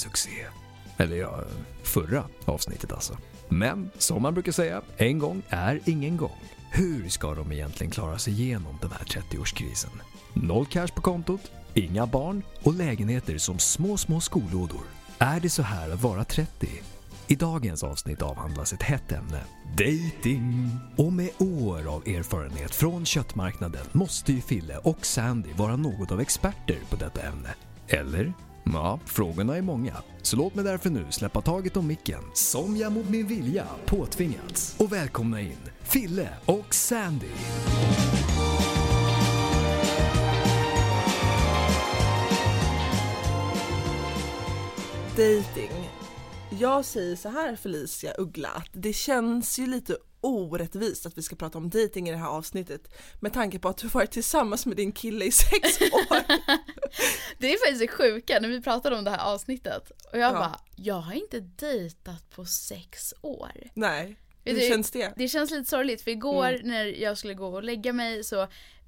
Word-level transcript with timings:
succé. 0.00 0.46
Eller 0.96 1.16
ja, 1.16 1.40
förra 1.82 2.24
avsnittet 2.44 2.92
alltså. 2.92 3.16
Men 3.48 3.90
som 3.98 4.22
man 4.22 4.34
brukar 4.34 4.52
säga, 4.52 4.82
en 4.96 5.18
gång 5.18 5.42
är 5.48 5.80
ingen 5.84 6.16
gång. 6.16 6.40
Hur 6.72 7.08
ska 7.08 7.34
de 7.34 7.52
egentligen 7.52 7.90
klara 7.90 8.18
sig 8.18 8.32
igenom 8.32 8.78
den 8.80 8.90
här 8.90 9.04
30-årskrisen? 9.04 9.90
Noll 10.32 10.66
cash 10.66 10.88
på 10.94 11.00
kontot, 11.00 11.50
inga 11.74 12.06
barn 12.06 12.42
och 12.62 12.74
lägenheter 12.74 13.38
som 13.38 13.58
små, 13.58 13.96
små 13.96 14.20
skolådor. 14.20 14.82
Är 15.18 15.40
det 15.40 15.50
så 15.50 15.62
här 15.62 15.90
att 15.90 16.02
vara 16.02 16.24
30? 16.24 16.68
I 17.26 17.34
dagens 17.34 17.84
avsnitt 17.84 18.22
avhandlas 18.22 18.72
ett 18.72 18.82
hett 18.82 19.12
ämne, 19.12 19.44
dating. 19.70 20.70
Och 20.96 21.12
med 21.12 21.30
år 21.38 21.94
av 21.94 22.08
erfarenhet 22.08 22.74
från 22.74 23.06
köttmarknaden 23.06 23.86
måste 23.92 24.32
ju 24.32 24.40
Fille 24.40 24.76
och 24.76 25.06
Sandy 25.06 25.52
vara 25.52 25.76
något 25.76 26.12
av 26.12 26.20
experter 26.20 26.78
på 26.90 26.96
detta 26.96 27.22
ämne. 27.22 27.54
Eller? 27.88 28.32
Ja, 28.72 29.00
frågorna 29.06 29.56
är 29.56 29.62
många. 29.62 29.96
Så 30.22 30.36
låt 30.36 30.54
mig 30.54 30.64
därför 30.64 30.90
nu 30.90 31.06
släppa 31.10 31.40
taget 31.40 31.76
om 31.76 31.86
micken, 31.86 32.20
som 32.34 32.76
jag 32.76 32.92
mot 32.92 33.08
min 33.08 33.26
vilja 33.26 33.66
påtvingats, 33.86 34.76
och 34.78 34.92
välkomna 34.92 35.40
in 35.40 35.58
Fille 35.82 36.28
och 36.44 36.74
Sandy. 36.74 37.26
Dating. 45.10 45.90
Jag 46.58 46.84
säger 46.84 47.16
så 47.16 47.28
här 47.28 47.56
Felicia 47.56 48.14
Uggla, 48.18 48.48
att 48.48 48.70
det 48.72 48.92
känns 48.92 49.58
ju 49.58 49.66
lite 49.66 49.96
orättvist 50.20 51.06
att 51.06 51.18
vi 51.18 51.22
ska 51.22 51.36
prata 51.36 51.58
om 51.58 51.70
dating 51.70 52.08
i 52.08 52.12
det 52.12 52.18
här 52.18 52.28
avsnittet 52.28 52.88
med 53.20 53.32
tanke 53.32 53.58
på 53.58 53.68
att 53.68 53.76
du 53.76 53.88
varit 53.88 54.10
tillsammans 54.10 54.66
med 54.66 54.76
din 54.76 54.92
kille 54.92 55.24
i 55.24 55.32
sex 55.32 55.80
år. 55.80 56.22
Det 57.38 57.52
är 57.52 57.58
faktiskt 57.66 57.80
det 57.80 57.88
sjuka 57.88 58.38
när 58.40 58.48
vi 58.48 58.60
pratade 58.62 58.96
om 58.96 59.04
det 59.04 59.10
här 59.10 59.32
avsnittet 59.34 59.90
och 60.12 60.18
jag 60.18 60.30
Ja. 60.30 60.38
bara, 60.38 60.60
jag 60.76 60.94
har 61.00 61.12
inte 61.14 61.40
dejtat 61.40 62.30
på 62.30 62.44
sex 62.44 63.14
år. 63.22 63.52
Nej, 63.74 64.16
hur 64.44 64.54
du, 64.54 64.60
känns 64.68 64.90
det? 64.90 65.12
Det 65.16 65.28
känns 65.28 65.50
lite 65.50 65.70
sorgligt 65.70 66.02
för 66.02 66.10
igår 66.10 66.48
Mm. 66.48 66.68
när 66.68 66.84
jag 66.84 67.18
skulle 67.18 67.34
gå 67.34 67.46
och 67.46 67.62
lägga 67.62 67.92
mig 67.92 68.24
så 68.24 68.36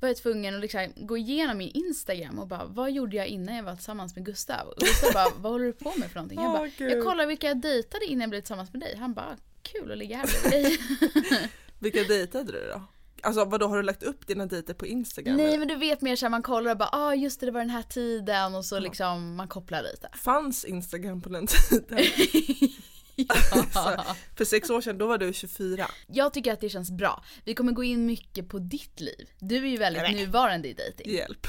var 0.01 0.09
jag 0.09 0.17
tvungen 0.17 0.55
att 0.55 0.61
liksom 0.61 0.93
gå 0.97 1.17
igenom 1.17 1.59
min 1.59 1.71
Instagram 1.75 2.39
och 2.39 2.47
bara 2.49 2.65
vad 2.65 2.93
gjorde 2.93 3.17
jag 3.17 3.27
innan 3.27 3.57
jag 3.57 3.63
var 3.63 3.75
tillsammans 3.75 4.15
med 4.17 4.25
Gustav? 4.27 4.69
Och 4.69 4.77
Gustav 4.77 5.13
bara 5.13 5.29
vad 5.37 5.53
håller 5.53 5.65
du 5.67 5.73
på 5.73 5.93
med 5.97 6.09
för 6.09 6.15
någonting? 6.15 6.41
Jag 6.43 6.53
bara 6.53 6.89
jag 6.89 7.05
kollar 7.05 7.27
vilka 7.27 7.47
jag 7.49 7.61
dejtade 7.61 8.05
innan 8.07 8.21
jag 8.21 8.31
blev 8.31 8.41
tillsammans 8.41 8.73
med 8.73 8.81
dig. 8.83 8.97
Han 8.97 9.15
bara 9.15 9.37
kul 9.63 9.93
att 9.93 9.99
ligga 9.99 10.17
här 10.17 10.27
bredvid 10.27 10.63
dig. 10.63 11.49
Vilka 11.79 12.03
dejtade 12.05 12.53
du 12.53 12.69
då? 12.75 12.83
Alltså 13.23 13.45
vadå, 13.45 13.67
har 13.67 13.77
du 13.77 13.83
lagt 13.83 14.03
upp 14.03 14.27
dina 14.27 14.47
dejter 14.47 14.75
på 14.75 14.87
Instagram? 14.87 15.37
Nej 15.37 15.47
eller? 15.47 15.59
men 15.59 15.69
du 15.69 15.77
vet 15.77 16.01
mer 16.01 16.17
såhär 16.17 16.31
man 16.31 16.43
kollar 16.43 16.71
och 16.71 16.79
bara 16.79 16.89
ah 16.93 17.15
just 17.15 17.41
det 17.41 17.47
det 17.47 17.53
var 17.53 17.61
den 17.61 17.71
här 17.71 17.83
tiden 17.83 18.55
och 18.55 18.65
så 18.65 18.79
liksom 18.79 19.37
man 19.37 19.49
kopplar 19.49 19.83
lite. 19.83 20.09
Fanns 20.15 20.65
Instagram 20.65 21.23
på 21.23 21.29
den 21.29 21.47
tiden? 21.47 21.99
Så, 23.73 23.97
för 24.37 24.45
sex 24.45 24.71
år 24.71 24.81
sedan, 24.81 24.99
då 24.99 25.07
var 25.07 25.19
du 25.19 25.33
24. 25.33 25.87
Jag 26.07 26.33
tycker 26.33 26.53
att 26.53 26.61
det 26.61 26.69
känns 26.69 26.91
bra. 26.91 27.25
Vi 27.45 27.55
kommer 27.55 27.73
gå 27.73 27.85
in 27.85 28.07
mycket 28.07 28.49
på 28.49 28.59
ditt 28.59 29.01
liv. 29.01 29.29
Du 29.39 29.57
är 29.57 29.71
ju 29.71 29.77
väldigt 29.77 30.03
Nej. 30.03 30.15
nuvarande 30.15 30.69
i 30.69 30.73
dejting. 30.73 31.13
Hjälp. 31.13 31.47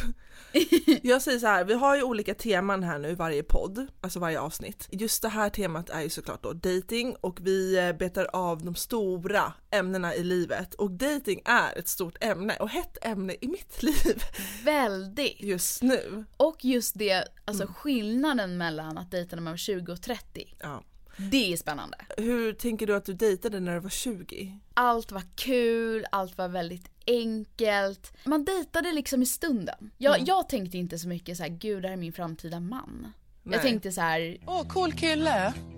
Jag 1.03 1.21
säger 1.21 1.39
så 1.39 1.47
här, 1.47 1.63
vi 1.65 1.73
har 1.73 1.95
ju 1.95 2.03
olika 2.03 2.33
teman 2.35 2.83
här 2.83 2.99
nu 2.99 3.09
i 3.09 3.15
varje 3.15 3.43
podd, 3.43 3.87
alltså 4.01 4.19
varje 4.19 4.39
avsnitt. 4.39 4.87
Just 4.91 5.21
det 5.21 5.29
här 5.29 5.49
temat 5.49 5.89
är 5.89 6.01
ju 6.01 6.09
såklart 6.09 6.43
då 6.43 6.53
dating 6.53 7.15
och 7.21 7.39
vi 7.41 7.77
eh, 7.77 7.93
betar 7.93 8.27
av 8.33 8.63
de 8.65 8.75
stora 8.75 9.53
ämnena 9.71 10.15
i 10.15 10.23
livet 10.23 10.73
och 10.73 10.91
dating 10.91 11.41
är 11.45 11.77
ett 11.77 11.87
stort 11.87 12.23
ämne 12.23 12.55
och 12.59 12.69
hett 12.69 12.97
ämne 13.01 13.35
i 13.41 13.47
mitt 13.47 13.83
liv 13.83 14.23
Väldigt. 14.63 15.41
just 15.41 15.81
nu. 15.81 16.25
Och 16.37 16.65
just 16.65 16.97
det, 16.99 17.13
Mm. 17.13 17.27
alltså 17.45 17.67
skillnaden 17.75 18.57
mellan 18.57 18.97
att 18.97 19.11
dejta 19.11 19.35
när 19.35 19.43
man 19.43 19.53
var 19.53 19.57
20 19.57 19.91
och 19.91 20.01
30. 20.01 20.55
Ja. 20.59 20.83
Det 21.17 21.53
är 21.53 21.57
spännande. 21.57 21.97
Hur 22.17 22.53
tänker 22.53 22.87
du 22.87 22.95
att 22.95 23.05
du 23.05 23.13
dejtade 23.13 23.59
när 23.59 23.73
du 23.73 23.79
var 23.79 23.89
20? 23.89 24.59
Allt 24.73 25.11
var 25.11 25.23
kul, 25.35 26.05
allt 26.11 26.37
var 26.37 26.47
väldigt 26.47 26.89
enkelt. 27.07 28.13
Man 28.25 28.45
dejtade 28.45 28.91
liksom 28.91 29.21
i 29.21 29.25
stunden. 29.25 29.91
Jag, 29.97 30.15
Mm. 30.15 30.25
jag 30.25 30.49
tänkte 30.49 30.77
inte 30.77 30.99
så 30.99 31.07
mycket 31.07 31.37
så 31.37 31.43
här, 31.43 31.49
gud 31.49 31.81
det 31.81 31.87
här 31.87 31.93
är 31.93 31.97
min 31.99 32.13
framtida 32.13 32.59
man. 32.59 33.13
Nej. 33.43 33.53
Jag 33.55 33.61
tänkte 33.61 33.91
så 33.91 34.01
här, 34.01 34.37
Åh, 34.47 34.67
cool 34.67 34.93
kille. 34.93 35.29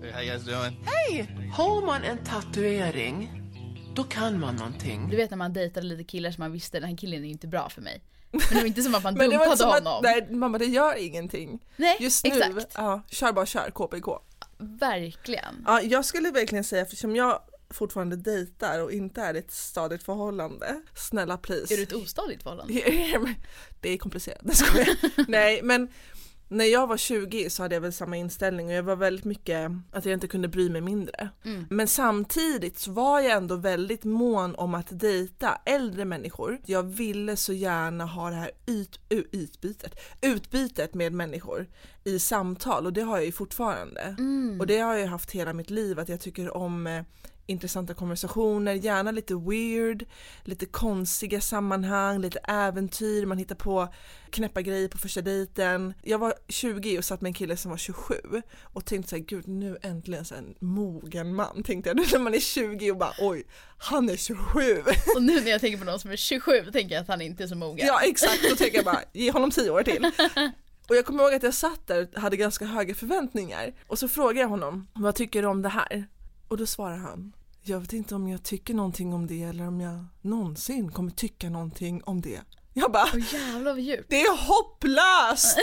Hey, 0.02 0.12
how 0.12 0.22
you 0.22 0.30
guys 0.30 0.44
doing? 0.44 1.50
Har 1.52 1.86
man 1.86 2.02
en 2.02 2.18
tatuering, 2.24 3.42
då 3.94 4.04
kan 4.04 4.40
man 4.40 4.56
någonting. 4.56 5.08
du 5.10 5.16
vet 5.16 5.30
när 5.30 5.36
man 5.36 5.52
dejtade 5.52 5.86
lite 5.86 6.04
killar 6.04 6.30
som 6.30 6.42
man 6.42 6.52
visste 6.52 6.80
den 6.80 6.88
här 6.90 6.96
killen 6.96 7.24
är 7.24 7.28
inte 7.28 7.46
bra 7.46 7.68
för 7.68 7.82
mig. 7.82 8.02
Men 8.30 8.40
det 8.50 8.54
var 8.54 8.64
inte 8.66 8.82
som 8.82 8.94
att 8.94 9.02
man 9.02 9.14
Men 9.18 9.30
det 9.30 9.38
var 9.38 9.46
dumpade 9.46 9.72
honom. 9.74 9.96
att, 9.96 10.02
nej 10.02 10.26
mamma 10.30 10.58
det 10.58 10.64
gör 10.64 10.94
ingenting. 10.98 11.58
Nej, 11.76 11.96
Just 12.00 12.24
nu, 12.24 12.30
exakt. 12.30 12.72
ja, 12.74 13.02
kör 13.10 13.32
bara 13.32 13.46
kör, 13.46 13.70
KPK. 13.70 14.08
Verkligen. 14.58 15.64
Ja, 15.66 15.82
jag 15.82 16.04
skulle 16.04 16.30
verkligen 16.30 16.64
säga, 16.64 16.82
eftersom 16.82 17.16
jag 17.16 17.40
fortfarande 17.70 18.16
dejtar 18.16 18.82
och 18.82 18.92
inte 18.92 19.20
är 19.20 19.34
i 19.34 19.38
ett 19.38 19.52
stadigt 19.52 20.02
förhållande, 20.02 20.80
snälla 20.94 21.36
please. 21.36 21.74
Är 21.74 21.76
du 21.76 21.82
ett 21.82 21.92
ostadigt 21.92 22.42
förhållande? 22.42 22.72
Det 23.80 23.88
är 23.90 23.98
komplicerat, 23.98 24.40
det 24.42 24.54
jag. 24.76 25.28
Nej 25.28 25.62
men 25.62 25.88
när 26.48 26.64
jag 26.64 26.86
var 26.86 26.96
20 26.96 27.50
så 27.50 27.62
hade 27.62 27.74
jag 27.74 27.80
väl 27.80 27.92
samma 27.92 28.16
inställning 28.16 28.66
och 28.66 28.72
jag 28.72 28.82
var 28.82 28.96
väldigt 28.96 29.24
mycket 29.24 29.70
att 29.92 30.04
jag 30.04 30.12
inte 30.12 30.28
kunde 30.28 30.48
bry 30.48 30.70
mig 30.70 30.80
mindre. 30.80 31.28
Mm. 31.44 31.66
Men 31.70 31.88
samtidigt 31.88 32.78
så 32.78 32.92
var 32.92 33.20
jag 33.20 33.32
ändå 33.32 33.56
väldigt 33.56 34.04
mån 34.04 34.54
om 34.54 34.74
att 34.74 35.00
dejta 35.00 35.58
äldre 35.64 36.04
människor. 36.04 36.60
Jag 36.66 36.82
ville 36.82 37.36
så 37.36 37.52
gärna 37.52 38.04
ha 38.04 38.30
det 38.30 38.36
här 38.36 38.50
yt, 38.66 39.00
utbytet, 39.08 39.94
utbytet 40.20 40.94
med 40.94 41.12
människor 41.12 41.66
i 42.04 42.18
samtal 42.18 42.86
och 42.86 42.92
det 42.92 43.02
har 43.02 43.16
jag 43.16 43.26
ju 43.26 43.32
fortfarande. 43.32 44.00
Mm. 44.00 44.60
Och 44.60 44.66
det 44.66 44.78
har 44.78 44.94
jag 44.94 45.06
haft 45.06 45.30
hela 45.30 45.52
mitt 45.52 45.70
liv 45.70 45.98
att 45.98 46.08
jag 46.08 46.20
tycker 46.20 46.56
om 46.56 46.86
eh, 46.86 47.02
intressanta 47.46 47.94
konversationer, 47.94 48.74
gärna 48.74 49.10
lite 49.10 49.34
weird, 49.34 50.04
lite 50.42 50.66
konstiga 50.66 51.40
sammanhang, 51.40 52.20
lite 52.20 52.38
äventyr, 52.38 53.26
man 53.26 53.38
hittar 53.38 53.54
på 53.54 53.88
knäppa 54.30 54.62
grejer 54.62 54.88
på 54.88 54.98
första 54.98 55.20
dejten. 55.20 55.94
Jag 56.02 56.18
var 56.18 56.34
20 56.48 56.98
och 56.98 57.04
satt 57.04 57.20
med 57.20 57.30
en 57.30 57.34
kille 57.34 57.56
som 57.56 57.70
var 57.70 57.78
27 57.78 58.14
och 58.62 58.84
tänkte 58.84 59.10
såhär, 59.10 59.22
gud 59.22 59.48
nu 59.48 59.78
äntligen 59.82 60.24
så 60.24 60.34
en 60.34 60.54
mogen 60.60 61.34
man 61.34 61.62
tänkte 61.62 61.90
jag. 61.90 61.96
Nu 61.96 62.04
när 62.12 62.18
man 62.18 62.34
är 62.34 62.40
20 62.40 62.90
och 62.90 62.96
bara 62.96 63.12
oj, 63.20 63.44
han 63.78 64.10
är 64.10 64.16
27. 64.16 64.82
Och 65.16 65.22
nu 65.22 65.40
när 65.40 65.50
jag 65.50 65.60
tänker 65.60 65.78
på 65.78 65.84
någon 65.84 65.98
som 65.98 66.10
är 66.10 66.16
27 66.16 66.52
tänker 66.72 66.94
jag 66.94 67.02
att 67.02 67.08
han 67.08 67.20
inte 67.20 67.42
är 67.42 67.46
så 67.46 67.56
mogen. 67.56 67.86
Ja 67.86 68.00
exakt, 68.02 68.42
då 68.50 68.56
tänker 68.56 68.76
jag 68.76 68.84
bara 68.84 69.02
ge 69.12 69.30
honom 69.30 69.50
10 69.50 69.70
år 69.70 69.82
till. 69.82 70.10
Och 70.88 70.96
jag 70.96 71.06
kommer 71.06 71.24
ihåg 71.24 71.34
att 71.34 71.42
jag 71.42 71.54
satt 71.54 71.86
där 71.86 72.08
och 72.14 72.20
hade 72.20 72.36
ganska 72.36 72.64
höga 72.64 72.94
förväntningar 72.94 73.74
och 73.86 73.98
så 73.98 74.08
frågade 74.08 74.40
jag 74.40 74.48
honom, 74.48 74.88
vad 74.94 75.14
tycker 75.14 75.42
du 75.42 75.48
om 75.48 75.62
det 75.62 75.68
här? 75.68 76.06
Och 76.48 76.56
då 76.56 76.66
svarar 76.66 76.96
han, 76.96 77.32
jag 77.68 77.80
vet 77.80 77.92
inte 77.92 78.14
om 78.14 78.28
jag 78.28 78.42
tycker 78.42 78.74
någonting 78.74 79.14
om 79.14 79.26
det 79.26 79.42
eller 79.42 79.66
om 79.68 79.80
jag 79.80 80.04
någonsin 80.20 80.92
kommer 80.92 81.10
tycka 81.10 81.50
någonting 81.50 82.02
om 82.04 82.20
det. 82.20 82.40
Jag 82.72 82.92
bara, 82.92 83.08
Åh 83.14 83.34
jävlar 83.34 83.72
vad 83.72 83.80
djupt. 83.80 84.10
det 84.10 84.20
är 84.20 84.36
hopplöst! 84.46 85.58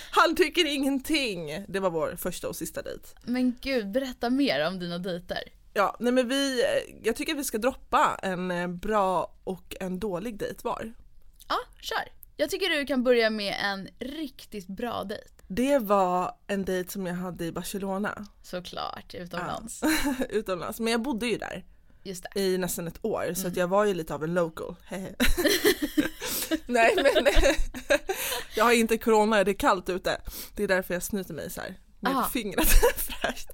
Han 0.10 0.36
tycker 0.36 0.66
ingenting. 0.74 1.64
Det 1.68 1.80
var 1.80 1.90
vår 1.90 2.16
första 2.18 2.48
och 2.48 2.56
sista 2.56 2.82
dejt. 2.82 3.08
Men 3.24 3.56
gud, 3.60 3.90
berätta 3.90 4.30
mer 4.30 4.66
om 4.66 4.78
dina 4.78 4.98
dejter. 4.98 5.38
Ja, 5.74 5.96
nej 6.00 6.12
men 6.12 6.28
vi, 6.28 6.62
jag 7.02 7.16
tycker 7.16 7.32
att 7.32 7.38
vi 7.38 7.44
ska 7.44 7.58
droppa 7.58 8.18
en 8.22 8.50
eh, 8.50 8.68
bra 8.68 9.34
och 9.44 9.76
en 9.80 9.98
dålig 9.98 10.38
dejt 10.38 10.60
var. 10.64 10.92
Ja, 11.48 11.56
kör. 11.80 12.08
Jag 12.36 12.50
tycker 12.50 12.70
du 12.70 12.86
kan 12.86 13.04
börja 13.04 13.30
med 13.30 13.54
en 13.62 13.88
riktigt 13.98 14.66
bra 14.66 15.04
dejt. 15.04 15.30
Det 15.48 15.78
var 15.78 16.32
en 16.46 16.64
dejt 16.64 16.90
som 16.90 17.06
jag 17.06 17.14
hade 17.14 17.44
i 17.44 17.52
Barcelona. 17.52 18.26
Såklart, 18.42 19.14
utomlands. 19.14 19.82
utomlands. 20.28 20.80
Men 20.80 20.92
jag 20.92 21.02
bodde 21.02 21.26
ju 21.26 21.38
där 21.38 21.64
Just 22.02 22.26
det. 22.34 22.40
i 22.40 22.58
nästan 22.58 22.86
ett 22.88 23.04
år 23.04 23.30
så 23.34 23.40
Mm. 23.40 23.50
att 23.52 23.56
jag 23.56 23.68
var 23.68 23.84
ju 23.84 23.94
lite 23.94 24.14
av 24.14 24.24
en 24.24 24.34
local. 24.34 24.76
Nej 26.66 26.94
men 26.96 27.26
jag 28.56 28.64
har 28.64 28.72
inte 28.72 28.98
corona, 28.98 29.44
det 29.44 29.50
är 29.50 29.54
kallt 29.54 29.88
ute. 29.88 30.20
Det 30.54 30.62
är 30.62 30.68
därför 30.68 30.94
jag 30.94 31.02
snyter 31.02 31.34
mig 31.34 31.50
så 31.50 31.60
här 31.60 31.74
med 32.00 32.12
Aha. 32.12 32.28
fingret 32.28 32.68
fräscht. 32.96 33.48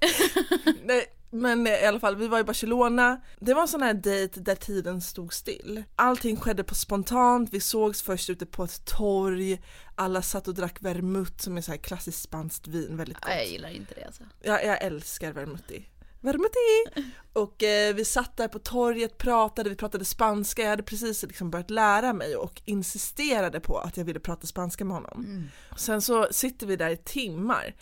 Nej 0.83 1.05
men 1.29 1.67
i 1.67 1.85
alla 1.85 1.99
fall, 1.99 2.15
vi 2.15 2.27
var 2.27 2.39
i 2.39 2.43
Barcelona. 2.43 3.21
Det 3.39 3.53
var 3.53 3.61
en 3.61 3.67
sån 3.67 3.81
här 3.81 3.93
dejt 3.93 4.39
där 4.39 4.55
tiden 4.55 5.01
stod 5.01 5.33
still. 5.33 5.83
Allting 5.95 6.37
skedde 6.37 6.63
på 6.63 6.75
spontant, 6.75 7.53
vi 7.53 7.59
sågs 7.59 8.01
först 8.01 8.29
ute 8.29 8.45
på 8.45 8.63
ett 8.63 8.85
torg. 8.85 9.61
Alla 9.95 10.21
satt 10.21 10.47
och 10.47 10.53
drack 10.53 10.77
vermouth 10.79 11.37
som 11.37 11.57
är 11.57 11.61
så 11.61 11.71
här 11.71 11.77
klassiskt 11.77 12.21
spanskt 12.21 12.67
vin, 12.67 12.97
väldigt 12.97 13.17
gott. 13.17 13.29
Ja, 13.29 13.35
jag 13.35 13.47
gillar 13.47 13.69
inte 13.69 13.93
det 13.93 14.05
alltså. 14.05 14.23
Jag, 14.41 14.65
jag 14.65 14.81
älskar 14.81 15.33
vermouthi. 15.33 15.85
Vermouthi! 16.25 17.05
Och 17.33 17.63
eh, 17.63 17.95
vi 17.95 18.05
satt 18.05 18.37
där 18.37 18.47
på 18.47 18.59
torget, 18.59 19.17
pratade, 19.17 19.69
vi 19.69 19.75
pratade 19.75 20.05
spanska, 20.05 20.61
jag 20.61 20.69
hade 20.69 20.83
precis 20.83 21.23
liksom 21.23 21.51
börjat 21.51 21.69
lära 21.69 22.13
mig 22.13 22.35
och 22.35 22.61
insisterade 22.65 23.59
på 23.59 23.77
att 23.77 23.97
jag 23.97 24.05
ville 24.05 24.19
prata 24.19 24.47
spanska 24.47 24.85
med 24.85 24.95
honom. 24.95 25.25
Mm. 25.25 25.49
Sen 25.77 26.01
så 26.01 26.27
sitter 26.31 26.67
vi 26.67 26.75
där 26.75 26.89
i 26.89 26.97
timmar, 26.97 27.75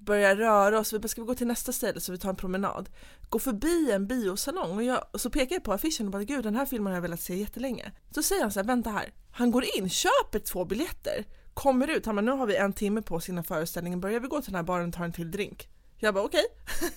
börjar 0.00 0.36
röra 0.36 0.78
oss, 0.78 0.92
vi 0.92 0.98
bara 0.98 1.08
ska 1.08 1.20
vi 1.20 1.26
gå 1.26 1.34
till 1.34 1.46
nästa 1.46 1.72
ställe 1.72 2.00
så 2.00 2.12
vi 2.12 2.18
tar 2.18 2.28
en 2.30 2.36
promenad. 2.36 2.88
Går 3.28 3.38
förbi 3.38 3.90
en 3.92 4.06
biosalong 4.06 4.76
och, 4.76 4.82
jag, 4.82 5.04
och 5.12 5.20
så 5.20 5.30
pekar 5.30 5.56
jag 5.56 5.64
på 5.64 5.72
affischen 5.72 6.06
och 6.06 6.12
bara 6.12 6.24
gud 6.24 6.44
den 6.44 6.56
här 6.56 6.66
filmen 6.66 6.86
har 6.86 6.96
jag 6.96 7.02
velat 7.02 7.20
se 7.20 7.36
jättelänge. 7.36 7.92
Så 8.14 8.22
säger 8.22 8.42
han 8.42 8.52
så 8.52 8.60
här, 8.60 8.66
vänta 8.66 8.90
här, 8.90 9.12
han 9.32 9.50
går 9.50 9.64
in, 9.78 9.88
köper 9.88 10.38
två 10.38 10.64
biljetter, 10.64 11.24
kommer 11.54 11.90
ut, 11.90 12.06
han 12.06 12.16
bara 12.16 12.22
nu 12.22 12.32
har 12.32 12.46
vi 12.46 12.56
en 12.56 12.72
timme 12.72 13.02
på 13.02 13.14
oss 13.14 13.28
innan 13.28 13.44
föreställningen 13.44 14.00
börjar, 14.00 14.20
vi 14.20 14.28
gå 14.28 14.42
till 14.42 14.52
den 14.52 14.56
här 14.56 14.62
baren 14.62 14.88
och 14.88 14.94
tar 14.94 15.04
en 15.04 15.12
till 15.12 15.30
drink. 15.30 15.68
Jag 15.98 16.14
bara 16.14 16.24
okej. 16.24 16.44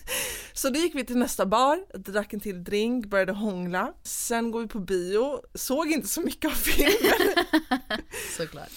Så 0.53 0.69
då 0.69 0.79
gick 0.79 0.95
vi 0.95 1.05
till 1.05 1.17
nästa 1.17 1.45
bar, 1.45 1.97
drack 1.97 2.33
en 2.33 2.39
till 2.39 2.63
drink, 2.63 3.05
började 3.05 3.31
hångla. 3.31 3.93
Sen 4.03 4.51
går 4.51 4.61
vi 4.61 4.67
på 4.67 4.79
bio, 4.79 5.41
såg 5.53 5.91
inte 5.91 6.07
så 6.07 6.21
mycket 6.21 6.51
av 6.51 6.55
filmen. 6.55 7.35
Såklart. 8.37 8.71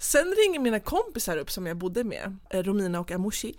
Sen 0.00 0.34
ringer 0.38 0.60
mina 0.60 0.80
kompisar 0.80 1.36
upp 1.36 1.50
som 1.50 1.66
jag 1.66 1.76
bodde 1.76 2.04
med, 2.04 2.36
eh, 2.50 2.62
Romina 2.62 3.00
och 3.00 3.10
Amushi. 3.10 3.54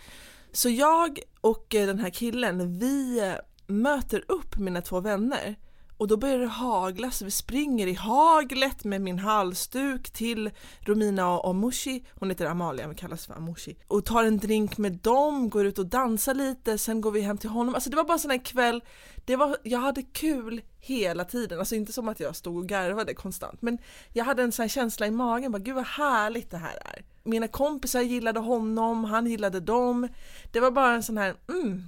Så 0.51 0.69
jag 0.69 1.19
och 1.41 1.75
eh, 1.75 1.87
den 1.87 1.99
här 1.99 2.09
killen, 2.09 2.79
vi 2.79 3.19
eh, 3.19 3.33
möter 3.67 4.23
upp 4.27 4.57
mina 4.57 4.81
två 4.81 4.99
vänner 4.99 5.55
och 6.01 6.07
då 6.07 6.17
börjar 6.17 6.39
det 6.39 6.47
hagla 6.47 7.11
så 7.11 7.25
vi 7.25 7.31
springer 7.31 7.87
i 7.87 7.93
haglet 7.93 8.83
med 8.83 9.01
min 9.01 9.19
halsduk 9.19 10.09
till 10.09 10.51
Romina 10.79 11.39
och 11.39 11.49
Amushi, 11.49 12.05
hon 12.19 12.29
heter 12.29 12.45
Amalia 12.45 12.87
men 12.87 12.95
kallas 12.95 13.25
för 13.25 13.33
Amushi, 13.33 13.75
och 13.87 14.05
tar 14.05 14.23
en 14.23 14.37
drink 14.37 14.77
med 14.77 14.91
dem, 14.91 15.49
går 15.49 15.65
ut 15.65 15.79
och 15.79 15.85
dansar 15.85 16.33
lite, 16.33 16.77
sen 16.77 17.01
går 17.01 17.11
vi 17.11 17.21
hem 17.21 17.37
till 17.37 17.49
honom. 17.49 17.75
Alltså 17.75 17.89
det 17.89 17.95
var 17.95 18.03
bara 18.03 18.13
en 18.13 18.19
sån 18.19 18.31
här 18.31 18.45
kväll, 18.45 18.83
det 19.25 19.35
var, 19.35 19.57
jag 19.63 19.79
hade 19.79 20.01
kul 20.01 20.61
hela 20.79 21.25
tiden, 21.25 21.59
alltså 21.59 21.75
inte 21.75 21.93
som 21.93 22.09
att 22.09 22.19
jag 22.19 22.35
stod 22.35 22.57
och 22.57 22.67
garvade 22.67 23.13
konstant, 23.13 23.61
men 23.61 23.77
jag 24.13 24.25
hade 24.25 24.43
en 24.43 24.51
sån 24.51 24.63
här 24.63 24.69
känsla 24.69 25.07
i 25.07 25.11
magen, 25.11 25.51
bara 25.51 25.59
gud 25.59 25.75
vad 25.75 25.85
härligt 25.85 26.51
det 26.51 26.57
här 26.57 26.75
är. 26.75 27.05
Mina 27.23 27.47
kompisar 27.47 28.01
gillade 28.01 28.39
honom, 28.39 29.03
han 29.03 29.27
gillade 29.27 29.59
dem. 29.59 30.07
Det 30.51 30.59
var 30.59 30.71
bara 30.71 30.93
en 30.93 31.03
sån 31.03 31.17
här, 31.17 31.35
mm, 31.49 31.83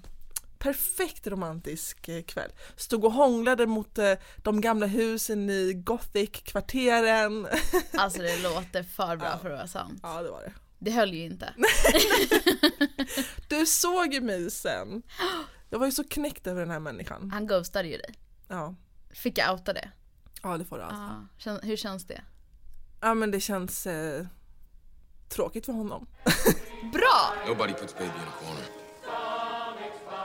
perfekt 0.63 1.27
romantisk 1.27 2.07
eh, 2.10 2.24
kväll. 2.24 2.51
Stod 2.75 3.06
och 3.06 3.12
hånglade 3.13 3.68
mot 3.68 3.98
eh, 3.98 4.13
de 4.38 4.62
gamla 4.62 4.86
husen 4.86 5.50
i 5.50 5.74
gothic-kvarteren. 5.74 7.48
Alltså 7.94 8.21
det 8.21 8.38
låter 8.44 8.83
för 8.83 9.18
bra 9.18 9.27
Ja. 9.27 9.38
för 9.42 9.50
att 9.50 9.57
vara 9.57 9.68
sant. 9.68 10.00
Ja, 10.04 10.21
det 10.21 10.30
var 10.31 10.42
det. 10.42 10.54
Det 10.80 10.92
höll 10.92 11.13
ju 11.13 11.24
inte. 11.25 11.54
Du 13.48 13.65
såg 13.65 14.13
ju 14.13 14.21
mig 14.21 14.51
sen. 14.51 15.04
Jag 15.69 15.80
var 15.80 15.86
ju 15.86 15.92
så 15.92 16.04
knäckt 16.04 16.48
över 16.48 16.62
den 16.62 16.69
här 16.71 16.80
människan. 16.80 17.31
Han 17.31 17.48
ghostade 17.48 17.88
ju 17.88 17.98
dig. 17.98 18.13
Ja, 18.48 18.75
Fick 19.13 19.38
jag 19.38 19.51
outa 19.54 19.74
det? 19.74 19.92
ja 20.44 20.57
det 20.57 20.65
får 20.65 20.77
du 20.77 20.83
alltså. 20.83 21.50
Ja. 21.50 21.60
Hur 21.63 21.77
känns 21.77 22.07
det? 22.07 22.21
Ja 23.01 23.13
men 23.13 23.31
det 23.31 23.39
känns 23.39 23.88
eh, 23.88 24.25
tråkigt 25.30 25.65
för 25.65 25.74
honom. 25.74 26.07
Bra! 26.94 27.33
Nobody 27.48 27.74
puts 27.74 27.94
baby 27.94 28.06
in 28.06 28.12
a 28.12 28.33
corner. 28.39 28.65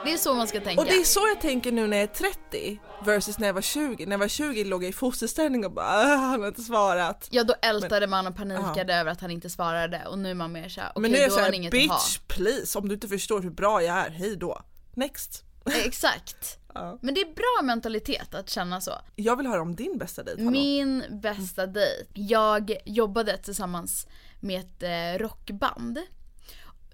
Det 0.08 0.12
är 0.14 0.18
så 0.18 0.34
man 0.34 0.48
ska 0.48 0.60
tänka. 0.60 0.80
Och 0.80 0.86
det 0.86 0.94
är 0.96 1.04
så 1.04 1.20
jag 1.34 1.40
tänker 1.40 1.72
nu 1.72 1.86
när 1.86 1.96
jag 1.96 2.02
är 2.04 2.32
30 2.50 2.80
versus 3.04 3.38
när 3.38 3.46
jag 3.46 3.54
var 3.54 3.60
20. 3.60 4.06
När 4.06 4.12
jag 4.12 4.18
var 4.18 4.28
20 4.28 4.64
låg 4.64 4.84
jag 4.84 4.88
i 4.88 4.92
fosterställning 4.92 5.64
och 5.64 5.72
bara 5.72 5.86
"Ah, 5.86 6.16
han 6.16 6.40
har 6.40 6.48
inte 6.48 6.62
svarat. 6.62 7.28
Ja 7.30 7.44
då 7.44 7.54
ältade 7.62 8.06
man 8.06 8.26
och 8.26 8.36
panikade 8.36 8.94
över 8.94 9.10
att 9.10 9.20
han 9.20 9.30
inte 9.30 9.50
svarade 9.50 10.06
och 10.06 10.18
nu 10.18 10.30
är 10.30 10.34
man 10.34 10.52
mer 10.52 10.68
såhär, 10.68 10.90
okej 10.90 11.02
men 11.02 11.10
nu 11.10 11.16
är 11.18 11.22
jag 11.22 11.32
såhär 11.32 11.70
bitch 11.70 12.18
please 12.28 12.78
om 12.78 12.88
du 12.88 12.94
inte 12.94 13.08
förstår 13.08 13.42
hur 13.42 13.50
bra 13.50 13.82
jag 13.82 13.96
är, 13.98 14.10
hej 14.10 14.36
då. 14.36 14.62
Next. 14.94 15.44
Eh, 15.66 15.86
Exakt. 15.86 16.58
Ja. 16.74 16.98
Men 17.02 17.14
det 17.14 17.20
är 17.20 17.34
bra 17.34 17.62
mentalitet 17.66 18.34
att 18.34 18.50
känna 18.50 18.80
så. 18.80 18.92
Jag 19.16 19.36
vill 19.36 19.46
höra 19.46 19.62
om 19.62 19.76
din 19.76 19.98
bästa 19.98 20.22
dejt, 20.22 20.40
hallå. 20.42 20.50
Min 20.50 21.04
bästa 21.22 21.66
dejt. 21.66 22.06
Jag 22.14 22.76
jobbade 22.84 23.36
tillsammans 23.38 24.06
med 24.40 24.60
ett 24.60 24.82
eh, 24.82 25.22
rockband. 25.22 25.98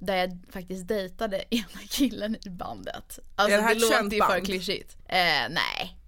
Där 0.06 0.16
jag 0.16 0.38
faktiskt 0.52 0.88
dejtade 0.88 1.44
ena 1.50 1.80
killen 1.90 2.36
i 2.46 2.50
bandet. 2.50 3.18
Alltså 3.36 3.54
Är 3.54 3.58
det 3.58 3.64
här 3.64 3.74
det, 3.74 3.80
låter 3.80 4.16
ju 4.16 4.22
för 4.22 4.40
klyschigt. 4.44 4.96
Eh, 5.08 5.48
nej. 5.50 5.98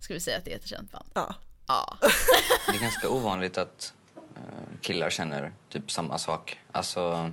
Ska 0.00 0.14
vi 0.14 0.20
säga 0.20 0.38
att 0.38 0.44
det 0.44 0.52
är 0.52 0.56
ett 0.56 0.66
känt 0.66 0.92
band? 0.92 1.10
Ja. 1.14 1.34
Ja. 1.66 1.98
Det 2.70 2.76
är 2.76 2.80
ganska 2.80 3.08
ovanligt 3.08 3.58
att 3.58 3.94
eh, 4.36 4.42
killar 4.80 5.10
känner 5.10 5.52
typ 5.68 5.90
samma 5.90 6.18
sak. 6.18 6.58
Alltså, 6.72 7.30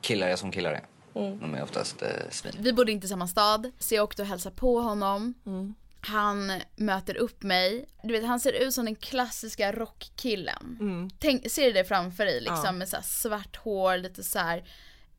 killar 0.00 0.26
är 0.28 0.36
som 0.36 0.52
killar 0.52 0.72
är. 0.72 0.86
De 1.14 1.54
är 1.54 1.62
oftast 1.62 2.02
eh, 2.02 2.08
svin. 2.30 2.52
Vi 2.58 2.72
bodde 2.72 2.92
inte 2.92 3.06
i 3.06 3.08
samma 3.08 3.28
stad, 3.28 3.70
så 3.78 3.94
jag 3.94 4.04
åkte 4.04 4.22
och 4.22 4.28
hälsade 4.28 4.56
på 4.56 4.80
honom. 4.80 5.34
Han 6.00 6.52
möter 6.76 7.16
upp 7.16 7.42
mig. 7.42 7.86
Du 8.02 8.12
vet, 8.12 8.24
han 8.26 8.40
ser 8.40 8.52
ut 8.52 8.74
som 8.74 8.84
den 8.84 8.96
klassiska 8.96 9.72
rockkillen. 9.72 11.10
Tänk, 11.18 11.50
ser 11.50 11.66
du 11.66 11.72
det 11.72 11.84
framför 11.84 12.24
dig 12.24 12.40
liksom 12.40 12.64
Ja. 12.64 12.72
med 12.72 12.88
så 12.88 12.96
här 12.96 13.02
svart 13.02 13.56
hår, 13.56 13.96
lite 13.98 14.22
så 14.22 14.38
här, 14.38 14.64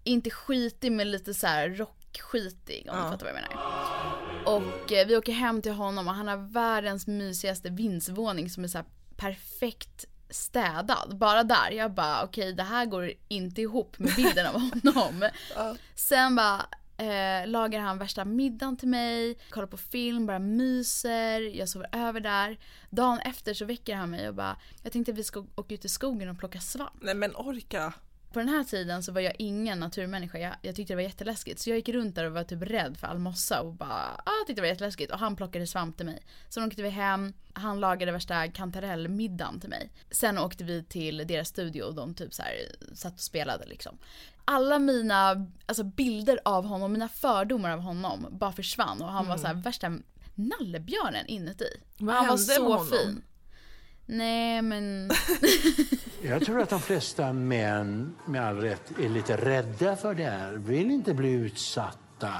inte 0.03 0.29
skitig 0.29 0.91
men 0.91 1.11
lite 1.11 1.33
så 1.33 1.47
här 1.47 1.69
rockskitig 1.69 2.87
om 2.91 2.97
Ja. 2.97 3.03
du 3.03 3.09
fattar 3.11 3.25
vad 3.25 3.35
jag 3.35 3.41
menar. 3.41 3.63
Och 4.45 4.91
eh, 4.91 5.07
vi 5.07 5.17
åker 5.17 5.33
hem 5.33 5.61
till 5.61 5.71
honom 5.71 6.07
och 6.07 6.13
han 6.13 6.27
har 6.27 6.37
världens 6.37 7.07
mysigaste 7.07 7.69
vindsvåning 7.69 8.49
som 8.49 8.63
är 8.63 8.67
så 8.67 8.77
här 8.77 8.85
perfekt 9.17 10.05
städad. 10.29 11.17
Bara 11.17 11.43
där, 11.43 11.71
jag 11.71 11.91
bara 11.93 12.23
okej 12.23 12.53
det 12.53 12.63
här 12.63 12.85
går 12.85 13.11
inte 13.27 13.61
ihop 13.61 13.99
med 13.99 14.13
bilden 14.15 14.45
av 14.47 14.53
honom. 14.83 15.29
Sen 15.95 16.35
bara 16.35 16.65
eh, 16.97 17.47
lagar 17.47 17.79
han 17.79 17.97
värsta 17.97 18.25
middagen 18.25 18.77
till 18.77 18.87
mig, 18.87 19.37
kollar 19.49 19.67
på 19.67 19.77
film, 19.77 20.25
bara 20.25 20.39
myser, 20.39 21.41
jag 21.57 21.69
sover 21.69 21.89
över 21.91 22.19
där. 22.19 22.57
Dagen 22.89 23.19
efter 23.19 23.53
så 23.53 23.65
väcker 23.65 23.95
han 23.95 24.09
mig 24.09 24.29
och 24.29 24.35
bara, 24.35 24.57
jag 24.83 24.91
tänkte 24.91 25.11
att 25.11 25.17
vi 25.17 25.23
ska 25.23 25.45
åka 25.55 25.73
ut 25.75 25.85
i 25.85 25.89
skogen 25.89 26.29
och 26.29 26.39
plocka 26.39 26.59
svamp. 26.59 26.93
Nej 27.01 27.15
men 27.15 27.35
orka. 27.35 27.93
På 28.33 28.39
den 28.39 28.49
här 28.49 28.63
tiden 28.63 29.03
så 29.03 29.11
var 29.11 29.21
jag 29.21 29.33
ingen 29.39 29.79
naturmänniska, 29.79 30.37
jag, 30.37 30.55
jag 30.61 30.75
tyckte 30.75 30.93
det 30.93 30.95
var 30.95 31.03
jätteläskigt. 31.03 31.59
Så 31.59 31.69
jag 31.69 31.77
gick 31.77 31.89
runt 31.89 32.15
där 32.15 32.25
och 32.25 32.31
var 32.31 32.43
typ 32.43 32.61
rädd 32.61 32.97
för 32.97 33.07
all 33.07 33.19
mossa 33.19 33.61
och 33.61 33.73
bara, 33.73 34.21
ah, 34.25 34.45
tyckte 34.47 34.53
det 34.53 34.61
var 34.61 34.67
jätteläskigt. 34.67 35.11
Och 35.11 35.19
han 35.19 35.35
plockade 35.35 35.67
svamp 35.67 35.97
till 35.97 36.05
mig. 36.05 36.19
Sen 36.49 36.63
åkte 36.63 36.81
vi 36.81 36.89
hem, 36.89 37.33
han 37.53 37.79
lagade 37.79 38.11
värsta 38.11 38.47
kantarellmiddagen 38.47 39.59
till 39.59 39.69
mig. 39.69 39.91
Sen 40.11 40.37
åkte 40.37 40.63
vi 40.63 40.83
till 40.83 41.27
deras 41.27 41.47
studio 41.47 41.83
och 41.83 41.95
de 41.95 42.13
typ 42.13 42.33
så 42.33 42.41
här 42.41 42.53
satt 42.93 43.13
och 43.13 43.19
spelade 43.19 43.65
liksom. 43.65 43.97
Alla 44.45 44.79
mina 44.79 45.47
alltså 45.65 45.83
bilder 45.83 46.39
av 46.45 46.65
honom, 46.65 46.93
mina 46.93 47.09
fördomar 47.09 47.71
av 47.71 47.79
honom 47.79 48.27
bara 48.31 48.51
försvann 48.51 49.01
och 49.01 49.07
han 49.07 49.27
var 49.27 49.37
så 49.37 49.47
här 49.47 49.53
värsta 49.53 49.97
nallebjörnen 50.35 51.25
inuti. 51.25 51.67
Vad 51.97 52.15
han 52.15 52.27
var 52.27 52.37
så 52.37 52.85
fin. 52.85 53.23
Nej 54.05 54.61
men 54.61 55.11
Jag 56.21 56.45
tror 56.45 56.61
att 56.61 56.69
de 56.69 56.81
flesta 56.81 57.33
män, 57.33 58.15
med 58.25 58.45
all 58.47 58.57
rätt, 58.57 58.91
är 58.99 59.09
lite 59.09 59.37
rädda 59.37 59.95
för 59.95 60.13
det 60.13 60.23
här. 60.23 60.53
Vill 60.53 60.91
inte 60.91 61.13
bli 61.13 61.31
utsatta 61.31 62.33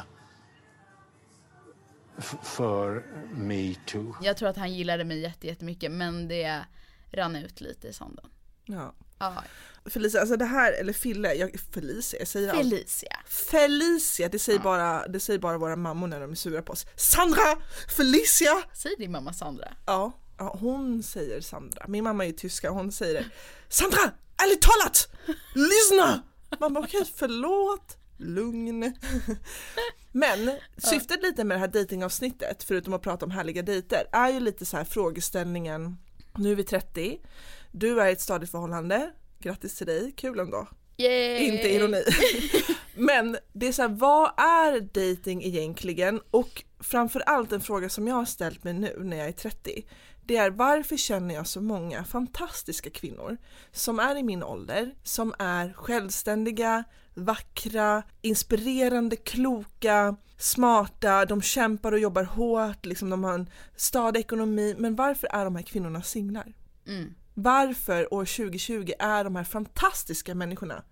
f- 2.18 2.36
för 2.44 3.04
metoo. 3.34 4.16
jag 4.22 4.38
tror 4.38 4.50
att 4.50 4.58
han 4.58 4.74
gillade 4.74 5.04
mig 5.04 5.20
jätte- 5.20 5.48
jättemycket 5.48 5.92
men 5.92 6.28
det 6.28 6.66
rann 7.12 7.36
ut 7.36 7.62
lite 7.62 7.88
i 7.88 7.94
sanden. 7.94 8.26
Ja. 8.66 8.94
Ja, 9.20 9.44
Felicia, 9.86 10.20
alltså 10.22 10.36
det 10.38 10.46
här, 10.46 10.74
eller 10.80 10.94
Fille, 10.94 11.34
jag, 11.34 11.60
Felicia, 11.74 12.20
jag 12.20 12.28
säger 12.28 12.50
allt. 12.50 12.58
Felicia. 12.58 13.18
Felicia, 13.26 14.30
det 14.30 14.40
säger, 14.40 14.60
bara, 14.60 15.08
det 15.08 15.20
säger 15.20 15.40
bara 15.40 15.58
våra 15.58 15.76
mammor 15.76 16.08
när 16.08 16.20
de 16.20 16.32
är 16.32 16.36
sura 16.36 16.62
på 16.62 16.74
oss. 16.74 16.86
Sandra! 16.96 17.58
Felicia! 17.98 18.64
Säg 18.74 18.96
din 18.98 19.12
mamma 19.12 19.34
Sandra. 19.34 19.68
Ja, 19.86 20.12
ja 20.38 20.58
hon 20.60 21.04
säger 21.04 21.42
Sandra. 21.42 21.86
Min 21.88 22.04
mamma 22.04 22.24
är 22.24 22.28
ju 22.28 22.34
tyska 22.34 22.72
och 22.72 22.78
hon 22.78 22.92
säger 22.92 23.14
det. 23.14 23.26
Sandra! 23.70 24.12
Ärligt 24.44 24.62
talat! 24.62 25.08
Lyssna! 25.56 26.24
Man 26.60 26.74
bara 26.74 26.84
okej, 26.84 27.06
förlåt. 27.16 27.98
Lugn. 28.18 28.94
Men 30.12 30.52
syftet 30.78 31.24
lite 31.24 31.44
med 31.44 31.58
det 31.58 31.60
här 31.60 31.68
datingavsnittet, 31.68 32.64
förutom 32.64 32.94
att 32.94 33.02
prata 33.02 33.26
om 33.26 33.32
härliga 33.32 33.62
dejter, 33.62 34.04
är 34.12 34.30
ju 34.30 34.40
lite 34.40 34.66
så 34.66 34.78
här 34.78 34.84
frågeställningen. 34.84 35.98
Nu 36.38 36.52
är 36.52 36.56
vi 36.56 36.64
30, 36.64 37.20
du 37.72 38.02
är 38.02 38.08
i 38.08 38.12
ett 38.12 38.22
stadigt 38.22 38.52
förhållande, 38.52 39.12
grattis 39.40 39.78
till 39.78 39.88
dig, 39.88 40.12
kul 40.18 40.40
ändå. 40.40 40.68
Yay! 40.98 41.38
Inte 41.38 41.74
ironi. 41.74 42.04
Men 42.96 43.38
det 43.54 43.68
är 43.68 43.72
så 43.72 43.82
här, 43.82 43.90
vad 43.90 44.32
är 44.38 44.80
dating 44.80 45.44
egentligen? 45.44 46.22
Och 46.32 46.64
framförallt 46.80 47.52
en 47.52 47.62
fråga 47.62 47.90
som 47.90 48.08
jag 48.08 48.16
har 48.16 48.26
ställt 48.26 48.64
mig 48.64 48.74
nu 48.74 48.96
när 49.00 49.18
jag 49.18 49.28
är 49.28 49.32
30. 49.32 49.86
Det 50.26 50.38
är 50.38 50.50
varför 50.50 50.98
känner 50.98 51.36
jag 51.36 51.48
så 51.48 51.62
många 51.62 52.04
fantastiska 52.04 52.90
kvinnor 52.90 53.38
som 53.72 54.00
är 54.00 54.16
i 54.16 54.24
min 54.24 54.44
ålder, 54.44 54.96
som 55.04 55.34
är 55.40 55.74
självständiga, 55.74 56.84
vackra, 57.14 58.04
inspirerande, 58.22 59.16
kloka, 59.16 60.16
smarta, 60.38 61.26
de 61.26 61.42
kämpar 61.42 61.92
och 61.92 62.00
jobbar 62.00 62.24
hårt, 62.24 62.86
liksom 62.86 63.10
de 63.10 63.24
har 63.24 63.34
en 63.34 63.50
stadig 63.76 64.20
ekonomi. 64.20 64.76
Men 64.78 64.96
varför 64.96 65.28
är 65.28 65.46
de 65.46 65.56
här 65.56 65.64
kvinnorna 65.64 66.02
singlar? 66.02 66.54
Mm. 66.88 67.16
Varför 67.34 68.14
år 68.14 68.26
2020 68.26 68.92
är 69.00 69.24
de 69.24 69.36
här 69.36 69.44
fantastiska 69.44 70.36
människorna 70.36 70.84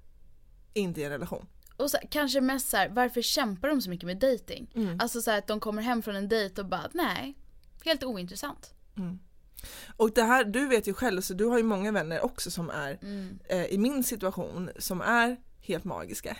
inte 0.73 1.01
i 1.01 1.03
en 1.03 1.11
relation? 1.11 1.45
Och 1.77 1.91
så, 1.91 1.97
kanske 2.09 2.41
mest 2.41 2.69
så 2.69 2.77
här, 2.77 2.89
varför 2.89 3.21
kämpar 3.21 3.67
de 3.67 3.81
så 3.81 3.89
mycket 3.89 4.05
med 4.05 4.17
dating? 4.17 4.71
Alltså 4.99 5.21
så 5.21 5.31
här, 5.31 5.37
att 5.37 5.47
de 5.47 5.59
kommer 5.59 5.81
hem 5.81 6.01
från 6.01 6.15
en 6.15 6.29
dejt 6.29 6.61
och 6.61 6.67
bara, 6.67 6.89
nej, 6.93 7.37
helt 7.85 8.03
ointressant. 8.03 8.73
Och 9.97 10.11
det 10.13 10.23
här, 10.23 10.43
du 10.43 10.67
vet 10.67 10.87
ju 10.87 10.93
själv, 10.93 11.21
så 11.21 11.33
du 11.33 11.45
har 11.45 11.57
ju 11.57 11.63
många 11.63 11.91
vänner 11.91 12.25
också 12.25 12.51
som 12.51 12.69
är 12.69 12.97
Mm. 13.01 13.39
eh, 13.49 13.65
i 13.65 13.77
min 13.77 14.03
situation 14.03 14.69
som 14.79 15.01
är 15.01 15.37
helt 15.61 15.83
magiska. 15.83 16.37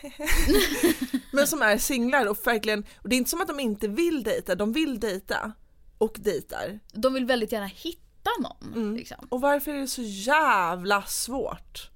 Men 1.34 1.48
som 1.48 1.62
är 1.62 1.78
singlar 1.78 2.26
och 2.26 2.48
verkligen, 2.48 2.84
och 2.98 3.10
det 3.10 3.16
är 3.16 3.18
inte 3.18 3.30
som 3.30 3.42
att 3.42 3.48
de 3.48 3.60
inte 3.60 3.88
vill 3.88 4.24
dejta, 4.24 4.56
de 4.56 4.74
vill 4.74 5.00
dejta 5.00 5.52
och 5.98 6.16
dejtar. 6.20 6.80
De 6.94 7.14
vill 7.14 7.26
väldigt 7.26 7.52
gärna 7.52 7.66
hitta 7.66 8.30
någon. 8.40 8.74
Mm. 8.74 8.96
Liksom. 8.96 9.28
Och 9.30 9.42
varför 9.42 9.72
är 9.72 9.80
det 9.80 9.88
så 9.88 10.02
jävla 10.02 11.02
svårt? 11.02 11.90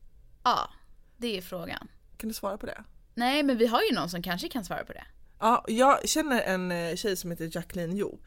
Ja. 0.43 0.69
Det 1.17 1.37
är 1.37 1.41
frågan. 1.41 1.87
Kan 2.17 2.27
du 2.27 2.33
svara 2.33 2.57
på 2.57 2.65
det? 2.65 2.83
Nej, 3.13 3.43
men 3.43 3.57
vi 3.57 3.67
har 3.67 3.81
ju 3.89 3.95
någon 3.95 4.09
som 4.09 4.23
kanske 4.23 4.49
kan 4.49 4.65
svara 4.65 4.83
på 4.85 4.93
det. 4.93 5.03
Ja, 5.39 5.65
jag 5.67 6.09
känner 6.09 6.41
en 6.41 6.71
eh, 6.71 6.95
tjej 6.95 7.15
som 7.17 7.31
heter 7.31 7.49
Jacqueline 7.55 7.97
Jo 7.97 8.19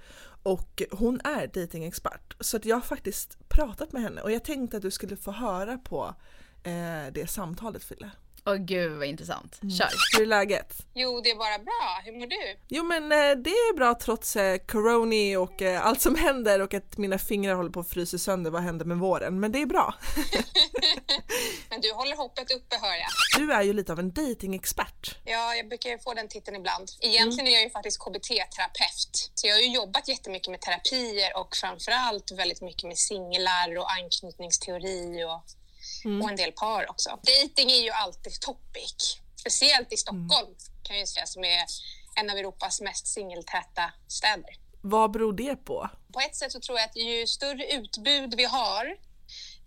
och 0.49 0.83
hon 0.91 1.21
är 1.25 1.47
datingexpert 1.47 2.37
så 2.41 2.57
att 2.57 2.65
jag 2.65 2.77
har 2.77 2.81
faktiskt 2.81 3.49
pratat 3.49 3.93
med 3.93 4.03
henne 4.03 4.21
och 4.21 4.33
jag 4.33 4.45
tänkte 4.45 4.77
att 4.77 4.83
du 4.83 4.91
skulle 4.91 5.17
få 5.17 5.31
höra 5.31 5.79
på 5.79 6.15
eh, 6.63 7.13
det 7.13 7.31
samtalet 7.31 7.85
Fille. 7.85 8.11
Åh 8.49 8.57
gud 8.57 8.93
vad 8.93 9.07
intressant. 9.07 9.61
Kör. 9.79 9.91
Hur 10.17 10.23
är 10.23 10.27
läget? 10.27 10.87
Jo, 10.95 11.21
det 11.21 11.31
är 11.31 11.37
bara 11.37 11.59
bra. 11.59 12.03
Hur 12.05 12.13
mår 12.13 12.27
du? 12.27 12.57
Jo 12.69 12.85
men 12.85 13.03
eh, 13.03 13.43
det 13.45 13.51
är 13.51 13.77
bra 13.77 13.95
trots 13.95 14.37
eh, 14.37 14.59
coroni 14.59 15.37
och 15.37 15.63
eh, 15.63 15.87
allt 15.87 16.01
som 16.01 16.15
händer 16.15 16.61
och 16.61 16.75
att 16.75 16.99
mina 16.99 17.19
fingrar 17.19 17.55
håller 17.55 17.71
på 17.71 17.81
att 17.81 17.91
frysa 17.91 18.19
sönder. 18.19 18.51
Vad 18.51 18.63
händer 18.63 18.85
med 18.85 18.99
våren? 18.99 19.41
Men 19.41 19.53
det 19.53 19.63
är 19.63 19.67
bra. 19.67 19.95
Men 21.71 21.81
du 21.81 21.93
håller 21.93 22.17
hoppet 22.17 22.51
uppe 22.51 22.77
hör 22.83 22.95
jag. 22.95 23.09
Du 23.39 23.53
är 23.53 23.63
ju 23.63 23.73
lite 23.73 23.93
av 23.93 23.99
en 23.99 24.11
datingexpert. 24.13 25.17
Ja, 25.25 25.55
jag 25.55 25.69
brukar 25.69 25.91
ju 25.91 25.99
få 25.99 26.15
den 26.15 26.29
titeln 26.29 26.57
ibland. 26.57 26.89
Egentligen 27.01 27.47
är 27.47 27.53
jag 27.53 27.63
ju 27.63 27.71
faktiskt 27.71 27.99
KBT-terapeut. 27.99 29.31
Så 29.35 29.47
jag 29.47 29.55
har 29.55 29.61
ju 29.61 29.75
jobbat 29.75 30.09
jättemycket 30.09 30.51
med 30.51 30.61
terapier 30.61 31.37
och 31.37 31.57
framförallt 31.57 32.31
väldigt 32.31 32.63
mycket 32.63 32.85
med 32.85 32.99
singlar 32.99 33.79
och 33.79 33.93
anknytningsteori 33.93 35.25
och, 35.25 35.43
och 36.05 36.31
en 36.31 36.37
del 36.37 36.53
par 36.53 36.91
också. 36.91 37.11
Dating 37.11 37.71
är 37.71 37.83
ju 37.83 37.91
alltid 37.91 38.41
topic. 38.41 39.19
Speciellt 39.41 39.93
i 39.93 39.97
Stockholm 39.97 40.55
kan 40.83 40.99
jag 40.99 41.09
säga 41.09 41.27
som 41.27 41.45
är 41.45 41.65
en 42.21 42.31
av 42.31 42.37
Europas 42.37 42.81
mest 42.81 43.07
singeltäta 43.07 43.93
städer. 44.09 44.55
Vad 44.81 45.11
beror 45.11 45.33
det 45.33 45.57
på? 45.57 45.91
På 46.13 46.21
ett 46.21 46.37
sätt 46.37 46.53
så 46.53 46.61
tror 46.61 46.79
jag 46.79 46.89
att 46.89 46.97
ju 46.97 47.27
större 47.27 47.73
utbud 47.73 48.35
vi 48.37 48.45
har, 48.45 48.97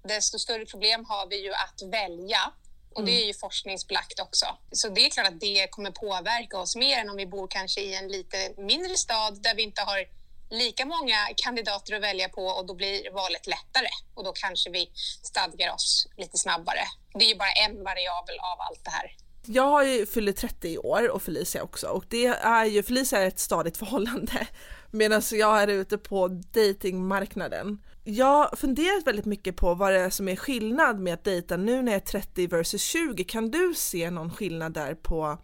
desto 0.04 0.40
större 0.40 0.66
problem 0.66 1.06
har 1.06 1.28
vi 1.28 1.44
ju 1.44 1.54
att 1.54 1.82
välja. 1.92 2.54
Och 2.96 3.06
det 3.06 3.22
är 3.22 3.26
ju 3.26 3.34
forskningsbelagt 3.34 4.20
också. 4.20 4.46
Så 4.72 4.90
det 4.90 5.06
är 5.06 5.10
klart 5.10 5.28
att 5.28 5.40
det 5.40 5.68
kommer 5.72 5.92
påverka 5.92 6.58
oss 6.58 6.76
mer 6.76 6.98
än 6.98 7.10
om 7.10 7.18
vi 7.18 7.26
bor 7.26 7.48
kanske 7.48 7.82
i 7.82 7.96
en 7.96 8.08
lite 8.08 8.54
mindre 8.58 8.98
stad 8.98 9.44
där 9.44 9.56
vi 9.56 9.64
inte 9.64 9.82
har 9.82 10.06
lika 10.52 10.86
många 10.86 11.16
kandidater 11.36 11.96
att 11.96 12.02
välja 12.02 12.30
på 12.30 12.46
och 12.46 12.66
då 12.66 12.74
blir 12.74 13.12
valet 13.12 13.48
lättare 13.48 13.90
och 14.14 14.24
då 14.24 14.32
kanske 14.32 14.70
vi 14.70 14.92
stadgar 15.24 15.74
oss 15.74 16.08
lite 16.18 16.38
snabbare. 16.38 16.84
Det 17.14 17.26
är 17.26 17.30
ju 17.30 17.36
bara 17.36 17.52
en 17.52 17.84
variabel 17.84 18.36
av 18.40 18.62
allt 18.70 18.86
det 18.86 18.92
här. 18.92 19.16
Jag 19.46 19.64
har 19.64 19.84
ju 19.84 20.06
fyllt 20.06 20.38
30 20.38 20.68
i 20.68 20.78
år 20.78 21.10
och 21.10 21.22
Felicia 21.22 21.64
också 21.64 21.88
och 21.88 22.06
det 22.10 22.26
är 22.26 22.66
ju, 22.66 22.84
Felicia 22.84 23.20
är 23.20 23.28
ett 23.28 23.40
stadigt 23.40 23.78
förhållande 23.78 24.48
medan 24.92 25.22
jag 25.32 25.64
är 25.64 25.68
ute 25.68 25.98
på 25.98 26.28
datingmarknaden. 26.28 27.84
Jag 28.04 28.48
har 28.48 28.56
funderat 28.56 29.08
väldigt 29.08 29.26
mycket 29.26 29.56
på 29.56 29.74
vad 29.74 29.94
det 29.94 30.00
är 30.00 30.10
som 30.10 30.28
är 30.28 30.36
skillnad 30.36 31.00
med 31.00 31.14
att 31.14 31.24
dejta 31.24 31.58
nu 31.58 31.82
när 31.82 31.92
jag 31.92 32.02
är 32.02 32.06
30 32.06 32.48
versus 32.48 32.84
20. 32.84 33.24
Kan 33.24 33.52
du 33.52 33.74
se 33.76 34.10
någon 34.10 34.32
skillnad 34.32 34.74
där 34.74 34.96
på 34.96 35.38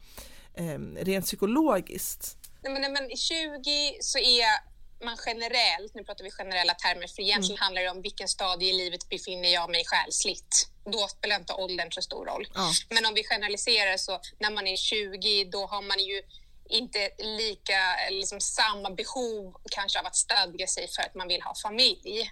eh, 0.53 0.79
rent 1.05 1.25
psykologiskt? 1.25 2.37
Nej, 2.63 2.73
men, 2.73 2.81
nej, 2.81 2.91
men 2.91 3.11
i 3.11 3.17
20 3.17 3.97
så 4.01 4.17
är 4.17 4.76
man 5.03 5.17
generellt, 5.25 5.95
nu 5.95 6.03
pratar 6.03 6.23
vi 6.23 6.31
generella 6.31 6.73
termer, 6.73 7.07
för 7.07 7.21
egentligen 7.21 7.57
handlar 7.57 7.81
det 7.81 7.89
om 7.89 8.01
vilken 8.01 8.27
stadie 8.27 8.69
i 8.69 8.73
livet 8.73 9.09
befinner 9.09 9.49
jag 9.49 9.69
mig 9.69 9.83
själsligt. 9.85 10.67
Då 10.85 11.07
spelar 11.07 11.35
inte 11.35 11.53
åldern 11.53 11.91
så 11.91 12.01
stor 12.01 12.25
roll. 12.25 12.47
Ja. 12.53 12.71
Men 12.89 13.05
om 13.05 13.13
vi 13.13 13.23
generaliserar 13.23 13.97
så 13.97 14.21
när 14.39 14.51
man 14.51 14.67
är 14.67 14.77
20 14.77 15.45
då 15.45 15.65
har 15.65 15.81
man 15.81 15.99
ju 15.99 16.21
inte 16.69 17.09
lika, 17.17 17.79
liksom 18.09 18.39
samma 18.41 18.89
behov 18.89 19.55
kanske 19.71 19.99
av 19.99 20.05
att 20.05 20.15
stadga 20.15 20.67
sig 20.67 20.87
för 20.87 21.01
att 21.01 21.15
man 21.15 21.27
vill 21.27 21.41
ha 21.41 21.53
familj. 21.63 22.31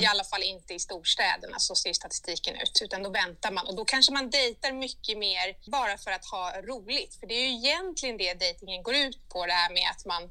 I 0.00 0.06
alla 0.06 0.24
fall 0.24 0.42
inte 0.42 0.74
i 0.74 0.78
storstäderna, 0.78 1.58
så 1.58 1.74
ser 1.74 1.92
statistiken 1.92 2.56
ut. 2.56 2.82
Utan 2.82 3.02
då 3.02 3.10
väntar 3.10 3.50
man 3.50 3.66
och 3.66 3.76
då 3.76 3.84
kanske 3.84 4.12
man 4.12 4.30
dejtar 4.30 4.72
mycket 4.72 5.18
mer 5.18 5.70
bara 5.70 5.98
för 5.98 6.10
att 6.10 6.24
ha 6.24 6.60
roligt. 6.62 7.14
För 7.20 7.26
det 7.26 7.34
är 7.34 7.40
ju 7.40 7.54
egentligen 7.56 8.16
det 8.16 8.34
dejtingen 8.34 8.82
går 8.82 8.94
ut 8.94 9.28
på, 9.28 9.46
det 9.46 9.52
här 9.52 9.72
med 9.72 9.90
att 9.90 10.06
man 10.06 10.30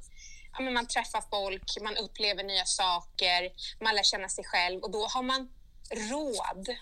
ja, 0.53 0.61
men 0.63 0.73
man 0.73 0.87
träffar 0.87 1.23
folk, 1.29 1.77
man 1.81 1.97
upplever 1.97 2.43
nya 2.43 2.65
saker, 2.65 3.51
man 3.83 3.95
lär 3.95 4.03
känna 4.03 4.29
sig 4.29 4.43
själv 4.43 4.81
och 4.83 4.91
då 4.91 5.07
har 5.07 5.23
man 5.23 5.49
råd 5.91 6.75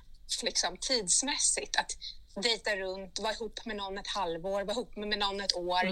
liksom, 0.44 0.78
tidsmässigt 0.78 1.76
att 1.76 1.92
dejta 2.44 2.76
runt, 2.76 3.20
vara 3.20 3.34
ihop 3.34 3.66
med 3.66 3.76
någon 3.76 3.98
ett 3.98 4.08
halvår, 4.08 4.62
vara 4.62 4.72
ihop 4.72 4.96
med 4.96 5.20
någon 5.20 5.42
ett 5.42 5.56
år. 5.56 5.84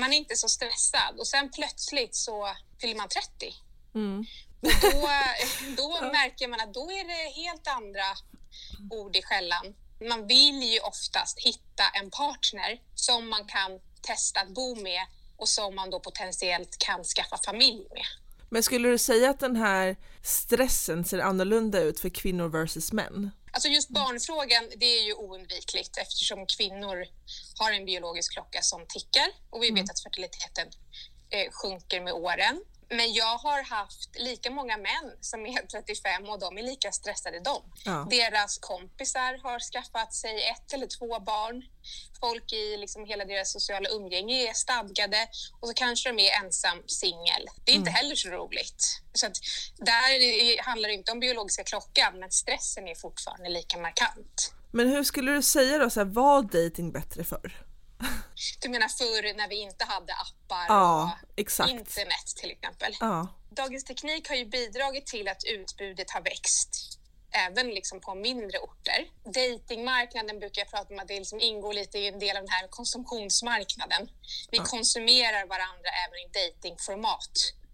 Man 0.00 0.12
är 0.12 0.16
inte 0.16 0.36
så 0.36 0.48
stressad 0.48 1.18
och 1.18 1.26
sen 1.26 1.50
plötsligt 1.50 2.14
så 2.14 2.54
fyller 2.80 2.96
man 2.96 3.08
30. 3.08 3.54
Och 4.60 4.72
då, 4.82 5.08
då 5.76 6.00
märker 6.12 6.48
man 6.48 6.60
att 6.60 6.74
då 6.74 6.92
är 6.92 7.04
det 7.04 7.40
helt 7.40 7.66
andra 7.68 8.04
ord 8.90 9.16
i 9.16 9.22
skällan. 9.22 9.74
Man 10.08 10.26
vill 10.26 10.62
ju 10.62 10.80
oftast 10.80 11.38
hitta 11.38 11.84
en 11.94 12.10
partner 12.10 12.80
som 12.94 13.28
man 13.28 13.44
kan 13.44 13.80
testa 14.02 14.40
att 14.40 14.48
bo 14.48 14.74
med 14.74 15.02
och 15.38 15.48
som 15.48 15.74
man 15.74 15.90
då 15.90 16.00
potentiellt 16.00 16.78
kan 16.78 17.04
skaffa 17.04 17.38
familj 17.44 17.86
med. 17.94 18.04
Men 18.50 18.62
skulle 18.62 18.88
du 18.88 18.98
säga 18.98 19.30
att 19.30 19.40
den 19.40 19.56
här 19.56 19.96
stressen 20.22 21.04
ser 21.04 21.18
annorlunda 21.18 21.80
ut 21.80 22.00
för 22.00 22.08
kvinnor 22.08 22.48
versus 22.48 22.92
män? 22.92 23.30
Alltså 23.52 23.68
just 23.68 23.88
barnfrågan, 23.88 24.64
det 24.76 24.86
är 24.86 25.04
ju 25.04 25.14
oundvikligt 25.14 25.96
eftersom 25.96 26.46
kvinnor 26.46 27.04
har 27.58 27.72
en 27.72 27.84
biologisk 27.84 28.32
klocka 28.32 28.62
som 28.62 28.86
tickar 28.88 29.28
och 29.50 29.62
vi 29.62 29.70
vet 29.70 29.90
att 29.90 30.02
fertiliteten 30.02 30.68
eh, 31.30 31.52
sjunker 31.52 32.00
med 32.00 32.12
åren. 32.12 32.64
Men 32.90 33.12
jag 33.12 33.38
har 33.38 33.62
haft 33.62 34.18
lika 34.18 34.50
många 34.50 34.76
män 34.76 35.12
som 35.20 35.46
är 35.46 35.66
35 35.72 36.24
och 36.28 36.38
de 36.40 36.58
är 36.58 36.62
lika 36.62 36.92
stressade 36.92 37.40
de. 37.40 37.62
Ja. 37.84 38.06
Deras 38.10 38.58
kompisar 38.58 39.38
har 39.42 39.60
skaffat 39.72 40.14
sig 40.14 40.48
ett 40.48 40.72
eller 40.72 40.86
två 40.86 41.20
barn. 41.20 41.62
Folk 42.20 42.52
i 42.52 42.76
liksom 42.76 43.04
hela 43.04 43.24
deras 43.24 43.52
sociala 43.52 43.88
umgänge 43.88 44.50
är 44.50 44.52
stadgade 44.54 45.28
och 45.60 45.68
så 45.68 45.74
kanske 45.74 46.12
de 46.12 46.18
är 46.22 46.44
ensam 46.44 46.82
singel. 46.86 47.46
Det 47.64 47.72
är 47.72 47.76
inte 47.76 47.90
heller 47.90 48.14
så 48.14 48.28
roligt. 48.28 49.00
Så 49.12 49.26
att 49.26 49.36
där 49.76 50.10
är- 50.20 50.62
handlar 50.62 50.88
det 50.88 50.94
inte 50.94 51.12
om 51.12 51.20
biologiska 51.20 51.64
klockan 51.64 52.18
men 52.20 52.30
stressen 52.30 52.88
är 52.88 52.94
fortfarande 52.94 53.48
lika 53.48 53.78
markant. 53.78 54.52
Men 54.72 54.88
hur 54.88 55.04
skulle 55.04 55.32
du 55.32 55.42
säga 55.42 55.78
då, 55.78 55.90
så 55.90 56.00
här, 56.00 56.04
var 56.04 56.42
dating 56.42 56.92
bättre 56.92 57.24
förr? 57.24 57.64
Du 58.60 58.68
menar 58.68 58.88
förr 58.88 59.34
när 59.36 59.48
vi 59.48 59.56
inte 59.56 59.84
hade 59.84 60.12
appar 60.12 60.66
Ja, 60.68 61.18
och 61.22 61.40
exakt. 61.40 61.70
internet 61.70 62.26
till 62.36 62.50
exempel? 62.50 62.96
Ja. 63.00 63.28
Dagens 63.50 63.84
teknik 63.84 64.28
har 64.28 64.36
ju 64.36 64.44
bidragit 64.44 65.06
till 65.06 65.28
att 65.28 65.44
utbudet 65.44 66.10
har 66.10 66.20
växt 66.20 66.98
även 67.30 67.66
liksom 67.70 68.00
på 68.00 68.14
mindre 68.14 68.58
orter. 68.58 69.06
Datingmarknaden 69.24 70.38
brukar 70.38 70.62
jag 70.62 70.70
prata 70.70 70.94
om 70.94 71.00
att 71.00 71.08
det 71.08 71.18
liksom 71.18 71.40
ingår 71.40 71.72
lite 71.74 71.98
i 71.98 72.08
en 72.08 72.18
del 72.18 72.36
av 72.36 72.42
den 72.42 72.52
här 72.52 72.68
konsumtionsmarknaden. 72.68 74.10
Vi 74.50 74.58
konsumerar 74.58 75.46
varandra 75.46 75.90
även 76.06 76.18
i 76.18 76.28
datingformat 76.32 77.32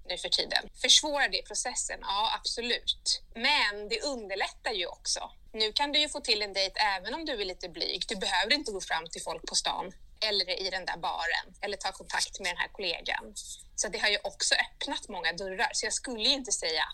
nu 0.09 0.19
för 0.19 0.29
tiden. 0.29 0.71
Försvårar 0.83 1.29
det 1.29 1.43
processen? 1.43 1.99
Ja, 2.03 2.35
absolut. 2.41 3.23
Men 3.35 3.89
det 3.89 4.01
underlättar 4.03 4.73
ju 4.73 4.87
också. 4.87 5.31
Nu 5.53 5.73
kan 5.73 5.93
du 5.93 5.99
ju 5.99 6.09
få 6.09 6.21
till 6.21 6.43
en 6.43 6.53
dejt 6.53 6.81
även 6.81 7.15
om 7.15 7.25
du 7.25 7.33
är 7.33 7.45
lite 7.45 7.69
blyg. 7.69 8.05
Du 8.09 8.17
behöver 8.17 8.53
inte 8.53 8.73
gå 8.73 8.81
fram 8.81 9.09
till 9.09 9.23
folk 9.23 9.47
på 9.47 9.55
stan 9.55 9.93
eller 10.21 10.67
i 10.67 10.71
den 10.71 10.85
där 10.87 10.97
baren 10.97 11.55
eller 11.61 11.77
ta 11.77 11.93
kontakt 11.93 12.41
med 12.41 12.51
den 12.51 12.57
här 12.57 12.69
kollegan. 12.69 13.35
Så 13.75 13.89
det 13.89 13.99
har 13.99 14.09
ju 14.09 14.19
också 14.25 14.55
öppnat 14.55 15.09
många 15.09 15.33
dörrar. 15.33 15.71
Så 15.73 15.87
jag 15.87 15.93
skulle 15.93 16.29
inte 16.29 16.53
säga 16.53 16.85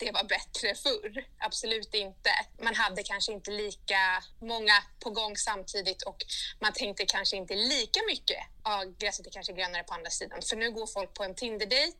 det 0.00 0.12
var 0.12 0.24
bättre 0.24 0.74
förr. 0.74 1.24
Absolut 1.38 1.94
inte. 1.94 2.30
Man 2.62 2.74
hade 2.74 3.02
kanske 3.02 3.32
inte 3.32 3.50
lika 3.50 4.22
många 4.40 4.72
på 5.00 5.10
gång 5.10 5.36
samtidigt 5.36 6.02
och 6.02 6.16
man 6.60 6.72
tänkte 6.72 7.04
kanske 7.06 7.36
inte 7.36 7.54
lika 7.54 8.00
mycket. 8.06 8.42
Ja, 8.64 8.84
gräset 8.98 9.26
är 9.26 9.30
kanske 9.30 9.52
grönare 9.52 9.82
på 9.82 9.94
andra 9.94 10.10
sidan. 10.10 10.42
För 10.42 10.56
nu 10.56 10.70
går 10.70 10.86
folk 10.86 11.14
på 11.14 11.24
en 11.24 11.34
Tinder-dejt 11.34 11.98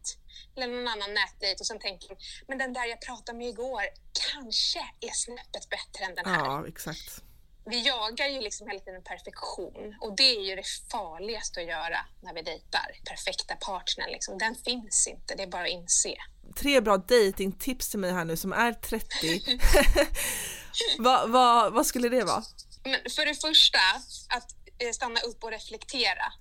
eller 0.57 0.67
någon 0.67 0.89
annan 0.89 1.15
nätdejt 1.15 1.61
och 1.61 1.67
sen 1.67 1.79
tänker 1.79 2.09
de, 2.09 2.17
men 2.49 2.59
den 2.59 2.73
där 2.73 2.87
jag 2.87 3.01
pratade 3.01 3.39
med 3.39 3.49
igår 3.49 3.83
kanske 4.33 4.79
är 5.01 5.15
snäppet 5.15 5.69
bättre 5.69 6.05
än 6.05 6.15
den 6.15 6.25
här 6.27 6.45
ja, 6.45 6.69
exakt 6.69 7.23
vi 7.71 7.87
jagar 7.87 8.29
ju 8.29 8.41
liksom 8.41 8.69
hela 8.69 8.81
tiden 8.81 9.03
perfektion 9.03 9.97
och 10.01 10.17
det 10.17 10.37
är 10.37 10.41
ju 10.41 10.57
det 10.57 10.67
farligaste 10.93 11.61
att 11.61 11.67
göra 11.67 11.99
när 12.23 12.35
vi 12.35 12.43
dejtar. 12.43 12.89
Perfekta 13.09 13.55
partnern, 13.57 14.11
liksom. 14.11 14.39
den 14.39 14.55
finns 14.55 15.07
inte, 15.07 15.35
det 15.35 15.43
är 15.43 15.47
bara 15.47 15.63
att 15.63 15.69
inse. 15.69 16.15
Tre 16.57 16.81
bra 16.81 16.97
datingtips 16.97 17.91
till 17.91 17.99
mig 17.99 18.13
här 18.13 18.25
nu 18.25 18.37
som 18.37 18.53
är 18.53 18.73
30. 18.73 19.59
vad, 20.99 21.31
vad, 21.31 21.73
vad 21.73 21.87
skulle 21.87 22.09
det 22.09 22.25
vara? 22.25 22.43
Men 22.85 23.11
för 23.17 23.27
det 23.27 23.35
första, 23.35 23.79
att 24.29 24.51
eh, 24.79 24.93
stanna 24.93 25.21
upp 25.21 25.45
och 25.45 25.51
reflektera 25.51 26.33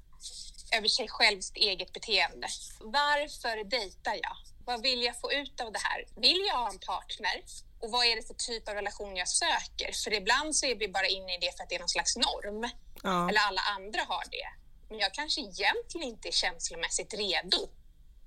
över 0.77 0.87
sig 0.87 1.07
självs 1.07 1.51
eget 1.55 1.93
beteende. 1.93 2.47
Varför 2.79 3.69
dejtar 3.69 4.13
jag? 4.13 4.35
Vad 4.65 4.81
vill 4.81 5.03
jag 5.03 5.19
få 5.21 5.31
ut 5.33 5.61
av 5.61 5.71
det 5.71 5.79
här? 5.79 6.05
Vill 6.21 6.45
jag 6.47 6.55
ha 6.55 6.69
en 6.69 6.79
partner? 6.79 7.43
Och 7.79 7.91
vad 7.91 8.05
är 8.05 8.15
det 8.15 8.27
för 8.27 8.33
typ 8.33 8.69
av 8.69 8.75
relation 8.75 9.15
jag 9.15 9.27
söker? 9.27 9.91
För 10.03 10.13
ibland 10.13 10.55
så 10.55 10.65
är 10.65 10.75
vi 10.75 10.87
bara 10.87 11.07
inne 11.07 11.35
i 11.35 11.37
det 11.41 11.57
för 11.57 11.63
att 11.63 11.69
det 11.69 11.75
är 11.75 11.79
någon 11.79 11.89
slags 11.89 12.15
norm. 12.15 12.69
Ja. 13.03 13.29
Eller 13.29 13.41
alla 13.41 13.61
andra 13.61 14.01
har 14.07 14.23
det. 14.31 14.49
Men 14.89 14.99
jag 14.99 15.13
kanske 15.13 15.41
egentligen 15.41 16.07
inte 16.07 16.27
är 16.27 16.31
känslomässigt 16.31 17.13
redo. 17.13 17.69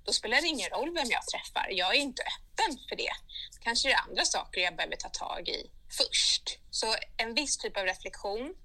Då 0.05 0.13
spelar 0.13 0.41
det 0.41 0.47
ingen 0.47 0.69
roll 0.69 0.93
vem 0.93 1.09
jag 1.09 1.27
träffar. 1.27 1.67
Jag 1.71 1.95
är 1.95 1.99
inte 1.99 2.23
öppen 2.23 2.77
för 2.89 2.95
det. 2.95 3.11
Kanske 3.61 3.89
är 3.89 3.93
det 3.93 3.99
andra 3.99 4.25
saker 4.25 4.61
jag 4.61 4.75
behöver 4.75 4.95
ta 4.95 5.09
tag 5.09 5.49
i 5.49 5.71
först. 5.97 6.59
Så 6.71 6.95
en 7.17 7.33
viss 7.33 7.57
typ 7.57 7.77
av 7.77 7.83
reflektion. 7.83 8.55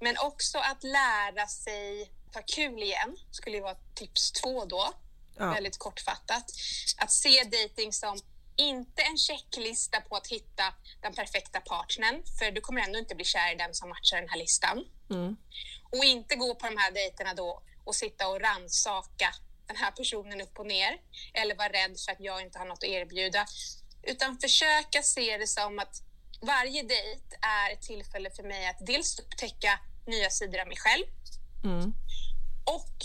Men 0.00 0.18
också 0.18 0.58
att 0.58 0.84
lära 0.84 1.46
sig 1.46 2.12
ta 2.32 2.42
kul 2.42 2.82
igen 2.82 3.16
skulle 3.30 3.56
ju 3.56 3.62
vara 3.62 3.76
tips 3.94 4.32
två 4.32 4.64
då. 4.64 4.92
Ja. 5.36 5.52
Väldigt 5.52 5.78
kortfattat. 5.78 6.44
Att 6.98 7.12
se 7.12 7.44
dating 7.44 7.92
som 7.92 8.20
inte 8.56 9.02
en 9.02 9.18
checklista 9.18 10.00
på 10.00 10.16
att 10.16 10.26
hitta 10.26 10.74
den 11.00 11.14
perfekta 11.14 11.60
partnern, 11.60 12.22
för 12.38 12.50
du 12.50 12.60
kommer 12.60 12.80
ändå 12.80 12.98
inte 12.98 13.14
bli 13.14 13.24
kär 13.24 13.52
i 13.52 13.56
den 13.56 13.74
som 13.74 13.88
matchar 13.88 14.16
den 14.16 14.28
här 14.28 14.38
listan. 14.38 14.84
Och 15.90 16.04
inte 16.04 16.36
gå 16.36 16.54
på 16.54 16.66
de 16.66 16.76
här 16.76 16.92
dejterna 16.92 17.34
då 17.34 17.62
och 17.84 17.94
sitta 17.94 18.28
och 18.28 18.40
ransaka 18.40 19.34
den 19.66 19.76
här 19.76 19.90
personen 19.90 20.40
upp 20.40 20.58
och 20.58 20.66
ner 20.66 20.98
eller 21.34 21.54
vara 21.54 21.68
rädd 21.68 21.96
för 22.04 22.12
att 22.12 22.20
jag 22.20 22.42
inte 22.42 22.58
har 22.58 22.66
något 22.66 22.78
att 22.78 22.84
erbjuda. 22.84 23.46
Utan 24.02 24.38
försöka 24.38 25.02
se 25.02 25.38
det 25.38 25.46
som 25.46 25.78
att 25.78 26.02
varje 26.40 26.82
dejt 26.82 27.36
är 27.42 27.72
ett 27.72 27.82
tillfälle 27.82 28.30
för 28.30 28.42
mig 28.42 28.66
att 28.66 28.86
dels 28.86 29.18
upptäcka 29.18 29.80
nya 30.06 30.30
sidor 30.30 30.60
av 30.60 30.66
mig 30.66 30.76
själv 30.76 31.04
och 32.64 32.96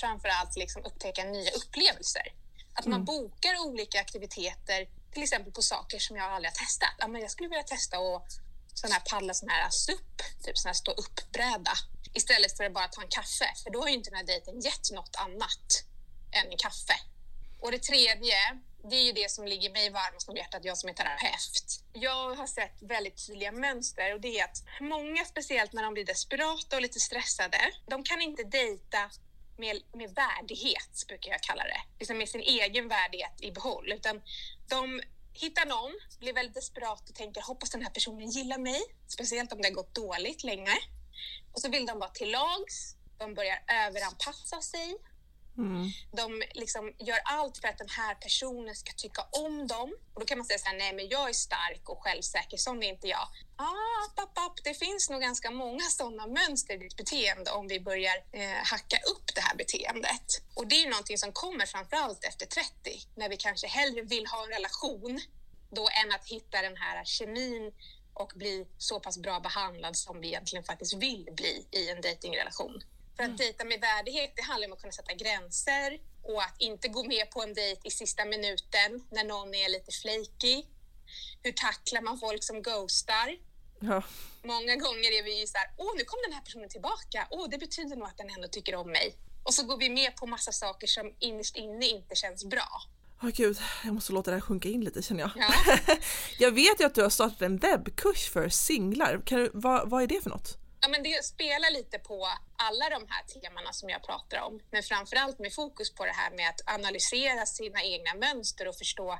framför 0.00 0.28
allt 0.28 0.56
liksom 0.56 0.84
upptäcka 0.84 1.24
nya 1.24 1.50
upplevelser. 1.50 2.32
Att 2.76 2.86
man 2.86 3.04
bokar 3.04 3.58
olika 3.66 4.00
aktiviteter, 4.00 4.88
till 5.12 5.22
exempel 5.22 5.52
på 5.52 5.62
saker 5.62 5.98
som 5.98 6.16
jag 6.16 6.32
aldrig 6.32 6.52
har 6.52 6.56
testat. 6.56 6.94
Ja, 6.98 7.08
men 7.08 7.20
jag 7.20 7.30
skulle 7.30 7.48
vilja 7.48 7.62
testa 7.62 7.96
att 7.98 8.32
sån 8.74 8.92
här 8.92 9.00
paddla 9.00 9.34
sån 9.34 9.48
här 9.48 9.70
SUP, 9.70 10.16
typ 10.44 10.58
sån 10.58 10.68
här 10.68 10.74
stå 10.74 10.90
upp-bräda, 10.90 11.72
istället 12.14 12.56
för 12.56 12.64
att 12.64 12.72
bara 12.72 12.88
ta 12.88 13.02
en 13.02 13.08
kaffe. 13.08 13.48
För 13.62 13.70
då 13.70 13.80
har 13.80 13.88
ju 13.88 13.94
inte 13.94 14.10
den 14.10 14.16
här 14.16 14.26
dejten 14.26 14.60
gett 14.60 14.90
något 14.92 15.16
annat 15.16 15.84
än 16.32 16.50
en 16.52 16.58
kaffe. 16.58 16.96
Och 17.60 17.70
det 17.70 17.78
tredje, 17.78 18.36
det 18.90 18.96
är 18.96 19.04
ju 19.04 19.12
det 19.12 19.30
som 19.30 19.46
ligger 19.46 19.70
mig 19.70 19.90
varmast 19.90 20.28
om 20.28 20.36
hjärtat, 20.36 20.64
jag 20.64 20.78
som 20.78 20.90
är 20.90 20.94
terapeut. 20.94 21.82
Jag 21.92 22.34
har 22.34 22.46
sett 22.46 22.76
väldigt 22.80 23.26
tydliga 23.26 23.52
mönster 23.52 24.14
och 24.14 24.20
det 24.20 24.40
är 24.40 24.44
att 24.44 24.62
många, 24.80 25.24
speciellt 25.24 25.72
när 25.72 25.82
de 25.82 25.94
blir 25.94 26.04
desperata 26.04 26.76
och 26.76 26.82
lite 26.82 27.00
stressade, 27.00 27.72
de 27.86 28.04
kan 28.04 28.20
inte 28.22 28.42
dejta 28.44 29.10
med, 29.58 29.82
med 29.92 30.14
värdighet, 30.14 31.04
brukar 31.08 31.30
jag 31.30 31.42
kalla 31.42 31.64
det. 31.64 31.80
Liksom 31.98 32.18
med 32.18 32.28
sin 32.28 32.40
egen 32.40 32.88
värdighet 32.88 33.40
i 33.40 33.50
behåll. 33.50 33.92
Utan 33.92 34.22
de 34.68 35.00
hittar 35.32 35.66
någon, 35.66 35.92
blir 36.18 36.32
väldigt 36.32 36.54
desperat 36.54 37.08
och 37.08 37.14
tänker 37.14 37.42
hoppas 37.42 37.70
den 37.70 37.82
här 37.82 37.90
personen 37.90 38.30
gillar 38.30 38.58
mig. 38.58 38.80
Speciellt 39.08 39.52
om 39.52 39.62
det 39.62 39.68
har 39.68 39.74
gått 39.74 39.94
dåligt 39.94 40.44
länge. 40.44 40.76
Och 41.52 41.60
så 41.60 41.68
vill 41.68 41.86
de 41.86 41.98
vara 41.98 42.10
till 42.10 42.30
lags. 42.30 42.96
De 43.18 43.34
börjar 43.34 43.62
överanpassa 43.68 44.60
sig. 44.60 44.96
Mm. 45.58 45.90
De 46.12 46.42
liksom 46.54 46.94
gör 46.98 47.18
allt 47.24 47.58
för 47.58 47.68
att 47.68 47.78
den 47.78 47.88
här 47.88 48.14
personen 48.14 48.74
ska 48.74 48.92
tycka 48.92 49.22
om 49.32 49.66
dem. 49.66 49.96
Och 50.14 50.20
då 50.20 50.26
kan 50.26 50.38
man 50.38 50.46
säga 50.46 50.58
så 50.58 50.68
här, 50.68 50.76
nej 50.76 50.94
men 50.94 51.08
jag 51.08 51.28
är 51.28 51.32
stark 51.32 51.88
och 51.88 52.02
självsäker, 52.02 52.56
sån 52.56 52.82
är 52.82 52.88
inte 52.88 53.08
jag. 53.08 53.28
Ah, 53.56 54.22
app, 54.22 54.38
app, 54.38 54.64
det 54.64 54.74
finns 54.74 55.10
nog 55.10 55.20
ganska 55.20 55.50
många 55.50 55.84
sådana 55.84 56.26
mönster 56.26 56.74
i 56.74 56.78
ditt 56.78 56.96
beteende 56.96 57.50
om 57.50 57.68
vi 57.68 57.80
börjar 57.80 58.16
eh, 58.32 58.64
hacka 58.64 58.96
upp 58.96 59.34
det 59.34 59.40
här 59.40 59.56
beteendet. 59.56 60.42
Och 60.54 60.66
det 60.66 60.74
är 60.74 60.82
ju 60.84 60.90
någonting 60.90 61.18
som 61.18 61.32
kommer 61.32 61.66
framför 61.66 61.96
allt 61.96 62.24
efter 62.24 62.46
30, 62.46 62.70
när 63.14 63.28
vi 63.28 63.36
kanske 63.36 63.66
hellre 63.66 64.02
vill 64.02 64.26
ha 64.26 64.42
en 64.42 64.48
relation 64.48 65.20
då 65.70 65.88
än 66.04 66.12
att 66.14 66.26
hitta 66.28 66.62
den 66.62 66.76
här 66.76 67.04
kemin 67.04 67.72
och 68.14 68.32
bli 68.36 68.66
så 68.78 69.00
pass 69.00 69.18
bra 69.18 69.40
behandlad 69.40 69.96
som 69.96 70.20
vi 70.20 70.28
egentligen 70.28 70.64
faktiskt 70.64 70.94
vill 70.94 71.28
bli 71.32 71.66
i 71.70 71.90
en 71.90 72.00
datingrelation. 72.00 72.82
För 73.16 73.24
att 73.24 73.38
dejta 73.38 73.64
med 73.64 73.80
värdighet, 73.80 74.32
det 74.36 74.42
handlar 74.42 74.68
om 74.68 74.72
att 74.72 74.80
kunna 74.80 74.92
sätta 74.92 75.14
gränser 75.14 76.00
och 76.22 76.42
att 76.42 76.54
inte 76.58 76.88
gå 76.88 77.04
med 77.04 77.30
på 77.30 77.42
en 77.42 77.54
dejt 77.54 77.80
i 77.84 77.90
sista 77.90 78.24
minuten 78.24 78.90
när 79.10 79.24
någon 79.24 79.54
är 79.54 79.68
lite 79.68 79.92
flaky. 79.92 80.62
Hur 81.42 81.52
tacklar 81.52 82.00
man 82.02 82.18
folk 82.18 82.44
som 82.44 82.62
ghostar? 82.62 83.28
Ja. 83.80 84.02
Många 84.42 84.76
gånger 84.76 85.10
är 85.18 85.22
vi 85.24 85.40
ju 85.40 85.46
så 85.46 85.58
här, 85.58 85.70
åh 85.76 85.92
nu 85.96 86.04
kom 86.04 86.18
den 86.26 86.32
här 86.32 86.42
personen 86.42 86.68
tillbaka, 86.68 87.28
åh 87.30 87.48
det 87.50 87.58
betyder 87.58 87.96
nog 87.96 88.08
att 88.08 88.18
den 88.18 88.30
ändå 88.30 88.48
tycker 88.48 88.74
om 88.74 88.90
mig. 88.90 89.16
Och 89.42 89.54
så 89.54 89.66
går 89.66 89.78
vi 89.78 89.90
med 89.90 90.16
på 90.16 90.26
massa 90.26 90.52
saker 90.52 90.86
som 90.86 91.14
innerst 91.18 91.56
inne 91.56 91.86
inte 91.86 92.14
känns 92.14 92.44
bra. 92.44 92.68
Åh 93.22 93.28
gud, 93.28 93.58
jag 93.84 93.94
måste 93.94 94.12
låta 94.12 94.30
det 94.30 94.36
här 94.36 94.40
sjunka 94.40 94.68
in 94.68 94.84
lite 94.84 95.02
känner 95.02 95.20
jag. 95.20 95.30
Ja. 95.36 95.78
jag 96.38 96.50
vet 96.50 96.80
ju 96.80 96.84
att 96.84 96.94
du 96.94 97.02
har 97.02 97.10
startat 97.10 97.42
en 97.42 97.56
webbkurs 97.58 98.28
för 98.28 98.48
singlar. 98.48 99.22
Kan 99.26 99.38
du, 99.38 99.50
vad, 99.54 99.90
vad 99.90 100.02
är 100.02 100.06
det 100.06 100.22
för 100.22 100.30
något? 100.30 100.58
Ja, 100.86 100.90
men 100.90 101.02
det 101.02 101.24
spelar 101.24 101.70
lite 101.70 101.98
på 101.98 102.28
alla 102.56 102.88
de 102.90 103.06
här 103.08 103.22
temana 103.40 103.72
som 103.72 103.88
jag 103.90 104.02
pratar 104.02 104.40
om, 104.40 104.60
men 104.70 104.82
framförallt 104.82 105.38
med 105.38 105.54
fokus 105.54 105.94
på 105.94 106.04
det 106.04 106.12
här 106.12 106.30
med 106.30 106.48
att 106.48 106.74
analysera 106.74 107.46
sina 107.46 107.82
egna 107.82 108.14
mönster 108.14 108.68
och 108.68 108.76
förstå 108.76 109.18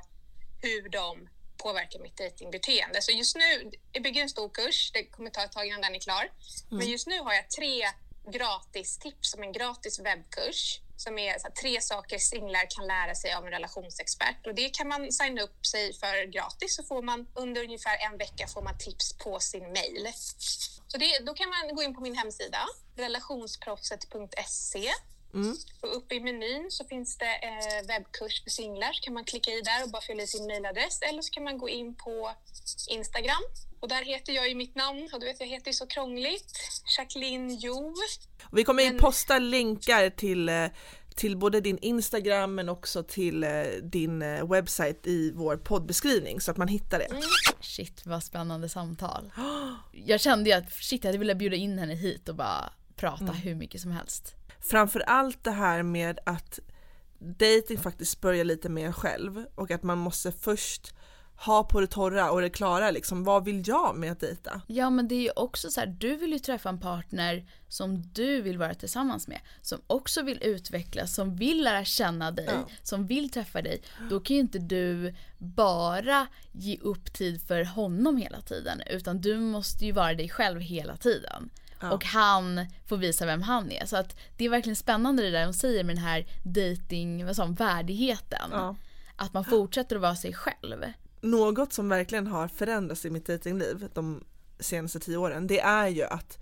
hur 0.61 0.89
de 0.89 1.29
påverkar 1.57 1.99
mitt 1.99 2.17
dejtingbeteende. 2.17 3.01
Så 3.01 3.11
just 3.11 3.35
nu, 3.35 3.71
det 3.91 3.99
bygger 3.99 4.21
en 4.21 4.29
stor 4.29 4.49
kurs, 4.49 4.91
det 4.93 5.03
kommer 5.03 5.29
ta 5.29 5.43
ett 5.43 5.51
tag 5.51 5.67
innan 5.67 5.81
den 5.81 5.95
är 5.95 5.99
klar. 5.99 6.31
Men 6.69 6.87
just 6.87 7.07
nu 7.07 7.19
har 7.19 7.33
jag 7.33 7.49
tre 7.49 7.87
gratis 8.31 8.97
tips 8.97 9.31
som 9.31 9.43
en 9.43 9.51
gratis 9.51 9.99
webbkurs 9.99 10.79
som 10.97 11.19
är 11.19 11.31
här, 11.31 11.51
tre 11.61 11.81
saker 11.81 12.17
singlar 12.17 12.65
kan 12.69 12.87
lära 12.87 13.15
sig 13.15 13.33
av 13.33 13.45
en 13.45 13.51
relationsexpert. 13.51 14.47
Och 14.47 14.55
det 14.55 14.69
kan 14.69 14.87
man 14.87 15.11
signa 15.11 15.41
upp 15.41 15.65
sig 15.65 15.93
för 15.93 16.25
gratis 16.25 16.75
så 16.75 16.83
får 16.83 17.01
man 17.01 17.27
under 17.33 17.63
ungefär 17.63 17.97
en 18.11 18.17
vecka 18.17 18.47
får 18.47 18.61
man 18.61 18.77
tips 18.77 19.17
på 19.17 19.39
sin 19.39 19.63
mail. 19.63 20.07
Så 20.87 20.97
det, 20.97 21.19
då 21.25 21.33
kan 21.33 21.49
man 21.49 21.75
gå 21.75 21.83
in 21.83 21.95
på 21.95 22.01
min 22.01 22.15
hemsida, 22.15 22.65
relationsproffset.se. 22.95 24.89
Och 25.81 25.97
uppe 25.97 26.15
i 26.15 26.19
menyn 26.19 26.65
så 26.71 26.85
finns 26.85 27.17
det 27.17 27.25
eh, 27.35 27.87
webbkurs 27.87 28.43
för 28.43 28.49
singlar. 28.49 28.93
Så 28.93 29.01
kan 29.03 29.13
man 29.13 29.23
klicka 29.23 29.51
i 29.51 29.61
där 29.61 29.83
och 29.83 29.89
bara 29.91 30.01
fylla 30.01 30.23
i 30.23 30.27
sin 30.27 30.47
mailadress. 30.47 31.01
Eller 31.01 31.21
så 31.21 31.31
kan 31.31 31.43
man 31.43 31.57
gå 31.57 31.69
in 31.69 31.95
på 31.95 32.31
Instagram. 32.89 33.43
Och 33.79 33.87
där 33.87 34.03
heter 34.05 34.33
jag 34.33 34.49
ju 34.49 34.55
mitt 34.55 34.75
namn. 34.75 35.09
Och 35.13 35.19
du 35.19 35.25
vet, 35.25 35.39
jag 35.39 35.47
heter 35.47 35.67
ju 35.67 35.73
så 35.73 35.87
krångligt. 35.87 36.51
Jacqueline 36.97 37.57
Jo. 37.61 37.95
Vi 38.51 38.63
kommer 38.63 38.83
ju 38.83 38.89
Men- 38.89 38.99
posta 38.99 39.39
länkar 39.39 40.09
till, 40.09 40.49
eh, 40.49 40.65
till 41.17 41.37
både 41.37 41.61
din 41.61 41.77
Instagram 41.77 42.55
men 42.55 42.69
också 42.69 43.03
till 43.03 43.43
eh, 43.43 43.49
din 43.83 44.21
eh, 44.21 44.47
webbsite 44.47 45.09
i 45.09 45.31
vår 45.35 45.57
poddbeskrivning 45.57 46.41
så 46.41 46.51
att 46.51 46.57
man 46.57 46.67
hittar 46.67 46.99
det. 46.99 47.07
Shit 47.61 48.05
vad 48.05 48.23
spännande 48.23 48.69
samtal. 48.69 49.31
Jag 49.91 50.21
kände 50.21 50.49
ju 50.49 50.55
att 50.55 50.71
shit 50.71 51.03
jag 51.03 51.17
ville 51.17 51.35
bjuda 51.35 51.55
in 51.55 51.79
henne 51.79 51.95
hit 51.95 52.29
och 52.29 52.35
bara 52.35 52.73
prata 52.95 53.25
hur 53.25 53.55
mycket 53.55 53.81
som 53.81 53.91
helst. 53.91 54.35
Framför 54.59 54.99
allt 54.99 55.43
det 55.43 55.51
här 55.51 55.83
med 55.83 56.19
att 56.25 56.59
dating 57.19 57.77
faktiskt 57.77 58.21
börjar 58.21 58.43
lite 58.43 58.69
med 58.69 58.85
en 58.85 58.93
själv 58.93 59.45
och 59.55 59.71
att 59.71 59.83
man 59.83 59.97
måste 59.97 60.31
först 60.31 60.93
ha 61.45 61.63
på 61.63 61.81
det 61.81 61.87
torra 61.87 62.31
och 62.31 62.41
det 62.41 62.49
klara 62.49 62.91
liksom, 62.91 63.23
vad 63.23 63.45
vill 63.45 63.67
jag 63.67 63.95
med 63.95 64.11
att 64.11 64.19
dejta? 64.19 64.61
Ja 64.67 64.89
men 64.89 65.07
det 65.07 65.15
är 65.15 65.21
ju 65.21 65.31
också 65.35 65.71
så 65.71 65.79
här, 65.79 65.87
du 65.87 66.15
vill 66.15 66.33
ju 66.33 66.39
träffa 66.39 66.69
en 66.69 66.79
partner 66.79 67.45
som 67.67 68.01
du 68.01 68.41
vill 68.41 68.57
vara 68.57 68.73
tillsammans 68.73 69.27
med. 69.27 69.39
Som 69.61 69.81
också 69.87 70.21
vill 70.21 70.43
utvecklas, 70.43 71.15
som 71.15 71.35
vill 71.35 71.63
lära 71.63 71.85
känna 71.85 72.31
dig, 72.31 72.49
som 72.83 73.07
vill 73.07 73.29
träffa 73.29 73.61
dig. 73.61 73.81
Då 74.09 74.19
kan 74.19 74.35
ju 74.35 74.41
inte 74.41 74.59
du 74.59 75.15
bara 75.37 76.27
ge 76.51 76.77
upp 76.77 77.13
tid 77.13 77.41
för 77.47 77.63
honom 77.63 78.17
hela 78.17 78.41
tiden. 78.41 78.81
Utan 78.89 79.21
du 79.21 79.37
måste 79.37 79.85
ju 79.85 79.91
vara 79.91 80.13
dig 80.13 80.29
själv 80.29 80.61
hela 80.61 80.97
tiden. 80.97 81.49
Och 81.91 82.05
han 82.05 82.65
får 82.85 82.97
visa 82.97 83.25
vem 83.25 83.41
han 83.41 83.71
är. 83.71 83.85
Så 83.85 83.97
att 83.97 84.17
det 84.37 84.45
är 84.45 84.49
verkligen 84.49 84.75
spännande 84.75 85.23
det 85.23 85.31
där 85.31 85.45
hon 85.45 85.53
säger 85.53 85.83
med 85.83 85.95
den 85.95 86.03
här 86.03 86.27
dating, 86.43 87.25
vad 87.25 87.35
sa 87.35 87.43
hon, 87.43 87.53
värdigheten. 87.53 88.49
Ja. 88.51 88.75
Att 89.15 89.33
man 89.33 89.45
fortsätter 89.45 89.95
att 89.95 90.01
vara 90.01 90.15
sig 90.15 90.33
själv. 90.33 90.85
Något 91.31 91.73
som 91.73 91.89
verkligen 91.89 92.27
har 92.27 92.47
förändrats 92.47 93.05
i 93.05 93.09
mitt 93.09 93.25
datingliv 93.25 93.89
de 93.93 94.23
senaste 94.59 94.99
tio 94.99 95.17
åren, 95.17 95.47
det 95.47 95.59
är 95.59 95.87
ju 95.87 96.03
att 96.03 96.37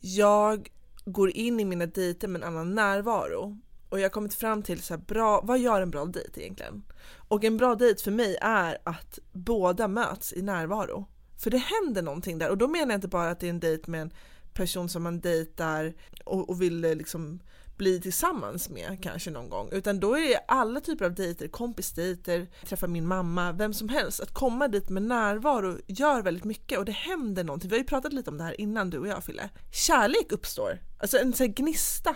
jag 0.00 0.70
går 1.04 1.30
in 1.30 1.60
i 1.60 1.64
mina 1.64 1.86
dejter 1.86 2.28
med 2.28 2.42
en 2.42 2.48
annan 2.48 2.74
närvaro. 2.74 3.58
Och 3.88 3.98
jag 3.98 4.04
har 4.04 4.10
kommit 4.10 4.34
fram 4.34 4.62
till 4.62 4.82
så 4.82 4.94
här, 4.94 5.00
bra, 5.00 5.40
vad 5.40 5.58
gör 5.58 5.80
en 5.80 5.90
bra 5.90 6.04
dejt 6.04 6.40
egentligen? 6.40 6.82
Och 7.28 7.44
en 7.44 7.56
bra 7.56 7.74
dejt 7.74 8.02
för 8.02 8.10
mig 8.10 8.36
är 8.40 8.78
att 8.84 9.18
båda 9.32 9.88
möts 9.88 10.32
i 10.32 10.42
närvaro. 10.42 11.06
För 11.38 11.50
det 11.50 11.58
händer 11.58 12.02
någonting 12.02 12.38
där 12.38 12.50
och 12.50 12.58
då 12.58 12.68
menar 12.68 12.86
jag 12.86 12.98
inte 12.98 13.08
bara 13.08 13.30
att 13.30 13.40
det 13.40 13.46
är 13.46 13.50
en 13.50 13.60
dejt 13.60 13.90
med 13.90 14.02
en 14.02 14.12
person 14.54 14.88
som 14.88 15.02
man 15.02 15.20
dejtar 15.20 15.94
och, 16.24 16.50
och 16.50 16.62
vill 16.62 16.84
eh, 16.84 16.94
liksom 16.94 17.40
bli 17.80 18.00
tillsammans 18.00 18.68
med 18.68 19.02
kanske 19.02 19.30
någon 19.30 19.48
gång. 19.48 19.68
Utan 19.72 20.00
då 20.00 20.14
är 20.14 20.28
det 20.28 20.44
alla 20.48 20.80
typer 20.80 21.04
av 21.04 21.14
dejter, 21.14 21.48
kompisdejter, 21.48 22.46
träffa 22.66 22.86
min 22.86 23.06
mamma, 23.06 23.52
vem 23.52 23.74
som 23.74 23.88
helst. 23.88 24.20
Att 24.20 24.34
komma 24.34 24.68
dit 24.68 24.88
med 24.88 25.02
närvaro 25.02 25.78
gör 25.86 26.22
väldigt 26.22 26.44
mycket 26.44 26.78
och 26.78 26.84
det 26.84 26.92
händer 26.92 27.44
någonting. 27.44 27.70
Vi 27.70 27.76
har 27.76 27.80
ju 27.80 27.86
pratat 27.86 28.12
lite 28.12 28.30
om 28.30 28.38
det 28.38 28.44
här 28.44 28.60
innan 28.60 28.90
du 28.90 28.98
och 28.98 29.08
jag 29.08 29.24
Fille. 29.24 29.48
Kärlek 29.72 30.32
uppstår, 30.32 30.78
alltså 30.98 31.18
en 31.18 31.32
sån 31.32 31.46
här 31.46 31.54
gnista. 31.54 32.14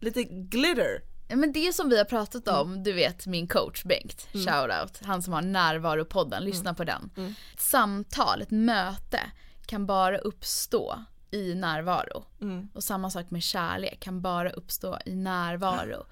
Lite 0.00 0.24
glitter. 0.24 1.02
Men 1.34 1.52
det 1.52 1.74
som 1.74 1.88
vi 1.88 1.98
har 1.98 2.04
pratat 2.04 2.48
om, 2.48 2.82
du 2.82 2.92
vet 2.92 3.26
min 3.26 3.48
coach 3.48 3.84
Bengt, 3.84 4.28
shoutout, 4.32 5.00
han 5.02 5.22
som 5.22 5.32
har 5.32 5.42
närvaropodden, 5.42 6.44
lyssna 6.44 6.74
på 6.74 6.84
den. 6.84 7.10
Ett 7.54 7.60
samtal, 7.60 8.42
ett 8.42 8.50
möte 8.50 9.20
kan 9.66 9.86
bara 9.86 10.18
uppstå 10.18 11.04
i 11.30 11.54
närvaro. 11.54 12.24
Och 12.74 12.84
samma 12.84 13.10
sak 13.10 13.30
med 13.30 13.42
kärlek 13.42 14.00
kan 14.00 14.20
bara 14.20 14.50
uppstå 14.50 14.98
i 15.06 15.16
närvaro. 15.16 16.04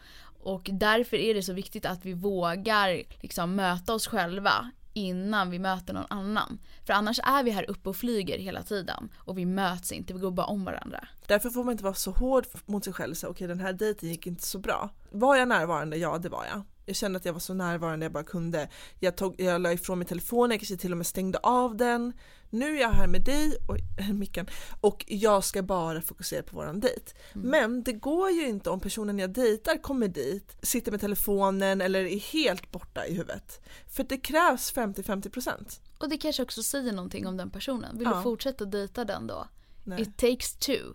Och 0.42 0.68
därför 0.72 1.16
är 1.16 1.34
det 1.34 1.42
så 1.42 1.52
viktigt 1.52 1.86
att 1.86 2.06
vi 2.06 2.12
vågar 2.12 3.02
liksom 3.22 3.54
möta 3.54 3.94
oss 3.94 4.06
själva 4.06 4.70
innan 4.92 5.50
vi 5.50 5.58
möter 5.58 5.94
någon 5.94 6.06
annan. 6.10 6.58
För 6.86 6.92
annars 6.92 7.20
är 7.22 7.42
vi 7.42 7.50
här 7.50 7.70
uppe 7.70 7.88
och 7.88 7.96
flyger 7.96 8.38
hela 8.38 8.62
tiden 8.62 9.08
och 9.16 9.38
vi 9.38 9.46
möts 9.46 9.92
inte, 9.92 10.14
vi 10.14 10.20
går 10.20 10.30
bara 10.30 10.46
om 10.46 10.64
varandra. 10.64 11.08
Därför 11.26 11.50
får 11.50 11.64
man 11.64 11.72
inte 11.72 11.84
vara 11.84 11.94
så 11.94 12.10
hård 12.10 12.46
mot 12.66 12.84
sig 12.84 12.92
själv. 12.92 13.14
Okej, 13.18 13.30
okay, 13.30 13.46
den 13.46 13.60
här 13.60 13.72
dejten 13.72 14.08
gick 14.08 14.26
inte 14.26 14.46
så 14.46 14.58
bra. 14.58 14.90
Var 15.10 15.36
jag 15.36 15.48
närvarande? 15.48 15.96
Ja, 15.96 16.18
det 16.18 16.28
var 16.28 16.44
jag. 16.44 16.62
Jag 16.86 16.96
kände 16.96 17.16
att 17.16 17.24
jag 17.24 17.32
var 17.32 17.40
så 17.40 17.54
närvarande 17.54 18.04
jag 18.04 18.12
bara 18.12 18.24
kunde. 18.24 18.68
Jag, 19.00 19.16
tog, 19.16 19.40
jag 19.40 19.60
la 19.60 19.72
ifrån 19.72 19.98
mig 19.98 20.06
telefonen, 20.06 20.50
jag 20.50 20.60
kanske 20.60 20.76
till 20.76 20.92
och 20.92 20.98
med 20.98 21.06
stängde 21.06 21.38
av 21.38 21.76
den. 21.76 22.12
Nu 22.50 22.76
är 22.76 22.80
jag 22.80 22.90
här 22.90 23.06
med 23.06 23.24
dig, 23.24 23.56
oj, 23.68 23.80
micken, 24.12 24.46
och 24.80 25.04
jag 25.08 25.44
ska 25.44 25.62
bara 25.62 26.02
fokusera 26.02 26.42
på 26.42 26.56
våran 26.56 26.80
dejt. 26.80 27.12
Mm. 27.34 27.50
Men 27.50 27.82
det 27.82 27.92
går 27.92 28.30
ju 28.30 28.48
inte 28.48 28.70
om 28.70 28.80
personen 28.80 29.18
jag 29.18 29.30
dejtar 29.30 29.82
kommer 29.82 30.08
dit, 30.08 30.56
sitter 30.62 30.90
med 30.90 31.00
telefonen 31.00 31.80
eller 31.80 32.04
är 32.04 32.18
helt 32.18 32.70
borta 32.70 33.06
i 33.06 33.14
huvudet. 33.14 33.60
För 33.90 34.04
det 34.04 34.16
krävs 34.16 34.74
50-50%. 34.74 35.80
Och 35.98 36.08
det 36.08 36.18
kanske 36.18 36.42
också 36.42 36.62
säger 36.62 36.92
någonting 36.92 37.26
om 37.26 37.36
den 37.36 37.50
personen. 37.50 37.98
Vill 37.98 38.08
ja. 38.10 38.16
du 38.16 38.22
fortsätta 38.22 38.64
dejta 38.64 39.04
den 39.04 39.26
då? 39.26 39.48
Nej. 39.84 40.02
It 40.02 40.16
takes 40.16 40.54
two. 40.54 40.94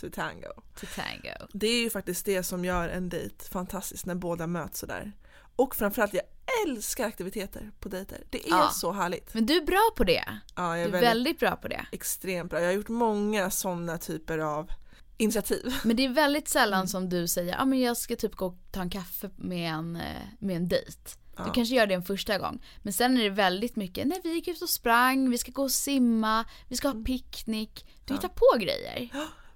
To 0.00 0.06
tango. 0.10 0.52
To 0.80 0.86
tango. 0.94 1.48
Det 1.52 1.66
är 1.66 1.80
ju 1.80 1.90
faktiskt 1.90 2.26
det 2.26 2.42
som 2.42 2.64
gör 2.64 2.88
en 2.88 3.08
dejt 3.08 3.44
fantastisk 3.44 4.06
när 4.06 4.14
båda 4.14 4.46
möts 4.46 4.78
sådär. 4.78 5.12
Och 5.56 5.76
framförallt, 5.76 6.14
jag 6.14 6.22
älskar 6.66 7.06
aktiviteter 7.06 7.70
på 7.80 7.88
dejter. 7.88 8.24
Det 8.30 8.46
är 8.46 8.50
ja. 8.50 8.70
så 8.74 8.92
härligt. 8.92 9.34
Men 9.34 9.46
du 9.46 9.56
är 9.56 9.66
bra 9.66 9.90
på 9.96 10.04
det. 10.04 10.24
Ja, 10.56 10.78
jag 10.78 10.86
är, 10.86 10.90
du 10.92 10.96
är 10.96 11.02
väldigt, 11.02 11.10
väldigt 11.10 11.38
bra 11.38 11.56
på 11.56 11.68
det. 11.68 11.86
Extremt 11.92 12.50
bra. 12.50 12.60
Jag 12.60 12.66
har 12.66 12.72
gjort 12.72 12.88
många 12.88 13.50
sådana 13.50 13.98
typer 13.98 14.38
av 14.38 14.70
initiativ. 15.18 15.74
Men 15.84 15.96
det 15.96 16.04
är 16.04 16.08
väldigt 16.08 16.48
sällan 16.48 16.78
mm. 16.78 16.88
som 16.88 17.08
du 17.08 17.28
säger, 17.28 17.52
ja 17.52 17.62
ah, 17.62 17.64
men 17.64 17.80
jag 17.80 17.96
ska 17.96 18.16
typ 18.16 18.34
gå 18.34 18.46
och 18.46 18.58
ta 18.72 18.80
en 18.80 18.90
kaffe 18.90 19.30
med 19.36 19.72
en, 19.72 19.96
eh, 19.96 20.22
med 20.38 20.56
en 20.56 20.68
dejt. 20.68 20.98
Du 21.36 21.42
ja. 21.46 21.52
kanske 21.52 21.74
gör 21.74 21.86
det 21.86 21.94
en 21.94 22.04
första 22.04 22.38
gång. 22.38 22.64
Men 22.82 22.92
sen 22.92 23.18
är 23.18 23.22
det 23.22 23.30
väldigt 23.30 23.76
mycket, 23.76 24.06
nej 24.06 24.20
vi 24.24 24.34
gick 24.34 24.48
ut 24.48 24.62
och 24.62 24.68
sprang, 24.68 25.30
vi 25.30 25.38
ska 25.38 25.52
gå 25.52 25.62
och 25.62 25.70
simma, 25.70 26.44
vi 26.68 26.76
ska 26.76 26.88
ha 26.88 26.92
mm. 26.92 27.04
picknick. 27.04 27.86
Du 28.04 28.14
ja. 28.14 28.14
hittar 28.14 28.28
på 28.28 28.58
grejer. 28.58 29.08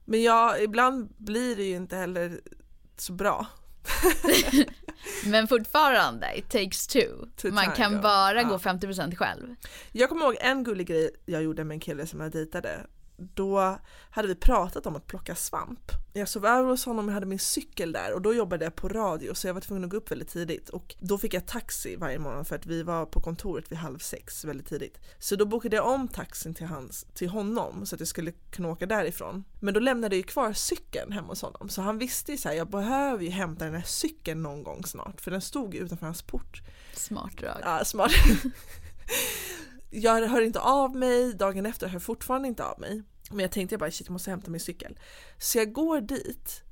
Men 0.04 0.22
jag, 0.22 0.62
ibland 0.62 1.14
blir 1.16 1.56
det 1.56 1.64
ju 1.64 1.76
inte 1.76 1.96
heller 1.96 2.40
så 2.96 3.12
bra. 3.12 3.46
Men 5.26 5.48
fortfarande, 5.48 6.26
it 6.36 6.48
takes 6.48 6.86
two. 6.86 7.26
To 7.36 7.48
Man 7.50 7.72
kan 7.76 8.00
bara 8.00 8.42
ja. 8.42 8.48
gå 8.48 8.58
50% 8.58 9.16
själv. 9.16 9.54
Jag 9.92 10.08
kommer 10.08 10.24
ihåg 10.24 10.36
en 10.40 10.64
gullig 10.64 10.86
grej 10.86 11.10
jag 11.26 11.42
gjorde 11.42 11.64
med 11.64 11.74
en 11.74 11.80
kille 11.80 12.06
som 12.06 12.20
jag 12.20 12.32
dejtade 12.32 12.86
då 13.16 13.78
hade 14.10 14.28
vi 14.28 14.34
pratat 14.34 14.86
om 14.86 14.96
att 14.96 15.06
plocka 15.06 15.34
svamp. 15.34 15.90
Jag 16.12 16.28
sov 16.28 16.46
över 16.46 16.70
hos 16.70 16.84
honom, 16.84 17.08
jag 17.08 17.14
hade 17.14 17.26
min 17.26 17.38
cykel 17.38 17.92
där 17.92 18.12
och 18.12 18.22
då 18.22 18.34
jobbade 18.34 18.64
jag 18.64 18.76
på 18.76 18.88
radio 18.88 19.34
så 19.34 19.46
jag 19.46 19.54
var 19.54 19.60
tvungen 19.60 19.84
att 19.84 19.90
gå 19.90 19.96
upp 19.96 20.10
väldigt 20.10 20.28
tidigt 20.28 20.68
och 20.68 20.94
då 20.98 21.18
fick 21.18 21.34
jag 21.34 21.46
taxi 21.46 21.96
varje 21.96 22.18
morgon 22.18 22.44
för 22.44 22.56
att 22.56 22.66
vi 22.66 22.82
var 22.82 23.06
på 23.06 23.20
kontoret 23.20 23.72
vid 23.72 23.78
halv 23.78 23.98
sex 23.98 24.44
väldigt 24.44 24.66
tidigt. 24.66 24.98
Så 25.18 25.36
då 25.36 25.46
bokade 25.46 25.76
jag 25.76 25.86
om 25.86 26.08
taxin 26.08 26.54
till, 26.54 26.66
hans, 26.66 27.06
till 27.14 27.28
honom 27.28 27.86
så 27.86 27.94
att 27.94 28.00
jag 28.00 28.08
skulle 28.08 28.32
kunna 28.32 28.68
åka 28.68 28.86
därifrån. 28.86 29.44
Men 29.60 29.74
då 29.74 29.80
lämnade 29.80 30.16
jag 30.16 30.18
ju 30.18 30.22
kvar 30.22 30.52
cykeln 30.52 31.12
hemma 31.12 31.28
hos 31.28 31.42
honom 31.42 31.68
så 31.68 31.82
han 31.82 31.98
visste 31.98 32.32
ju 32.32 32.38
såhär, 32.38 32.56
jag 32.56 32.70
behöver 32.70 33.24
ju 33.24 33.30
hämta 33.30 33.64
den 33.64 33.74
här 33.74 33.82
cykeln 33.82 34.42
någon 34.42 34.62
gång 34.62 34.84
snart 34.84 35.20
för 35.20 35.30
den 35.30 35.40
stod 35.40 35.74
ju 35.74 35.80
utanför 35.80 36.06
hans 36.06 36.22
port. 36.22 36.62
Smart 36.96 37.38
drag. 37.38 37.58
Ja, 37.62 37.84
smart. 37.84 38.12
jag 39.92 40.28
hör 40.28 40.40
inte 40.40 40.60
av 40.60 40.96
mig, 40.96 41.34
dagen 41.34 41.66
efter 41.66 41.86
hör 41.86 41.94
jag 41.94 42.02
fortfarande 42.02 42.48
inte 42.48 42.64
av 42.64 42.80
mig. 42.80 43.02
Men 43.30 43.40
jag 43.40 43.52
tänkte 43.52 43.72
jag 43.72 43.80
bara 43.80 43.90
shit 43.90 44.06
jag 44.06 44.12
måste 44.12 44.30
hämta 44.30 44.50
min 44.50 44.60
cykel. 44.60 44.98
Så 45.38 45.58
jag 45.58 45.72
går 45.72 46.00
dit 46.00 46.62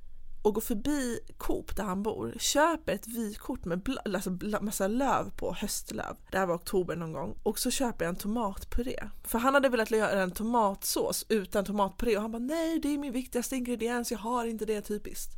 och 0.42 0.54
går 0.54 0.60
förbi 0.60 1.20
Coop 1.38 1.76
där 1.76 1.84
han 1.84 2.02
bor, 2.02 2.34
köper 2.38 2.92
ett 2.92 3.08
vykort 3.08 3.64
med 3.64 3.82
bl- 3.82 4.14
alltså 4.14 4.30
bl- 4.30 4.62
massa 4.62 4.88
löv 4.88 5.30
på, 5.30 5.54
höstlöv. 5.54 6.16
Det 6.30 6.38
här 6.38 6.46
var 6.46 6.54
oktober 6.54 6.96
någon 6.96 7.12
gång. 7.12 7.38
Och 7.42 7.58
så 7.58 7.70
köper 7.70 8.04
jag 8.04 8.10
en 8.10 8.16
tomatpuré. 8.16 9.08
För 9.24 9.38
han 9.38 9.54
hade 9.54 9.68
velat 9.68 9.90
göra 9.90 10.22
en 10.22 10.30
tomatsås 10.30 11.26
utan 11.28 11.64
tomatpuré 11.64 12.16
och 12.16 12.22
han 12.22 12.32
bara 12.32 12.38
nej 12.38 12.80
det 12.80 12.88
är 12.94 12.98
min 12.98 13.12
viktigaste 13.12 13.56
ingrediens, 13.56 14.10
jag 14.10 14.18
har 14.18 14.44
inte 14.44 14.64
det 14.64 14.80
typiskt. 14.80 15.32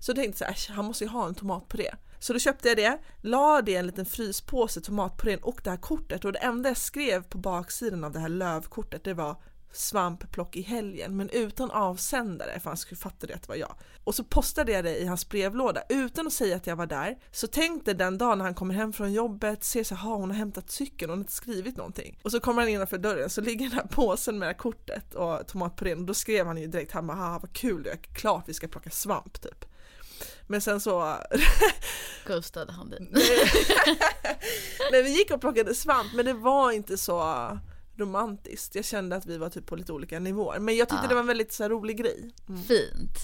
Så 0.00 0.10
jag 0.10 0.16
tänkte 0.16 0.38
så 0.38 0.44
här, 0.44 0.74
han 0.74 0.84
måste 0.84 1.04
ju 1.04 1.10
ha 1.10 1.28
en 1.28 1.34
tomatpuré. 1.34 1.90
Så 2.22 2.32
då 2.32 2.38
köpte 2.38 2.68
jag 2.68 2.76
det, 2.76 2.98
la 3.20 3.62
det 3.62 3.72
i 3.72 3.76
en 3.76 3.86
liten 3.86 4.06
fryspåse, 4.06 4.80
tomatpurén 4.80 5.38
och 5.42 5.60
det 5.64 5.70
här 5.70 5.76
kortet 5.76 6.24
och 6.24 6.32
det 6.32 6.38
enda 6.38 6.68
jag 6.68 6.76
skrev 6.76 7.22
på 7.22 7.38
baksidan 7.38 8.04
av 8.04 8.12
det 8.12 8.18
här 8.18 8.28
lövkortet 8.28 9.04
det 9.04 9.14
var 9.14 9.36
svampplock 9.72 10.56
i 10.56 10.62
helgen 10.62 11.16
men 11.16 11.30
utan 11.30 11.70
avsändare 11.70 12.60
för 12.60 12.70
han 12.70 12.76
skulle 12.76 12.98
fatta 12.98 13.26
det 13.26 13.34
att 13.34 13.42
det 13.42 13.48
var 13.48 13.56
jag. 13.56 13.74
Och 14.04 14.14
så 14.14 14.24
postade 14.24 14.72
jag 14.72 14.84
det 14.84 14.96
i 14.96 15.06
hans 15.06 15.28
brevlåda 15.28 15.82
utan 15.88 16.26
att 16.26 16.32
säga 16.32 16.56
att 16.56 16.66
jag 16.66 16.76
var 16.76 16.86
där. 16.86 17.18
Så 17.32 17.46
tänkte 17.46 17.94
den 17.94 18.18
dagen 18.18 18.38
när 18.38 18.44
han 18.44 18.54
kommer 18.54 18.74
hem 18.74 18.92
från 18.92 19.12
jobbet, 19.12 19.64
ser 19.64 19.84
så 19.84 19.94
här, 19.94 20.10
hon 20.10 20.30
har 20.30 20.36
hämtat 20.36 20.70
cykeln, 20.70 21.10
hon 21.10 21.18
har 21.18 21.22
inte 21.22 21.32
skrivit 21.32 21.76
någonting. 21.76 22.20
Och 22.22 22.30
så 22.30 22.40
kommer 22.40 22.62
han 22.62 22.68
innanför 22.68 22.98
dörren 22.98 23.30
så 23.30 23.40
ligger 23.40 23.68
den 23.68 23.78
här 23.78 23.86
påsen 23.86 24.38
med 24.38 24.48
det 24.48 24.52
här 24.52 24.58
kortet 24.58 25.14
och 25.14 25.46
tomatpurén 25.46 25.98
och 25.98 26.04
då 26.04 26.14
skrev 26.14 26.46
han 26.46 26.56
ju 26.56 26.66
direkt, 26.66 26.92
han 26.92 27.06
bara 27.06 27.16
haha 27.16 27.38
vad 27.38 27.52
kul 27.52 27.82
det 27.82 27.90
är, 27.90 27.96
klart 27.96 28.44
vi 28.46 28.54
ska 28.54 28.68
plocka 28.68 28.90
svamp 28.90 29.42
typ. 29.42 29.64
Men 30.46 30.60
sen 30.60 30.80
så... 30.80 31.18
Ghostade 32.26 32.72
han 32.72 32.90
dig? 32.90 33.08
Nej 34.92 35.02
vi 35.02 35.10
gick 35.18 35.30
och 35.30 35.40
plockade 35.40 35.74
svamp 35.74 36.12
men 36.14 36.24
det 36.24 36.32
var 36.32 36.72
inte 36.72 36.98
så 36.98 37.58
romantiskt. 37.96 38.74
Jag 38.74 38.84
kände 38.84 39.16
att 39.16 39.26
vi 39.26 39.38
var 39.38 39.50
typ 39.50 39.66
på 39.66 39.76
lite 39.76 39.92
olika 39.92 40.18
nivåer. 40.18 40.58
Men 40.58 40.76
jag 40.76 40.88
tyckte 40.88 41.04
ja. 41.04 41.08
det 41.08 41.14
var 41.14 41.20
en 41.20 41.26
väldigt 41.26 41.52
så 41.52 41.62
här, 41.62 41.70
rolig 41.70 41.98
grej. 41.98 42.34
Mm. 42.48 42.62
Fint. 42.62 43.16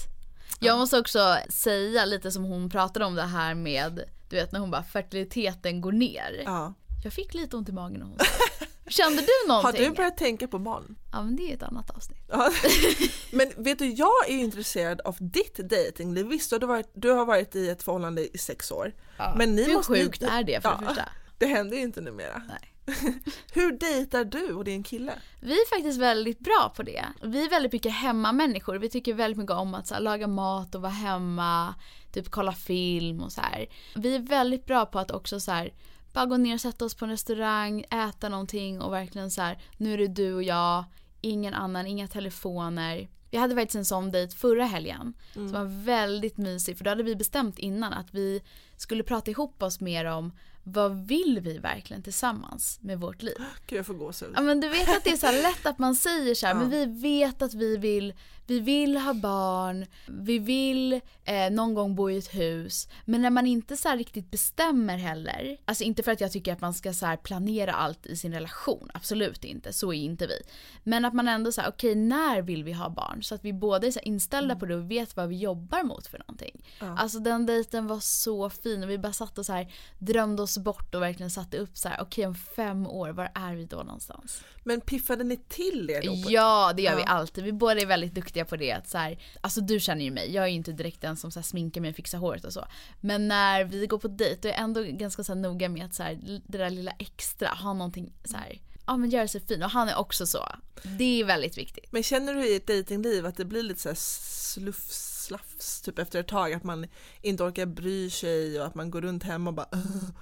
Jag 0.59 0.77
måste 0.77 0.99
också 0.99 1.37
säga 1.49 2.05
lite 2.05 2.31
som 2.31 2.43
hon 2.43 2.69
pratade 2.69 3.05
om 3.05 3.15
det 3.15 3.23
här 3.23 3.55
med, 3.55 4.03
du 4.29 4.35
vet 4.35 4.51
när 4.51 4.59
hon 4.59 4.71
bara 4.71 4.83
fertiliteten 4.83 5.81
går 5.81 5.91
ner. 5.91 6.41
Ja. 6.45 6.73
Jag 7.03 7.13
fick 7.13 7.33
lite 7.33 7.57
ont 7.57 7.69
i 7.69 7.71
magen 7.71 7.99
när 7.99 8.05
hon 8.05 8.19
sa 8.19 8.25
Kände 8.89 9.21
du 9.21 9.47
någonting? 9.47 9.83
Har 9.83 9.89
du 9.89 9.95
börjat 9.95 10.17
tänka 10.17 10.47
på 10.47 10.59
barn? 10.59 10.95
Ja 11.11 11.23
men 11.23 11.35
det 11.35 11.51
är 11.51 11.53
ett 11.53 11.63
annat 11.63 11.89
avsnitt. 11.89 12.31
men 13.31 13.63
vet 13.63 13.79
du, 13.79 13.87
jag 13.87 14.29
är 14.29 14.33
intresserad 14.33 15.01
av 15.01 15.17
ditt 15.19 15.55
datingliv. 15.55 16.25
Visst, 16.25 16.49
du 16.49 16.55
har, 16.55 16.67
varit, 16.67 16.91
du 16.93 17.11
har 17.11 17.25
varit 17.25 17.55
i 17.55 17.69
ett 17.69 17.83
förhållande 17.83 18.35
i 18.35 18.37
sex 18.37 18.71
år. 18.71 18.93
Ja. 19.17 19.33
Men 19.37 19.55
ni 19.55 19.63
Hur 19.63 19.73
måste, 19.73 19.93
sjukt 19.93 20.23
är 20.23 20.43
det 20.43 20.61
för 20.61 20.69
ja, 20.69 20.77
det 20.79 20.85
första? 20.85 21.09
Det 21.37 21.45
händer 21.45 21.77
ju 21.77 21.83
inte 21.83 22.01
numera. 22.01 22.41
Nej. 22.47 22.73
Hur 23.53 23.71
dejtar 23.71 24.23
du 24.23 24.53
och 24.53 24.63
din 24.63 24.83
kille? 24.83 25.13
Vi 25.39 25.51
är 25.51 25.69
faktiskt 25.69 25.99
väldigt 25.99 26.39
bra 26.39 26.73
på 26.75 26.83
det. 26.83 27.05
Vi 27.23 27.45
är 27.45 27.49
väldigt 27.49 27.73
mycket 27.73 27.93
hemmamänniskor. 27.93 28.75
Vi 28.75 28.89
tycker 28.89 29.13
väldigt 29.13 29.37
mycket 29.37 29.55
om 29.55 29.75
att 29.75 29.87
så 29.87 29.93
här, 29.93 30.01
laga 30.01 30.27
mat 30.27 30.75
och 30.75 30.81
vara 30.81 30.91
hemma, 30.91 31.75
typ 32.11 32.29
kolla 32.29 32.53
film 32.53 33.21
och 33.21 33.31
så 33.31 33.41
här. 33.41 33.67
Vi 33.95 34.15
är 34.15 34.19
väldigt 34.19 34.65
bra 34.65 34.85
på 34.85 34.99
att 34.99 35.11
också 35.11 35.39
så 35.39 35.51
här, 35.51 35.73
bara 36.13 36.25
gå 36.25 36.37
ner 36.37 36.53
och 36.53 36.61
sätta 36.61 36.85
oss 36.85 36.95
på 36.95 37.05
en 37.05 37.11
restaurang, 37.11 37.85
äta 37.91 38.29
någonting 38.29 38.81
och 38.81 38.93
verkligen 38.93 39.31
så 39.31 39.41
här, 39.41 39.61
nu 39.77 39.93
är 39.93 39.97
det 39.97 40.07
du 40.07 40.33
och 40.33 40.43
jag, 40.43 40.83
ingen 41.21 41.53
annan, 41.53 41.87
inga 41.87 42.07
telefoner. 42.07 43.09
Vi 43.31 43.37
hade 43.37 43.55
faktiskt 43.55 43.75
en 43.75 43.85
sån 43.85 44.11
dejt 44.11 44.35
förra 44.35 44.65
helgen 44.65 45.13
mm. 45.35 45.49
som 45.49 45.57
var 45.57 45.83
väldigt 45.83 46.37
mysig 46.37 46.77
för 46.77 46.83
då 46.83 46.91
hade 46.91 47.03
vi 47.03 47.15
bestämt 47.15 47.59
innan 47.59 47.93
att 47.93 48.13
vi 48.13 48.41
skulle 48.77 49.03
prata 49.03 49.31
ihop 49.31 49.63
oss 49.63 49.79
mer 49.79 50.05
om 50.05 50.31
vad 50.63 51.07
vill 51.07 51.39
vi 51.43 51.57
verkligen 51.57 52.03
tillsammans 52.03 52.79
med 52.81 52.99
vårt 52.99 53.21
liv? 53.21 53.35
Gud 53.67 53.79
jag 53.79 53.85
får 53.85 53.93
gåshud. 53.93 54.31
Ja 54.35 54.41
men 54.41 54.59
du 54.59 54.69
vet 54.69 54.89
att 54.89 55.03
det 55.03 55.09
är 55.09 55.17
så 55.17 55.31
lätt 55.31 55.65
att 55.65 55.79
man 55.79 55.95
säger 55.95 56.35
så 56.35 56.47
här, 56.47 56.53
ja. 56.55 56.59
men 56.59 56.69
vi 56.69 56.85
vet 56.85 57.41
att 57.41 57.53
vi 57.53 57.77
vill 57.77 58.13
vi 58.49 58.59
vill 58.59 58.97
ha 58.97 59.13
barn, 59.13 59.85
vi 60.07 60.39
vill 60.39 60.93
eh, 61.25 61.51
någon 61.51 61.73
gång 61.73 61.95
bo 61.95 62.09
i 62.09 62.17
ett 62.17 62.35
hus. 62.35 62.87
Men 63.05 63.21
när 63.21 63.29
man 63.29 63.47
inte 63.47 63.77
så 63.77 63.89
riktigt 63.89 64.31
bestämmer 64.31 64.97
heller, 64.97 65.57
alltså 65.65 65.83
inte 65.83 66.03
för 66.03 66.11
att 66.11 66.21
jag 66.21 66.31
tycker 66.31 66.53
att 66.53 66.61
man 66.61 66.73
ska 66.73 66.93
så 66.93 67.17
planera 67.23 67.73
allt 67.73 68.05
i 68.05 68.15
sin 68.15 68.33
relation, 68.33 68.91
absolut 68.93 69.43
inte, 69.43 69.73
så 69.73 69.93
är 69.93 69.97
inte 69.97 70.27
vi. 70.27 70.41
Men 70.83 71.05
att 71.05 71.13
man 71.13 71.27
ändå 71.27 71.51
säger 71.51 71.69
okej 71.69 71.91
okay, 71.91 72.03
när 72.03 72.41
vill 72.41 72.63
vi 72.63 72.73
ha 72.73 72.89
barn? 72.89 73.23
Så 73.23 73.35
att 73.35 73.45
vi 73.45 73.53
båda 73.53 73.87
är 73.87 73.91
så 73.91 73.99
inställda 73.99 74.51
mm. 74.51 74.59
på 74.59 74.65
det 74.65 74.75
och 74.75 74.91
vet 74.91 75.15
vad 75.15 75.29
vi 75.29 75.37
jobbar 75.37 75.83
mot 75.83 76.07
för 76.07 76.19
någonting. 76.19 76.65
Ja. 76.79 76.97
Alltså 76.97 77.19
den 77.19 77.45
dejten 77.45 77.87
var 77.87 77.99
så 77.99 78.49
fin 78.49 78.83
och 78.83 78.89
vi 78.89 78.97
bara 78.97 79.13
satt 79.13 79.37
och 79.37 79.45
så 79.45 79.53
här 79.53 79.73
drömde 79.99 80.41
oss 80.41 80.57
bort 80.57 80.95
och 80.95 81.01
verkligen 81.01 81.31
satte 81.31 81.57
upp 81.57 81.77
så 81.77 81.89
här 81.89 81.95
okej 82.01 82.05
okay, 82.05 82.25
om 82.25 82.35
fem 82.35 82.87
år, 82.87 83.09
var 83.09 83.31
är 83.35 83.55
vi 83.55 83.65
då 83.65 83.77
någonstans? 83.77 84.43
Men 84.63 84.81
piffade 84.81 85.23
ni 85.23 85.37
till 85.37 85.89
er 85.89 86.01
då? 86.01 86.31
Ja, 86.31 86.73
det 86.75 86.81
gör 86.81 86.91
ja. 86.91 86.97
vi 86.97 87.03
alltid. 87.03 87.43
Vi 87.43 87.51
båda 87.51 87.81
är 87.81 87.85
väldigt 87.85 88.13
duktiga 88.13 88.38
på 88.45 88.55
det. 88.55 88.71
Att 88.71 88.89
så 88.89 88.97
här, 88.97 89.19
alltså 89.41 89.61
du 89.61 89.79
känner 89.79 90.05
ju 90.05 90.11
mig, 90.11 90.31
jag 90.31 90.43
är 90.43 90.47
ju 90.47 90.55
inte 90.55 90.71
direkt 90.71 91.01
den 91.01 91.17
som 91.17 91.31
så 91.31 91.39
här, 91.39 91.43
sminkar 91.45 91.81
mig 91.81 91.89
och 91.89 91.95
fixar 91.95 92.17
håret 92.17 92.45
och 92.45 92.53
så. 92.53 92.65
Men 93.01 93.27
när 93.27 93.63
vi 93.63 93.87
går 93.87 93.97
på 93.97 94.07
dejt, 94.07 94.41
då 94.41 94.47
är 94.47 94.51
jag 94.51 94.61
ändå 94.61 94.83
ganska 94.83 95.23
så 95.23 95.33
här, 95.33 95.39
noga 95.39 95.69
med 95.69 95.85
att 95.85 95.93
så 95.93 96.03
här, 96.03 96.41
det 96.47 96.57
där 96.57 96.69
lilla 96.69 96.91
extra, 96.91 97.49
ha 97.49 97.73
någonting 97.73 98.13
så 98.23 98.37
här, 98.37 98.59
ja 98.87 98.97
men 98.97 99.09
göra 99.09 99.27
sig 99.27 99.41
fin. 99.41 99.63
Och 99.63 99.69
han 99.69 99.89
är 99.89 99.97
också 99.97 100.25
så. 100.25 100.47
Det 100.83 101.21
är 101.21 101.25
väldigt 101.25 101.57
viktigt. 101.57 101.91
Men 101.91 102.03
känner 102.03 102.33
du 102.33 102.47
i 102.47 102.55
ett 102.55 102.67
dejtingliv 102.67 103.25
att 103.25 103.37
det 103.37 103.45
blir 103.45 103.63
lite 103.63 103.81
så 103.81 103.89
här 103.89 103.95
slufs 103.95 105.08
slafs 105.29 105.81
typ 105.81 105.99
efter 105.99 106.19
ett 106.19 106.27
tag 106.27 106.53
att 106.53 106.63
man 106.63 106.87
inte 107.21 107.43
orkar 107.43 107.65
bry 107.65 108.09
sig 108.09 108.59
och 108.59 108.65
att 108.65 108.75
man 108.75 108.91
går 108.91 109.01
runt 109.01 109.23
hem 109.23 109.47
och 109.47 109.53
bara 109.53 109.67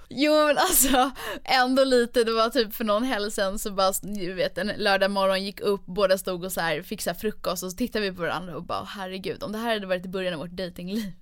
Jo 0.08 0.32
men 0.46 0.58
alltså 0.58 1.10
ändå 1.44 1.84
lite, 1.84 2.24
det 2.24 2.32
var 2.32 2.50
typ 2.50 2.74
för 2.74 2.84
någon 2.84 3.04
helg 3.04 3.30
sen 3.30 3.58
så 3.58 3.70
bara, 3.70 3.92
du 4.02 4.32
vet 4.32 4.58
en 4.58 4.72
lördag 4.76 5.10
morgon 5.10 5.44
gick 5.44 5.60
upp, 5.60 5.86
båda 5.86 6.18
stod 6.18 6.44
och 6.44 6.52
så 6.52 6.60
här 6.60 6.82
fixade 6.82 7.18
frukost 7.18 7.62
och 7.62 7.70
så 7.70 7.76
tittade 7.76 8.10
vi 8.10 8.16
på 8.16 8.22
varandra 8.22 8.56
och 8.56 8.64
bara 8.64 8.84
herregud 8.84 9.42
om 9.42 9.52
det 9.52 9.58
här 9.58 9.74
hade 9.74 9.86
varit 9.86 10.06
i 10.06 10.08
början 10.08 10.34
av 10.34 10.40
vårt 10.40 10.56
dejtingliv 10.56 11.12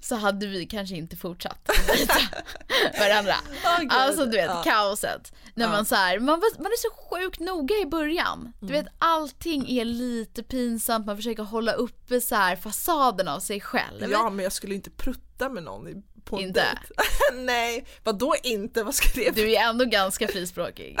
så 0.00 0.14
hade 0.14 0.46
vi 0.46 0.66
kanske 0.66 0.96
inte 0.96 1.16
fortsatt 1.16 1.68
varandra. 2.98 3.34
gud. 3.80 3.92
Alltså 3.92 4.24
du 4.24 4.30
vet, 4.36 4.46
Ja. 4.50 4.62
kaoset. 4.62 5.32
När 5.54 5.68
man 5.68 5.84
så 5.86 5.94
här, 5.94 6.18
man, 6.18 6.40
var- 6.40 6.62
man 6.62 6.66
är 6.72 6.76
så 6.76 6.88
sjukt 7.10 7.40
noga 7.40 7.74
i 7.76 7.86
början. 7.86 8.52
Du 8.60 8.66
Mm. 8.66 8.84
vet, 8.84 8.92
allting 8.98 9.70
är 9.78 9.84
lite 9.84 10.42
pinsamt, 10.42 11.06
man 11.06 11.16
försöker 11.16 11.42
hålla 11.42 11.72
uppe 11.72 12.20
så 12.20 12.34
här 12.34 12.56
fasaden 12.56 13.28
av 13.28 13.40
sig 13.40 13.60
själv. 13.60 14.10
Ja 14.10 14.30
men 14.30 14.42
jag 14.42 14.52
skulle 14.52 14.74
inte 14.74 14.90
prutta 14.90 15.48
med 15.48 15.62
någon 15.62 16.02
på 16.24 16.36
en 16.36 16.42
Inte? 16.42 16.60
dejt. 16.60 16.80
Nej, 17.44 17.86
vad 18.04 18.18
då 18.18 18.34
inte? 18.42 18.82
Vad 18.82 18.94
ska 18.94 19.08
det 19.20 19.30
Du 19.30 19.54
är 19.54 19.60
ändå 19.68 19.84
ganska 19.84 20.28
frispråkig. 20.28 20.98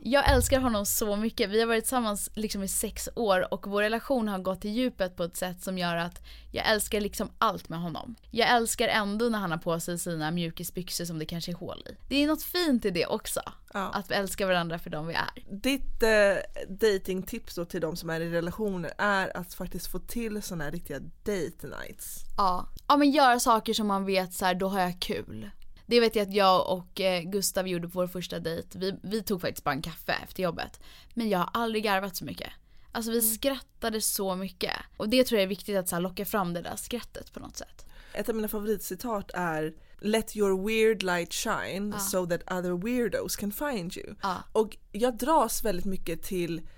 Jag 0.00 0.30
älskar 0.30 0.60
honom 0.60 0.86
så 0.86 1.16
mycket. 1.16 1.50
Vi 1.50 1.60
har 1.60 1.66
varit 1.66 1.84
tillsammans 1.84 2.30
liksom 2.34 2.62
i 2.62 2.68
sex 2.68 3.08
år 3.14 3.54
och 3.54 3.66
vår 3.66 3.82
relation 3.82 4.28
har 4.28 4.38
gått 4.38 4.64
i 4.64 4.68
djupet 4.68 5.16
på 5.16 5.24
ett 5.24 5.36
sätt 5.36 5.62
som 5.62 5.78
gör 5.78 5.96
att 5.96 6.22
jag 6.52 6.70
älskar 6.70 7.00
liksom 7.00 7.30
allt 7.38 7.68
med 7.68 7.80
honom. 7.80 8.16
Jag 8.30 8.50
älskar 8.50 8.88
ändå 8.88 9.28
när 9.28 9.38
han 9.38 9.50
har 9.50 9.58
på 9.58 9.80
sig 9.80 9.98
sina 9.98 10.30
mjukisbyxor 10.30 11.04
som 11.04 11.18
det 11.18 11.26
kanske 11.26 11.52
är 11.52 11.56
hål 11.56 11.84
i. 11.90 11.96
Det 12.08 12.22
är 12.22 12.26
något 12.26 12.42
fint 12.42 12.84
i 12.84 12.90
det 12.90 13.06
också. 13.06 13.40
Ja. 13.72 13.90
Att 13.94 14.10
vi 14.10 14.14
älskar 14.14 14.46
varandra 14.46 14.78
för 14.78 14.90
de 14.90 15.06
vi 15.06 15.14
är. 15.14 15.60
Ditt 15.62 16.02
eh, 16.02 16.68
datingtips 16.68 17.54
då 17.54 17.64
till 17.64 17.80
de 17.80 17.96
som 17.96 18.10
är 18.10 18.20
i 18.20 18.30
relationer 18.30 18.92
är 18.98 19.36
att 19.36 19.54
faktiskt 19.54 19.86
få 19.86 19.98
till 19.98 20.42
sådana 20.42 20.64
här 20.64 20.70
riktiga 20.70 20.98
date 20.98 21.66
nights. 21.66 22.20
Ja. 22.36 22.68
ja 22.88 22.96
men 22.96 23.10
göra 23.10 23.40
saker 23.40 23.74
som 23.74 23.86
man 23.86 24.04
vet 24.04 24.34
så 24.34 24.44
här, 24.44 24.54
då 24.54 24.68
har 24.68 24.80
jag 24.80 25.00
kul. 25.00 25.50
Det 25.86 26.00
vet 26.00 26.16
jag 26.16 26.28
att 26.28 26.34
jag 26.34 26.72
och 26.72 27.00
eh, 27.00 27.22
Gustav 27.22 27.68
gjorde 27.68 27.88
på 27.88 27.98
vår 27.98 28.06
första 28.06 28.38
dejt. 28.38 28.78
Vi, 28.78 28.98
vi 29.02 29.22
tog 29.22 29.40
faktiskt 29.40 29.64
bara 29.64 29.74
en 29.74 29.82
kaffe 29.82 30.12
efter 30.24 30.42
jobbet. 30.42 30.80
Men 31.14 31.28
jag 31.28 31.38
har 31.38 31.50
aldrig 31.52 31.84
garvat 31.84 32.16
så 32.16 32.24
mycket. 32.24 32.50
Alltså 32.92 33.10
vi 33.10 33.22
skrattade 33.22 34.00
så 34.00 34.36
mycket. 34.36 34.72
Och 34.96 35.08
det 35.08 35.24
tror 35.24 35.38
jag 35.38 35.42
är 35.42 35.48
viktigt 35.48 35.76
att 35.76 35.88
så 35.88 35.98
locka 35.98 36.24
fram 36.24 36.54
det 36.54 36.62
där 36.62 36.76
skrattet 36.76 37.32
på 37.32 37.40
något 37.40 37.56
sätt. 37.56 37.86
Ett 38.12 38.28
av 38.28 38.34
mina 38.34 38.48
favoritcitat 38.48 39.30
är 39.34 39.74
Let 40.00 40.36
your 40.36 40.66
weird 40.66 41.02
light 41.02 41.32
shine 41.32 42.00
so 42.00 42.26
that 42.26 42.52
other 42.52 42.84
weirdos 42.84 43.36
can 43.36 43.52
find 43.52 43.96
you. 43.96 44.14
Ja. 44.22 44.36
Och 44.52 44.76
jag 44.92 45.16
dras 45.16 45.64
väldigt 45.64 45.84
mycket 45.84 46.22
till 46.22 46.68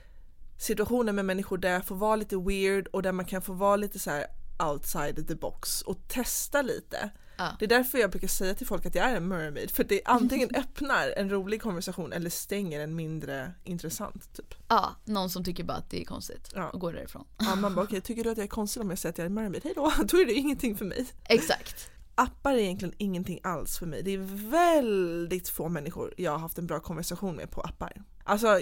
situationer 0.59 1.13
med 1.13 1.25
människor 1.25 1.59
där 1.59 1.73
jag 1.73 1.85
får 1.85 1.97
vara 1.97 2.17
lite 2.17 2.37
weird 2.37 2.87
och 2.87 3.03
där 3.03 3.13
man 3.13 3.25
kan 3.25 3.43
få 3.43 3.53
vara 3.53 3.77
lite 3.77 3.99
så 3.99 4.11
här 4.11 4.27
outside 4.59 5.29
the 5.29 5.35
box 5.35 5.83
och 5.83 6.09
testa 6.09 6.63
lite. 6.63 7.11
Ja. 7.39 7.57
Det 7.59 7.65
är 7.65 7.69
därför 7.69 7.99
jag 7.99 8.11
brukar 8.11 8.29
säga 8.29 8.55
till 8.55 8.67
folk 8.67 8.87
att 8.87 8.95
jag 8.95 9.11
är 9.11 9.17
en 9.17 9.29
mermaid 9.29 9.71
för 9.71 9.85
det 9.85 10.01
antingen 10.05 10.51
öppnar 10.55 11.13
en 11.17 11.31
rolig 11.31 11.63
konversation 11.63 12.13
eller 12.13 12.31
stänger 12.31 12.81
en 12.81 12.97
mindre 12.97 13.53
intressant 13.65 14.37
typ. 14.37 14.55
Ja, 14.69 14.95
någon 15.05 15.31
som 15.31 15.45
tycker 15.45 15.65
bara 15.65 15.77
att 15.77 15.91
det 15.91 16.01
är 16.01 16.05
konstigt 16.05 16.53
Ja. 16.55 16.69
och 16.71 16.81
går 16.81 16.93
därifrån. 16.93 17.27
Ja, 17.39 17.55
man 17.55 17.75
bara 17.75 17.85
okej, 17.85 18.01
tycker 18.01 18.25
du 18.25 18.31
att 18.31 18.37
jag 18.37 18.45
är 18.45 18.49
konstig 18.49 18.83
om 18.83 18.91
jag 18.91 18.99
säger 18.99 19.13
att 19.13 19.19
jag 19.19 19.25
är 19.25 19.29
en 19.29 19.35
mermaid? 19.35 19.61
Hej 19.65 19.73
då, 19.77 19.93
då 20.05 20.17
är 20.17 20.27
det 20.27 20.33
ingenting 20.35 20.77
för 20.77 20.85
mig. 20.85 21.07
Exakt. 21.29 21.91
Appar 22.15 22.53
är 22.53 22.59
egentligen 22.59 22.95
ingenting 22.99 23.41
alls 23.43 23.79
för 23.79 23.87
mig. 23.87 24.03
Det 24.03 24.11
är 24.11 24.51
väldigt 24.51 25.49
få 25.49 25.69
människor 25.69 26.15
jag 26.17 26.33
har 26.33 26.39
haft 26.39 26.59
en 26.59 26.67
bra 26.67 26.81
konversation 26.81 27.37
med 27.37 27.51
på 27.51 27.61
appar. 27.61 28.03
Alltså 28.25 28.61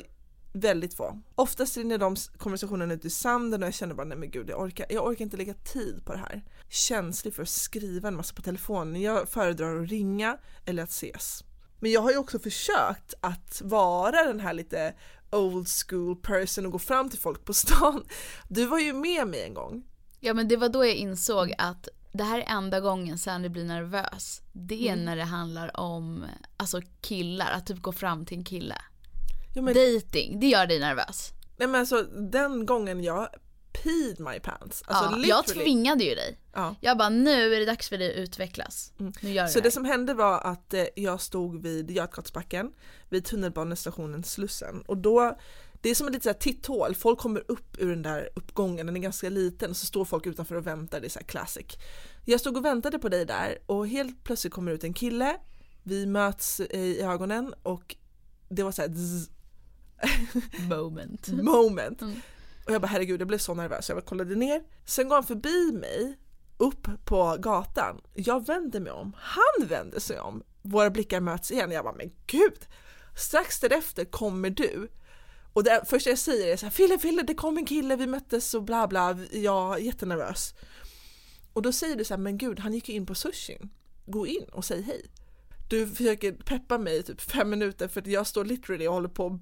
väldigt 0.52 0.94
få. 0.94 1.20
Oftast 1.34 1.76
rinner 1.76 1.98
de 1.98 2.16
konversationerna 2.38 2.94
ut 2.94 3.04
i 3.04 3.10
sanden 3.10 3.62
och 3.62 3.66
jag 3.66 3.74
känner 3.74 3.94
bara 3.94 4.06
nej 4.06 4.18
men 4.18 4.30
gud 4.30 4.50
jag 4.50 4.60
orkar, 4.60 4.86
jag 4.90 5.06
orkar 5.06 5.22
inte 5.24 5.36
lägga 5.36 5.54
tid 5.54 6.02
på 6.04 6.12
det 6.12 6.18
här. 6.18 6.44
Känslig 6.68 7.34
för 7.34 7.42
att 7.42 7.48
skriva 7.48 8.08
en 8.08 8.16
massa 8.16 8.34
på 8.34 8.42
telefonen. 8.42 9.02
Jag 9.02 9.28
föredrar 9.28 9.82
att 9.82 9.88
ringa 9.88 10.38
eller 10.64 10.82
att 10.82 10.90
ses. 10.90 11.44
Men 11.80 11.90
jag 11.90 12.00
har 12.00 12.10
ju 12.10 12.16
också 12.16 12.38
försökt 12.38 13.14
att 13.20 13.62
vara 13.64 14.24
den 14.24 14.40
här 14.40 14.52
lite 14.52 14.94
old 15.30 15.68
school 15.68 16.16
person 16.16 16.66
och 16.66 16.72
gå 16.72 16.78
fram 16.78 17.10
till 17.10 17.18
folk 17.18 17.44
på 17.44 17.54
stan. 17.54 18.04
Du 18.48 18.66
var 18.66 18.78
ju 18.78 18.92
med 18.92 19.28
mig 19.28 19.44
en 19.44 19.54
gång. 19.54 19.84
Ja 20.20 20.34
men 20.34 20.48
det 20.48 20.56
var 20.56 20.68
då 20.68 20.84
jag 20.84 20.94
insåg 20.94 21.54
att 21.58 21.88
det 22.12 22.24
här 22.24 22.38
är 22.38 22.56
enda 22.56 22.80
gången 22.80 23.18
sen 23.18 23.42
det 23.42 23.48
blir 23.48 23.64
nervös. 23.64 24.42
Det 24.52 24.88
är 24.88 24.96
när 24.96 25.16
det 25.16 25.24
handlar 25.24 25.80
om 25.80 26.24
alltså 26.56 26.80
killar, 27.00 27.50
att 27.52 27.66
typ 27.66 27.82
gå 27.82 27.92
fram 27.92 28.26
till 28.26 28.38
en 28.38 28.44
kille. 28.44 28.76
Ja, 29.54 29.62
men 29.62 29.74
Dating, 29.74 30.40
det 30.40 30.46
gör 30.46 30.66
dig 30.66 30.80
nervös. 30.80 31.32
Nej 31.56 31.68
men 31.68 31.80
alltså 31.80 32.02
den 32.02 32.66
gången 32.66 33.04
jag 33.04 33.28
peed 33.82 34.20
my 34.20 34.40
pants. 34.40 34.82
Alltså 34.86 35.18
ja, 35.18 35.26
jag 35.26 35.46
tvingade 35.46 36.04
ju 36.04 36.14
dig. 36.14 36.38
Ja. 36.52 36.74
Jag 36.80 36.98
bara 36.98 37.08
nu 37.08 37.54
är 37.54 37.60
det 37.60 37.66
dags 37.66 37.88
för 37.88 37.98
dig 37.98 38.10
att 38.10 38.16
utvecklas. 38.16 38.92
Nu 38.96 39.32
gör 39.32 39.46
Så 39.46 39.60
det 39.60 39.66
det 39.66 39.70
som 39.70 39.84
hände 39.84 40.14
var 40.14 40.40
att 40.40 40.74
eh, 40.74 40.84
jag 40.96 41.20
stod 41.20 41.62
vid 41.62 41.90
Götgatsbacken, 41.90 42.72
vid 43.08 43.24
tunnelbanestationen 43.24 44.24
Slussen 44.24 44.82
och 44.86 44.96
då 44.96 45.36
det 45.80 45.90
är 45.90 45.94
som 45.94 46.06
ett 46.06 46.12
litet 46.12 46.40
titthål, 46.40 46.94
folk 46.94 47.18
kommer 47.18 47.42
upp 47.48 47.76
ur 47.78 47.90
den 47.90 48.02
där 48.02 48.28
uppgången, 48.34 48.86
den 48.86 48.96
är 48.96 49.00
ganska 49.00 49.28
liten 49.28 49.70
och 49.70 49.76
så 49.76 49.86
står 49.86 50.04
folk 50.04 50.26
utanför 50.26 50.54
och 50.54 50.66
väntar, 50.66 51.00
det 51.00 51.06
är 51.06 51.08
så 51.08 51.18
här 51.18 51.26
classic. 51.26 51.66
Jag 52.24 52.40
stod 52.40 52.56
och 52.56 52.64
väntade 52.64 52.98
på 52.98 53.08
dig 53.08 53.24
där 53.24 53.58
och 53.66 53.88
helt 53.88 54.24
plötsligt 54.24 54.52
kommer 54.52 54.72
ut 54.72 54.84
en 54.84 54.94
kille, 54.94 55.36
vi 55.82 56.06
möts 56.06 56.60
eh, 56.60 56.80
i 56.80 57.02
ögonen 57.02 57.54
och 57.62 57.96
det 58.48 58.62
var 58.62 58.72
så 58.72 58.82
här 58.82 58.88
zzz, 58.88 59.30
moment. 60.68 61.28
moment. 61.42 62.02
Mm. 62.02 62.20
Och 62.66 62.72
jag 62.72 62.82
bara 62.82 62.86
herregud 62.86 63.20
jag 63.20 63.28
blev 63.28 63.38
så 63.38 63.54
nervös, 63.54 63.88
jag 63.88 63.98
bara 63.98 64.04
kollade 64.04 64.34
ner. 64.34 64.62
Sen 64.84 65.08
går 65.08 65.14
han 65.14 65.24
förbi 65.24 65.72
mig 65.72 66.18
upp 66.58 66.88
på 67.04 67.36
gatan. 67.38 68.00
Jag 68.14 68.46
vänder 68.46 68.80
mig 68.80 68.92
om, 68.92 69.16
han 69.18 69.68
vänder 69.68 70.00
sig 70.00 70.20
om. 70.20 70.42
Våra 70.62 70.90
blickar 70.90 71.20
möts 71.20 71.50
igen. 71.50 71.70
Jag 71.70 71.84
bara 71.84 71.94
men 71.94 72.10
gud! 72.26 72.66
Strax 73.16 73.60
därefter 73.60 74.04
kommer 74.04 74.50
du. 74.50 74.88
Och 75.52 75.64
det 75.64 75.82
första 75.86 76.10
jag 76.10 76.18
säger 76.18 76.52
är 76.52 76.56
så 76.56 76.66
här, 76.66 76.70
Fille, 76.70 76.98
Fille, 76.98 77.22
det 77.22 77.34
kom 77.34 77.58
en 77.58 77.66
kille, 77.66 77.96
vi 77.96 78.06
möttes 78.06 78.54
och 78.54 78.62
bla 78.62 78.88
bla. 78.88 79.18
Jag 79.32 79.74
är 79.74 79.78
jättenervös. 79.78 80.54
Och 81.52 81.62
då 81.62 81.72
säger 81.72 81.96
du 81.96 82.04
så 82.04 82.14
här, 82.14 82.18
men 82.18 82.38
gud, 82.38 82.60
han 82.60 82.74
gick 82.74 82.88
ju 82.88 82.94
in 82.94 83.06
på 83.06 83.14
sushin. 83.14 83.70
Gå 84.06 84.26
in 84.26 84.44
och 84.52 84.64
säg 84.64 84.82
hej. 84.82 85.06
Du 85.70 85.86
försöker 85.86 86.32
peppa 86.32 86.78
mig 86.78 86.96
i 86.98 87.02
typ 87.02 87.20
fem 87.20 87.50
minuter 87.50 87.88
för 87.88 88.00
att 88.00 88.06
jag 88.06 88.26
står 88.26 88.44
literally 88.44 88.86
och 88.86 88.94
håller 88.94 89.08
på 89.08 89.26
att 89.26 89.40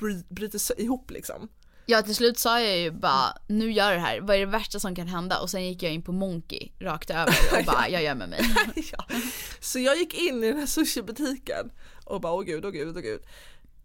bry- 0.00 0.24
bryta 0.28 0.74
ihop 0.76 1.10
liksom. 1.10 1.48
Ja 1.88 2.02
till 2.02 2.14
slut 2.14 2.38
sa 2.38 2.60
jag 2.60 2.78
ju 2.78 2.90
bara 2.90 3.38
nu 3.46 3.72
gör 3.72 3.92
det 3.92 3.98
här, 3.98 4.20
vad 4.20 4.36
är 4.36 4.40
det 4.40 4.46
värsta 4.46 4.80
som 4.80 4.94
kan 4.94 5.08
hända? 5.08 5.40
Och 5.40 5.50
sen 5.50 5.66
gick 5.66 5.82
jag 5.82 5.92
in 5.92 6.02
på 6.02 6.12
Monkey 6.12 6.72
rakt 6.78 7.10
över 7.10 7.34
och 7.58 7.64
bara 7.64 7.88
jag 7.88 8.02
gömmer 8.02 8.26
mig. 8.26 8.40
ja. 8.92 9.04
Så 9.60 9.78
jag 9.78 9.96
gick 9.96 10.14
in 10.14 10.44
i 10.44 10.48
den 10.48 10.58
här 10.58 10.66
sushibutiken 10.66 11.70
och 12.04 12.20
bara 12.20 12.32
åh 12.32 12.42
gud, 12.42 12.64
åh 12.64 12.70
gud, 12.70 12.96
åh 12.96 13.02
gud. 13.02 13.20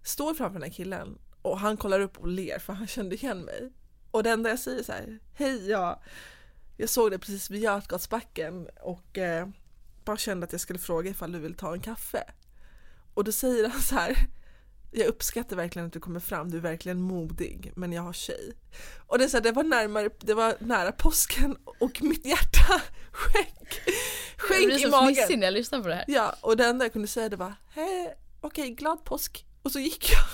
Står 0.04 0.34
framför 0.34 0.60
den 0.60 0.70
här 0.70 0.76
killen 0.76 1.18
och 1.42 1.60
han 1.60 1.78
kollar 1.78 2.00
upp 2.00 2.18
och 2.18 2.28
ler 2.28 2.60
för 2.60 2.74
han 2.74 2.88
kände 2.88 3.16
igen 3.16 3.42
mig. 3.42 3.72
Och 4.12 4.24
det 4.24 4.30
enda 4.30 4.50
jag 4.50 4.60
säger 4.60 4.84
så 4.84 4.92
här, 4.92 5.20
hej 5.34 5.70
jag, 5.70 6.00
jag 6.78 6.90
såg 6.90 7.12
det 7.12 7.20
precis 7.20 7.50
vid 7.50 7.62
Götgatsbacken 7.62 8.68
och 8.82 9.18
eh, 9.18 9.48
bara 10.06 10.18
kände 10.18 10.46
att 10.46 10.52
jag 10.52 10.62
skulle 10.62 10.80
fråga 10.80 11.10
ifall 11.10 11.32
du 11.32 11.40
vill 11.40 11.56
ta 11.56 11.74
en 11.74 11.82
kaffe. 11.82 12.24
Och 13.14 13.24
då 13.24 13.32
säger 13.32 13.70
han 13.70 13.82
så 13.82 13.96
här, 13.96 14.18
jag 14.92 15.08
uppskattar 15.08 15.56
verkligen 15.56 15.86
att 15.88 15.94
du 15.94 16.00
kommer 16.00 16.20
fram, 16.20 16.52
du 16.52 16.58
är 16.58 16.62
verkligen 16.62 17.02
modig, 17.02 17.72
men 17.76 17.94
jag 17.94 18.02
har 18.02 18.14
tjej. 18.14 18.54
Och 19.08 19.18
det, 19.18 19.24
är 19.24 19.28
så 19.28 19.38
här, 19.38 19.44
det, 19.44 19.52
var, 19.52 19.64
närmare, 19.64 20.10
det 20.20 20.34
var 20.34 20.56
nära 20.60 20.92
påsken 20.92 21.58
och 21.80 22.02
mitt 22.02 22.26
hjärta 22.26 22.82
sjönk, 23.12 23.82
Jag 23.86 23.96
sjönk 24.38 24.66
blir 24.66 24.78
i 24.78 24.80
så 24.82 24.90
magen. 24.90 25.16
fnissig 25.16 25.40
när 25.40 25.48
jag 25.48 25.54
lyssnar 25.54 25.82
på 25.82 25.88
det 25.88 25.96
här. 25.96 26.06
Ja, 26.08 26.36
och 26.42 26.58
det 26.58 26.66
enda 26.66 26.86
jag 26.86 26.94
kunde 26.94 27.08
säga 27.08 27.30
det 27.30 27.36
var 27.36 27.54
hej, 27.74 28.16
okej, 28.42 28.70
glad 28.70 29.04
påsk. 29.06 29.46
Och 29.64 29.72
så 29.72 29.80
gick 29.80 30.12
jag. 30.12 30.26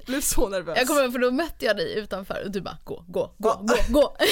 Blev 0.06 0.20
så 0.20 0.48
nervös. 0.48 0.78
Jag 0.78 0.86
kommer 0.86 1.02
ihåg, 1.02 1.12
för 1.12 1.18
då 1.18 1.30
mötte 1.30 1.64
jag 1.64 1.76
dig 1.76 1.94
utanför 1.98 2.42
och 2.44 2.50
du 2.50 2.60
bara 2.60 2.78
gå, 2.84 3.04
gå, 3.08 3.34
gå, 3.38 3.60
gå, 3.62 3.76
gå. 3.88 4.16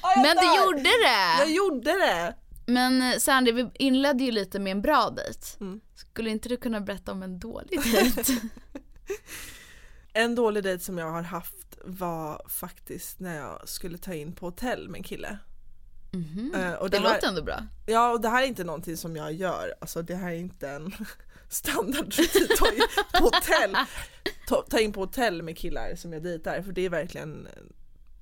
Ah, 0.00 0.12
jag 0.16 0.22
Men 0.22 0.36
du 0.36 0.42
dör. 0.42 0.56
gjorde 0.64 0.82
det! 0.82 1.36
Jag 1.38 1.50
gjorde 1.50 1.90
det! 1.92 2.34
Men 2.70 3.02
eh, 3.02 3.18
Sandy, 3.18 3.52
vi 3.52 3.70
inledde 3.74 4.24
ju 4.24 4.30
lite 4.30 4.58
med 4.58 4.70
en 4.70 4.82
bra 4.82 5.10
dejt. 5.10 5.40
Mm. 5.60 5.80
Skulle 5.94 6.30
inte 6.30 6.48
du 6.48 6.56
kunna 6.56 6.80
berätta 6.80 7.12
om 7.12 7.22
en 7.22 7.38
dålig 7.38 7.80
dejt? 7.92 8.32
En 10.12 10.34
dålig 10.34 10.62
dejt 10.62 10.84
som 10.84 10.98
jag 10.98 11.10
har 11.10 11.22
haft 11.22 11.78
var 11.84 12.42
faktiskt 12.48 13.20
när 13.20 13.36
jag 13.36 13.68
skulle 13.68 13.98
ta 13.98 14.14
in 14.14 14.32
på 14.32 14.46
hotell 14.46 14.88
med 14.88 14.98
en 14.98 15.04
kille. 15.04 15.38
Mhm. 16.12 16.54
Eh, 16.54 16.72
och 16.72 16.90
Det 16.90 16.96
det 16.98 17.02
här, 17.08 17.14
låter 17.14 17.28
ändå 17.28 17.42
bra. 17.42 17.66
Ja, 17.86 18.10
och 18.12 18.20
det 18.20 18.28
här 18.28 18.42
är 18.42 18.46
inte 18.46 18.64
någonting 18.64 18.96
som 18.96 19.16
jag 19.16 19.32
gör. 19.32 19.74
Alltså 19.80 20.02
det 20.02 20.14
här 20.14 20.30
är 20.30 20.36
inte 20.36 20.68
en 20.68 20.92
standardrutin. 21.48 22.46
Ta 22.58 22.72
in 22.72 22.80
på 23.12 23.24
hotell. 23.24 23.76
Ta, 24.48 24.62
ta 24.62 24.80
in 24.80 24.92
på 24.92 25.00
hotell 25.00 25.42
med 25.42 25.58
killar 25.58 25.94
som 25.96 26.12
jag 26.12 26.22
dejtar, 26.22 26.62
för 26.62 26.72
det 26.72 26.82
är 26.82 26.90
verkligen 26.90 27.48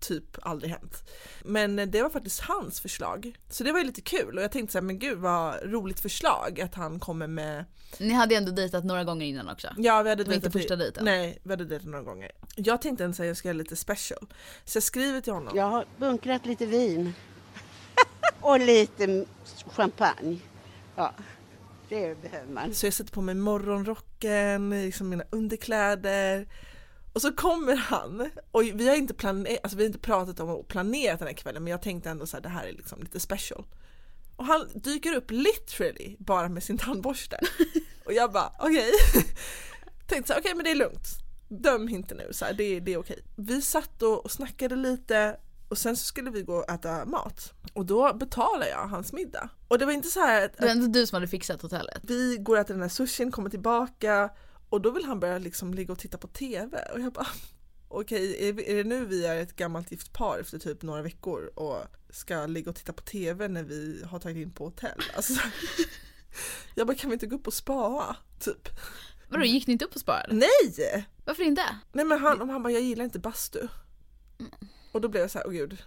typ 0.01 0.25
aldrig 0.43 0.71
hänt. 0.71 1.11
Men 1.45 1.91
det 1.91 2.03
var 2.03 2.11
faktiskt 2.11 2.41
hans 2.41 2.81
förslag. 2.81 3.39
Så 3.49 3.65
det 3.65 3.73
var 3.73 3.79
ju 3.79 3.87
lite 3.87 4.01
kul 4.01 4.37
och 4.37 4.43
jag 4.43 4.53
tänkte 4.53 4.73
så 4.73 4.79
här, 4.79 4.83
men 4.83 4.99
gud 4.99 5.19
vad 5.19 5.73
roligt 5.73 6.01
förslag 6.01 6.61
att 6.61 6.75
han 6.75 7.01
kommer 7.01 7.27
med 7.27 7.65
Ni 7.99 8.13
hade 8.13 8.35
ju 8.35 8.39
ändå 8.39 8.53
dejtat 8.53 8.85
några 8.85 9.05
gånger 9.05 9.27
innan 9.27 9.49
också. 9.49 9.69
Ja, 9.77 10.03
vi 10.03 10.11
hade 10.11 10.25
Det 10.25 10.29
var 10.29 10.35
inte 10.35 10.51
första 10.51 10.77
dejten? 10.77 11.05
Nej, 11.05 11.39
vi 11.43 11.51
hade 11.51 11.65
dejtat 11.65 11.89
några 11.89 12.05
gånger. 12.05 12.31
Jag 12.57 12.83
tänkte 12.83 13.07
att 13.07 13.19
jag 13.19 13.37
ska 13.37 13.49
göra 13.49 13.59
lite 13.59 13.77
special. 13.77 14.27
Så 14.65 14.77
jag 14.77 14.83
skriver 14.83 15.21
till 15.21 15.33
honom. 15.33 15.57
Jag 15.57 15.65
har 15.65 15.85
bunkrat 15.97 16.47
lite 16.47 16.67
vin. 16.67 17.15
Och 18.41 18.61
lite 18.61 19.25
champagne. 19.67 20.39
Ja, 20.97 21.15
det 21.89 22.23
behöver 22.23 22.53
man. 22.53 22.75
Så 22.75 22.87
jag 22.87 22.95
sätter 22.95 23.13
på 23.13 23.21
mig 23.21 23.35
morgonrocken, 23.35 24.71
liksom 24.71 25.09
mina 25.09 25.25
underkläder 25.31 26.47
Och 27.13 27.23
så 27.23 27.33
kommer 27.33 27.77
han 27.77 28.31
och 28.51 28.63
vi 28.63 28.89
har 28.89 28.97
inte, 28.97 29.15
plane- 29.15 29.59
alltså 29.63 29.77
vi 29.79 29.83
har 29.85 29.87
inte 29.87 29.99
pratat 29.99 30.41
om 30.41 30.51
att 30.51 30.69
planera 30.69 31.17
den 31.17 31.27
här 31.27 31.35
kvällen 31.35 31.65
men 31.65 31.71
jag 31.71 31.83
tänkte 31.83 32.11
ändå 32.11 32.27
så 32.27 32.37
här, 32.37 32.43
det 32.43 32.49
här 32.49 32.65
är 32.67 32.73
liksom 32.73 33.01
lite 33.03 33.21
special. 33.21 33.65
Och 34.37 34.45
han 34.45 34.69
dyker 34.75 35.15
upp 35.17 35.31
literally 35.31 36.17
bara 36.19 36.49
med 36.49 36.63
sin 36.63 36.79
tandborste. 36.79 37.39
Och 38.05 38.13
jag 38.13 38.33
bara 38.33 38.53
okej. 38.59 38.91
Tänkte 40.07 40.33
så 40.33 40.39
okej 40.39 40.55
men 40.55 40.65
det 40.65 40.71
är 40.71 40.75
lugnt. 40.75 41.07
Döm 41.49 41.89
inte 41.89 42.15
nu, 42.15 42.29
så 42.31 42.45
här, 42.45 42.53
det, 42.53 42.81
det 42.81 42.93
är 42.95 42.99
okej. 42.99 43.23
Vi 43.37 43.63
satt 43.63 44.03
och, 44.03 44.25
och 44.25 44.31
snackade 44.31 44.77
lite 44.77 45.37
och 45.69 45.79
sen 45.79 45.97
så 45.97 46.05
skulle 46.05 46.31
vi 46.31 46.43
gå 46.43 46.55
och 46.57 46.71
äta 46.71 47.05
mat. 47.05 47.53
Och 47.73 47.87
då 47.87 48.15
betalade 48.15 48.71
jag 48.71 48.89
hans 48.89 49.13
middag. 49.13 49.49
Och 49.69 49.79
det 49.79 49.85
var 49.87 49.93
inte 49.93 50.09
så 50.09 50.21
här 50.21 50.45
att, 50.45 50.57
Det 50.59 50.65
var 50.67 50.73
inte 50.73 50.99
du 51.01 51.07
som 51.07 51.17
hade 51.17 51.27
fixat 51.29 51.63
hotellet. 51.63 52.01
vi 52.03 52.37
går 52.41 52.55
och 52.55 52.61
äter 52.61 52.75
den 52.75 52.83
här 52.83 52.89
sushin, 52.89 53.33
kommer 53.33 53.51
tillbaka 53.51 54.31
och 54.69 54.81
då 54.81 54.91
vill 54.91 55.05
han 55.05 55.21
börja 55.21 55.39
liksom 55.39 55.75
ligga 55.75 55.93
och 55.93 55.99
titta 55.99 56.19
på 56.19 56.29
TV 56.29 56.83
och 56.93 57.01
jag 57.01 57.13
bara 57.13 57.27
okej, 57.89 58.49
är, 58.49 58.75
det 58.75 58.85
nu 58.85 59.05
vi 59.05 59.27
är 59.27 59.37
ett 59.37 59.57
gammalt 59.57 59.91
gift 59.91 60.13
par 60.13 60.39
efter 60.39 60.59
typ 60.59 60.83
några 60.83 61.03
veckor 61.03 61.53
och 61.55 61.79
ska 62.11 62.47
ligga 62.47 62.71
och 62.71 62.77
titta 62.77 62.93
på 62.93 63.03
TV 63.03 63.49
när 63.49 63.63
vi 63.63 64.05
har 64.05 64.19
tagit 64.19 64.37
in 64.37 64.51
på 64.51 64.65
hotell? 64.65 65.03
Alltså, 65.17 65.33
jag 66.75 66.87
bara 66.87 66.97
kan 66.97 67.11
vi 67.11 67.15
inte 67.15 67.27
gå 67.27 67.37
upp 67.37 67.47
och 67.47 67.55
spaa? 67.55 68.17
Typ. 68.41 68.69
Vadå, 69.29 69.45
gick 69.45 69.67
ni 69.67 69.73
inte 69.73 69.85
upp 69.85 69.95
och 69.95 70.01
sparade? 70.01 70.35
Nej! 70.35 71.07
Varför 71.25 71.43
inte? 71.43 71.79
Nej 71.93 72.05
men 72.05 72.21
han, 72.21 72.51
han 72.51 72.63
bara 72.63 72.73
jag 72.73 72.83
gillar 72.83 73.05
inte 73.05 73.19
bastu. 73.19 73.69
Och 74.93 75.01
då 75.01 75.09
blev 75.09 75.23
jag 75.23 75.31
så 75.31 75.39
här, 75.39 75.47
åh 75.47 75.53
gud, 75.53 75.83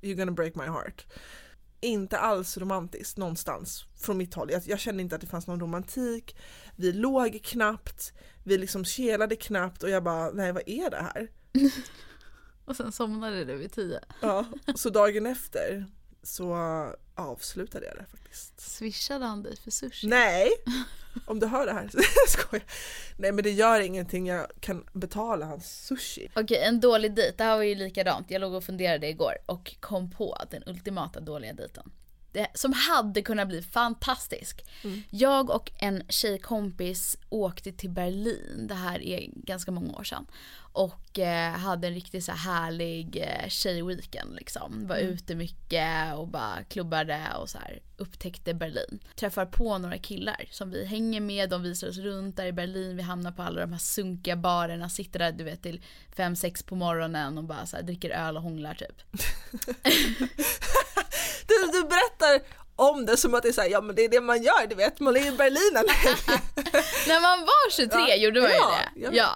you're 0.00 0.14
gonna 0.14 0.32
break 0.32 0.54
my 0.54 0.64
heart. 0.64 1.06
Inte 1.86 2.18
alls 2.18 2.56
romantiskt 2.56 3.16
någonstans 3.16 3.84
från 3.96 4.18
mitt 4.18 4.34
håll. 4.34 4.50
Jag, 4.50 4.62
jag 4.66 4.80
kände 4.80 5.02
inte 5.02 5.14
att 5.14 5.20
det 5.20 5.26
fanns 5.26 5.46
någon 5.46 5.60
romantik. 5.60 6.36
Vi 6.76 6.92
låg 6.92 7.40
knappt, 7.42 8.12
vi 8.44 8.58
liksom 8.58 8.84
kelade 8.84 9.36
knappt 9.36 9.82
och 9.82 9.90
jag 9.90 10.02
bara, 10.02 10.30
nej 10.30 10.52
vad 10.52 10.62
är 10.66 10.90
det 10.90 10.96
här? 10.96 11.28
Och 12.64 12.76
sen 12.76 12.92
somnade 12.92 13.44
du 13.44 13.56
vid 13.56 13.72
tio. 13.72 14.00
Ja, 14.20 14.44
så 14.74 14.90
dagen 14.90 15.26
efter 15.26 15.86
så 16.22 16.56
avslutade 17.16 17.86
jag 17.86 17.96
det 17.96 18.04
faktiskt. 18.10 18.60
Swishade 18.60 19.24
han 19.24 19.42
dig 19.42 19.56
för 19.56 19.70
sushi? 19.70 20.06
Nej! 20.06 20.50
Om 21.26 21.40
du 21.40 21.46
hör 21.46 21.66
det 21.66 21.72
här, 21.72 21.90
skojar. 22.28 22.66
Nej 23.16 23.32
men 23.32 23.44
det 23.44 23.50
gör 23.50 23.80
ingenting, 23.80 24.26
jag 24.26 24.46
kan 24.60 24.84
betala 24.92 25.46
hans 25.46 25.86
sushi. 25.86 26.28
Okej, 26.34 26.62
en 26.62 26.80
dålig 26.80 27.14
dejt. 27.14 27.34
Det 27.36 27.44
här 27.44 27.56
var 27.56 27.62
ju 27.62 27.74
likadant. 27.74 28.30
Jag 28.30 28.40
låg 28.40 28.54
och 28.54 28.64
funderade 28.64 29.08
igår 29.08 29.34
och 29.46 29.76
kom 29.80 30.10
på 30.10 30.38
den 30.50 30.62
ultimata 30.66 31.20
dåliga 31.20 31.52
dejten. 31.52 31.90
Det, 32.36 32.48
som 32.54 32.72
hade 32.72 33.22
kunnat 33.22 33.48
bli 33.48 33.62
fantastisk. 33.62 34.64
Jag 35.10 35.50
och 35.50 35.72
en 35.78 36.02
tjejkompis 36.08 37.18
åkte 37.28 37.72
till 37.72 37.90
Berlin, 37.90 38.66
det 38.68 38.74
här 38.74 39.02
är 39.02 39.30
ganska 39.34 39.70
många 39.70 39.92
år 39.92 40.04
sedan. 40.04 40.26
Och 40.72 41.18
eh, 41.18 41.52
hade 41.52 41.86
en 41.88 41.94
riktigt 41.94 42.24
så 42.24 42.32
här 42.32 42.52
härlig 42.52 43.16
eh, 43.16 43.48
tjejweekend 43.48 44.34
liksom. 44.34 44.86
Var 44.86 44.96
ute 44.96 45.34
mycket 45.34 46.14
och 46.14 46.28
bara 46.28 46.64
klubbade 46.68 47.20
och 47.38 47.50
så 47.50 47.58
här 47.58 47.80
upptäckte 47.96 48.54
Berlin. 48.54 48.98
Träffar 49.14 49.46
på 49.46 49.78
några 49.78 49.98
killar 49.98 50.44
som 50.50 50.70
vi 50.70 50.84
hänger 50.84 51.20
med, 51.20 51.50
de 51.50 51.62
visar 51.62 51.88
oss 51.88 51.98
runt 51.98 52.36
där 52.36 52.46
i 52.46 52.52
Berlin. 52.52 52.96
Vi 52.96 53.02
hamnar 53.02 53.32
på 53.32 53.42
alla 53.42 53.60
de 53.60 53.72
här 53.72 53.78
sunkiga 53.78 54.36
barerna, 54.36 54.88
sitter 54.88 55.18
där 55.18 55.32
du 55.32 55.44
vet 55.44 55.62
till 55.62 55.82
5-6 56.16 56.66
på 56.66 56.74
morgonen 56.74 57.38
och 57.38 57.44
bara 57.44 57.66
så 57.66 57.76
här, 57.76 57.82
dricker 57.82 58.10
öl 58.10 58.36
och 58.36 58.42
hånglar 58.42 58.74
typ. 58.74 59.02
Du, 61.72 61.80
du 61.80 61.88
berättar 61.88 62.40
om 62.76 63.06
det 63.06 63.16
som 63.16 63.34
att 63.34 63.42
det 63.42 63.48
är 63.48 63.52
så 63.52 63.60
här, 63.60 63.68
ja 63.68 63.80
men 63.80 63.96
det 63.96 64.04
är 64.04 64.08
det 64.08 64.20
man 64.20 64.42
gör, 64.42 64.66
du 64.66 64.74
vet, 64.74 65.00
man 65.00 65.16
är 65.16 65.26
i 65.26 65.36
Berlin? 65.36 65.72
När 67.08 67.20
man 67.20 67.40
var 67.40 67.70
23 67.70 67.98
Ja, 68.08 68.14
gjorde 68.14 68.40
man 68.40 68.50
ju 68.50 68.56
ja, 68.56 69.10
det. 69.10 69.16
Ja. 69.16 69.30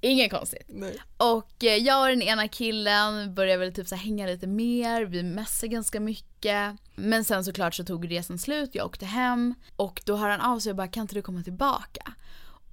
Inget 0.00 0.30
konstigt. 0.30 0.66
Nej. 0.68 0.98
Och 1.16 1.64
eh, 1.64 1.76
jag 1.76 2.02
och 2.02 2.08
den 2.08 2.22
ena 2.22 2.48
killen 2.48 3.34
började 3.34 3.58
väl 3.58 3.74
typ 3.74 3.88
så 3.88 3.94
hänga 3.94 4.26
lite 4.26 4.46
mer, 4.46 5.02
vi 5.02 5.22
messade 5.22 5.68
ganska 5.68 6.00
mycket. 6.00 6.76
Men 6.94 7.24
sen 7.24 7.44
såklart 7.44 7.74
så 7.74 7.84
tog 7.84 8.10
resan 8.10 8.38
slut, 8.38 8.70
jag 8.72 8.86
åkte 8.86 9.06
hem 9.06 9.54
och 9.76 10.02
då 10.04 10.16
hör 10.16 10.28
han 10.28 10.40
av 10.40 10.58
sig 10.58 10.70
och 10.70 10.76
bara 10.76 10.88
kan 10.88 11.00
inte 11.00 11.14
du 11.14 11.22
komma 11.22 11.42
tillbaka? 11.42 12.12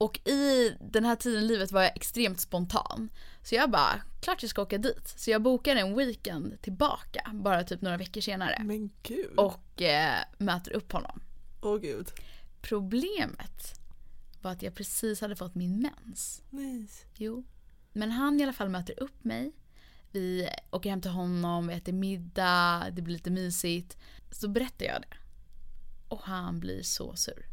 Och 0.01 0.27
i 0.27 0.75
den 0.79 1.05
här 1.05 1.15
tiden 1.15 1.43
i 1.43 1.47
livet 1.47 1.71
var 1.71 1.81
jag 1.81 1.95
extremt 1.95 2.39
spontan. 2.39 3.09
Så 3.43 3.55
jag 3.55 3.71
bara, 3.71 4.01
klart 4.21 4.43
jag 4.43 4.49
ska 4.49 4.61
åka 4.61 4.77
dit. 4.77 5.13
Så 5.17 5.31
jag 5.31 5.41
bokade 5.41 5.79
en 5.79 5.95
weekend 5.95 6.61
tillbaka, 6.61 7.31
bara 7.33 7.63
typ 7.63 7.81
några 7.81 7.97
veckor 7.97 8.21
senare. 8.21 8.61
Men 8.63 8.89
gud. 9.03 9.31
Och 9.37 9.81
eh, 9.81 10.23
möter 10.37 10.73
upp 10.73 10.91
honom. 10.91 11.21
Åh 11.61 11.77
gud. 11.77 12.11
Problemet 12.61 13.79
var 14.41 14.51
att 14.51 14.61
jag 14.61 14.75
precis 14.75 15.21
hade 15.21 15.35
fått 15.35 15.55
min 15.55 15.81
mens. 15.81 16.41
Nej. 16.49 16.87
Jo. 17.15 17.43
Men 17.93 18.11
han 18.11 18.39
i 18.39 18.43
alla 18.43 18.53
fall 18.53 18.69
möter 18.69 19.03
upp 19.03 19.23
mig. 19.23 19.51
Vi 20.11 20.49
åker 20.71 20.89
hem 20.89 21.01
till 21.01 21.11
honom, 21.11 21.67
vi 21.67 21.73
äter 21.73 21.93
middag, 21.93 22.87
det 22.91 23.01
blir 23.01 23.13
lite 23.13 23.31
mysigt. 23.31 23.97
Så 24.31 24.47
berättar 24.47 24.85
jag 24.85 25.01
det. 25.01 25.17
Och 26.07 26.21
han 26.21 26.59
blir 26.59 26.83
så 26.83 27.15
sur. 27.15 27.50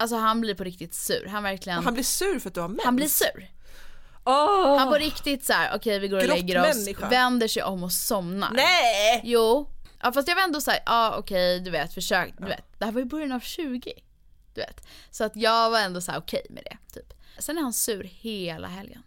Alltså 0.00 0.16
han 0.16 0.40
blir 0.40 0.54
på 0.54 0.64
riktigt 0.64 0.94
sur. 0.94 1.26
Han 1.26 1.42
verkligen... 1.42 1.84
Han 1.84 1.94
blir 1.94 2.04
sur 2.04 2.38
för 2.38 2.48
att 2.48 2.54
du 2.54 2.60
har 2.60 2.68
mens? 2.68 2.84
han 2.84 2.96
blir 2.96 3.08
sur. 3.08 3.50
Åh! 4.24 4.78
Han 4.78 4.88
på 4.88 4.94
riktigt 4.94 5.44
så 5.44 5.52
här: 5.52 5.76
okej 5.76 5.98
vi 5.98 6.08
går 6.08 6.16
och 6.16 6.28
lägger 6.28 6.60
oss, 6.60 6.66
Grottmänniska. 6.66 7.08
vänder 7.08 7.48
sig 7.48 7.62
om 7.62 7.82
och 7.82 7.92
somnar. 7.92 8.50
Nej! 8.52 9.20
Jo. 9.24 9.70
Ja 10.02 10.12
fast 10.12 10.28
jag 10.28 10.34
var 10.34 10.42
ändå 10.42 10.60
såhär, 10.60 10.80
ja 10.86 11.16
okej 11.18 11.60
du 11.60 11.70
vet 11.70 11.94
försök, 11.94 12.34
du 12.38 12.44
vet. 12.44 12.64
Det 12.78 12.84
här 12.84 12.92
var 12.92 13.00
i 13.00 13.04
början 13.04 13.32
av 13.32 13.40
20. 13.40 13.92
Du 14.54 14.60
vet. 14.60 14.86
Så 15.10 15.24
att 15.24 15.36
jag 15.36 15.70
var 15.70 15.80
ändå 15.80 16.00
såhär 16.00 16.18
okej 16.18 16.46
med 16.50 16.64
det. 16.64 17.00
Typ. 17.00 17.14
Sen 17.38 17.58
är 17.58 17.62
han 17.62 17.72
sur 17.72 18.04
hela 18.04 18.68
helgen. 18.68 19.02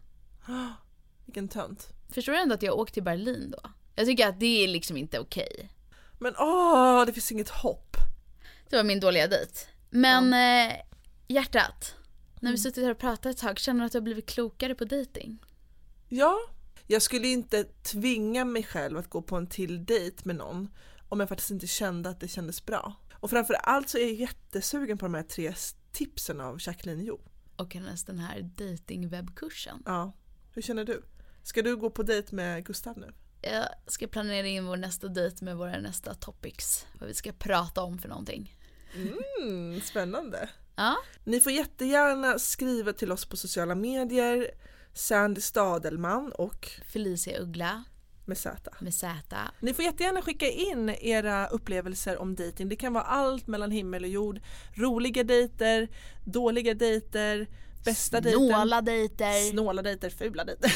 Vilken 1.26 1.48
tönt. 1.48 1.88
Förstår 2.14 2.34
du 2.34 2.40
ändå 2.40 2.56
att 2.56 2.64
jag 2.64 2.80
åkt 2.80 2.94
till 2.94 3.04
Berlin 3.04 3.54
då? 3.58 3.70
Jag 3.96 4.06
tycker 4.06 4.28
att 4.28 4.40
det 4.40 4.64
är 4.64 4.68
liksom 4.68 4.98
inte 4.98 5.20
okej. 5.20 5.70
Men 6.20 6.36
åh, 6.38 7.06
det 7.06 7.14
finns 7.14 7.32
inget 7.32 7.50
hopp. 7.50 7.96
Det 8.70 8.76
var 8.76 8.84
min 8.84 9.00
dåliga 9.00 9.28
dejt. 9.28 9.54
Men 9.96 10.34
eh, 10.34 10.76
hjärtat. 11.28 11.96
När 12.40 12.52
vi 12.52 12.58
suttit 12.58 12.84
här 12.84 12.92
och 12.92 12.98
pratat 12.98 13.26
ett 13.26 13.38
tag, 13.38 13.60
känner 13.60 13.80
du 13.80 13.86
att 13.86 13.92
du 13.92 13.98
har 13.98 14.04
blivit 14.04 14.30
klokare 14.30 14.76
på 14.76 14.86
dejting? 14.86 15.46
Ja, 16.10 16.38
jag 16.88 17.02
skulle 17.02 17.28
inte 17.28 17.64
tvinga 17.64 18.46
mig 18.46 18.64
själv 18.64 18.98
att 18.98 19.10
gå 19.10 19.22
på 19.22 19.36
en 19.36 19.48
till 19.48 19.86
dejt 19.86 20.22
med 20.24 20.36
någon 20.36 20.70
om 21.10 21.20
jag 21.20 21.30
faktiskt 21.30 21.52
inte 21.52 21.68
kände 21.68 22.10
att 22.10 22.20
det 22.20 22.28
kändes 22.28 22.66
bra. 22.66 22.94
Och 23.14 23.30
framför 23.30 23.54
allt 23.54 23.90
så 23.90 23.98
är 23.98 24.02
jag 24.02 24.14
jättesugen 24.14 24.98
på 24.98 25.06
de 25.06 25.14
här 25.14 25.24
tre 25.24 25.54
tipsen 25.92 26.42
av 26.42 26.58
Jacqueline 26.60 27.06
Jo. 27.06 27.22
Och 27.56 27.74
hennes 27.74 28.04
den 28.04 28.20
här 28.20 28.42
datingwebbkursen. 28.42 29.84
Ja, 29.86 30.14
hur 30.52 30.62
känner 30.62 30.86
du? 30.86 31.04
Ska 31.44 31.62
du 31.62 31.78
gå 31.78 31.90
på 31.90 32.04
dejt 32.04 32.36
med 32.36 32.66
Gustav 32.66 32.98
nu? 32.98 33.14
Jag 33.42 33.66
ska 33.88 34.08
planera 34.08 34.48
in 34.48 34.66
vår 34.66 34.78
nästa 34.78 35.08
dejt 35.08 35.46
med 35.46 35.58
våra 35.58 35.80
nästa 35.80 36.14
topics. 36.14 36.86
Vad 37.00 37.08
vi 37.08 37.14
ska 37.14 37.32
prata 37.32 37.84
om 37.84 37.98
för 37.98 38.10
någonting. 38.10 38.58
Mm, 38.96 39.82
spännande. 39.82 40.50
Ja, 40.76 40.96
Ni 41.24 41.40
får 41.40 41.52
jättegärna 41.52 42.40
skriva 42.40 42.94
till 42.94 43.12
oss 43.12 43.26
på 43.26 43.38
sociala 43.38 43.76
medier, 43.76 44.52
Sandy 44.94 45.42
Stadelman 45.42 46.32
och 46.32 46.70
Felicia 46.94 47.40
Uggla 47.42 47.84
med 48.26 48.38
Z. 48.38 48.72
med 48.80 48.94
Z. 48.94 49.12
Ni 49.60 49.74
får 49.74 49.86
jättegärna 49.86 50.22
skicka 50.22 50.48
in 50.50 50.90
era 50.90 51.48
upplevelser 51.48 52.18
om 52.22 52.36
dating. 52.36 52.70
Det 52.70 52.76
kan 52.76 52.94
vara 52.94 53.04
allt 53.04 53.48
mellan 53.48 53.72
himmel 53.72 54.04
och 54.04 54.10
jord. 54.10 54.40
Roliga 54.74 55.24
dejter, 55.24 55.88
dåliga 56.26 56.74
dejter, 56.74 57.48
bästa. 57.84 58.22
Snåla 58.22 58.82
dejter. 58.82 59.50
Snåla 59.52 59.82
dejter, 59.82 60.10
fula 60.10 60.44
dejter. 60.44 60.72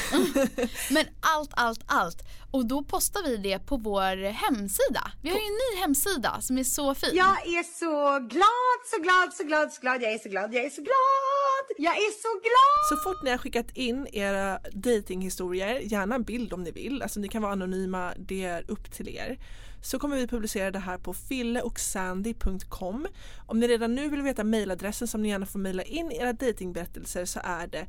Men 0.93 1.05
allt, 1.19 1.49
allt, 1.53 1.81
allt. 1.85 2.23
Och 2.51 2.65
då 2.65 2.83
postar 2.83 3.23
vi 3.23 3.37
det 3.37 3.59
på 3.59 3.77
vår 3.77 4.31
hemsida. 4.31 5.11
Vi 5.21 5.29
har 5.29 5.37
ju 5.37 5.43
en 5.43 5.53
ny 5.53 5.81
hemsida 5.81 6.41
som 6.41 6.57
är 6.57 6.63
så 6.63 6.95
fin. 6.95 7.09
Jag 7.13 7.47
är 7.47 7.63
så 7.63 8.19
glad, 8.27 8.79
så 8.91 9.01
glad, 9.01 9.33
så 9.33 9.43
glad, 9.43 9.73
så 9.73 9.81
glad. 9.81 10.03
Jag 10.03 10.13
är 10.13 10.19
så 10.19 10.29
glad, 10.29 10.53
jag 10.53 10.65
är 10.65 10.69
så 10.69 10.81
glad. 10.81 11.67
Jag 11.77 11.95
är 11.97 12.11
så 12.21 12.31
glad. 12.47 12.89
Så 12.89 13.09
fort 13.09 13.23
ni 13.23 13.29
har 13.29 13.37
skickat 13.37 13.77
in 13.77 14.07
era 14.13 14.59
datinghistorier, 14.73 15.79
gärna 15.79 16.15
en 16.15 16.23
bild 16.23 16.53
om 16.53 16.63
ni 16.63 16.71
vill, 16.71 17.01
alltså 17.01 17.19
ni 17.19 17.27
kan 17.27 17.41
vara 17.41 17.51
anonyma, 17.51 18.13
det 18.17 18.43
är 18.43 18.71
upp 18.71 18.91
till 18.91 19.07
er. 19.07 19.37
Så 19.81 19.99
kommer 19.99 20.15
vi 20.17 20.27
publicera 20.27 20.71
det 20.71 20.79
här 20.79 20.97
på 20.97 21.13
filleochsandy.com. 21.13 23.07
Om 23.45 23.59
ni 23.59 23.67
redan 23.67 23.95
nu 23.95 24.09
vill 24.09 24.21
veta 24.21 24.43
mejladressen 24.43 25.07
som 25.07 25.21
ni 25.21 25.29
gärna 25.29 25.45
får 25.45 25.59
mejla 25.59 25.83
in 25.83 26.11
era 26.11 26.33
datingberättelser 26.33 27.25
så 27.25 27.39
är 27.43 27.67
det 27.67 27.85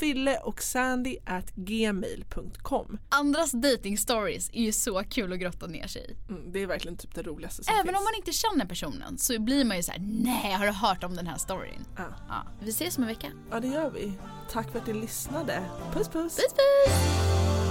filleochsandy@gmail.com. 0.00 2.98
Andras 3.08 3.52
dating 3.52 3.98
stories 3.98 4.50
är 4.52 4.62
ju 4.62 4.72
så 4.72 5.02
kul 5.10 5.32
att 5.32 5.38
grotta 5.38 5.66
ner 5.66 5.86
sig 5.86 6.02
i. 6.10 6.16
Mm, 6.32 6.52
det 6.52 6.62
är 6.62 6.66
verkligen 6.66 6.96
typ 6.96 7.14
det 7.14 7.22
roligaste 7.22 7.64
som 7.64 7.74
Även 7.74 7.86
finns. 7.86 7.98
om 7.98 8.04
man 8.04 8.14
inte 8.16 8.32
känner 8.32 8.66
personen 8.66 9.18
så 9.18 9.40
blir 9.40 9.64
man 9.64 9.76
ju 9.76 9.82
så 9.82 9.92
här: 9.92 10.00
nej 10.24 10.52
har 10.52 10.66
du 10.66 10.72
hört 10.72 11.04
om 11.04 11.16
den 11.16 11.26
här 11.26 11.36
storyn? 11.38 11.84
Ja. 11.96 12.04
Ja, 12.28 12.46
vi 12.60 12.70
ses 12.70 12.96
om 12.98 13.02
en 13.04 13.08
vecka. 13.08 13.26
Ja 13.50 13.60
det 13.60 13.68
gör 13.68 13.90
vi. 13.90 14.12
Tack 14.50 14.70
för 14.72 14.78
att 14.78 14.86
ni 14.86 14.92
lyssnade. 14.92 15.62
Puss 15.92 16.08
puss! 16.08 16.36
Puss 16.36 16.54
puss! 16.54 17.61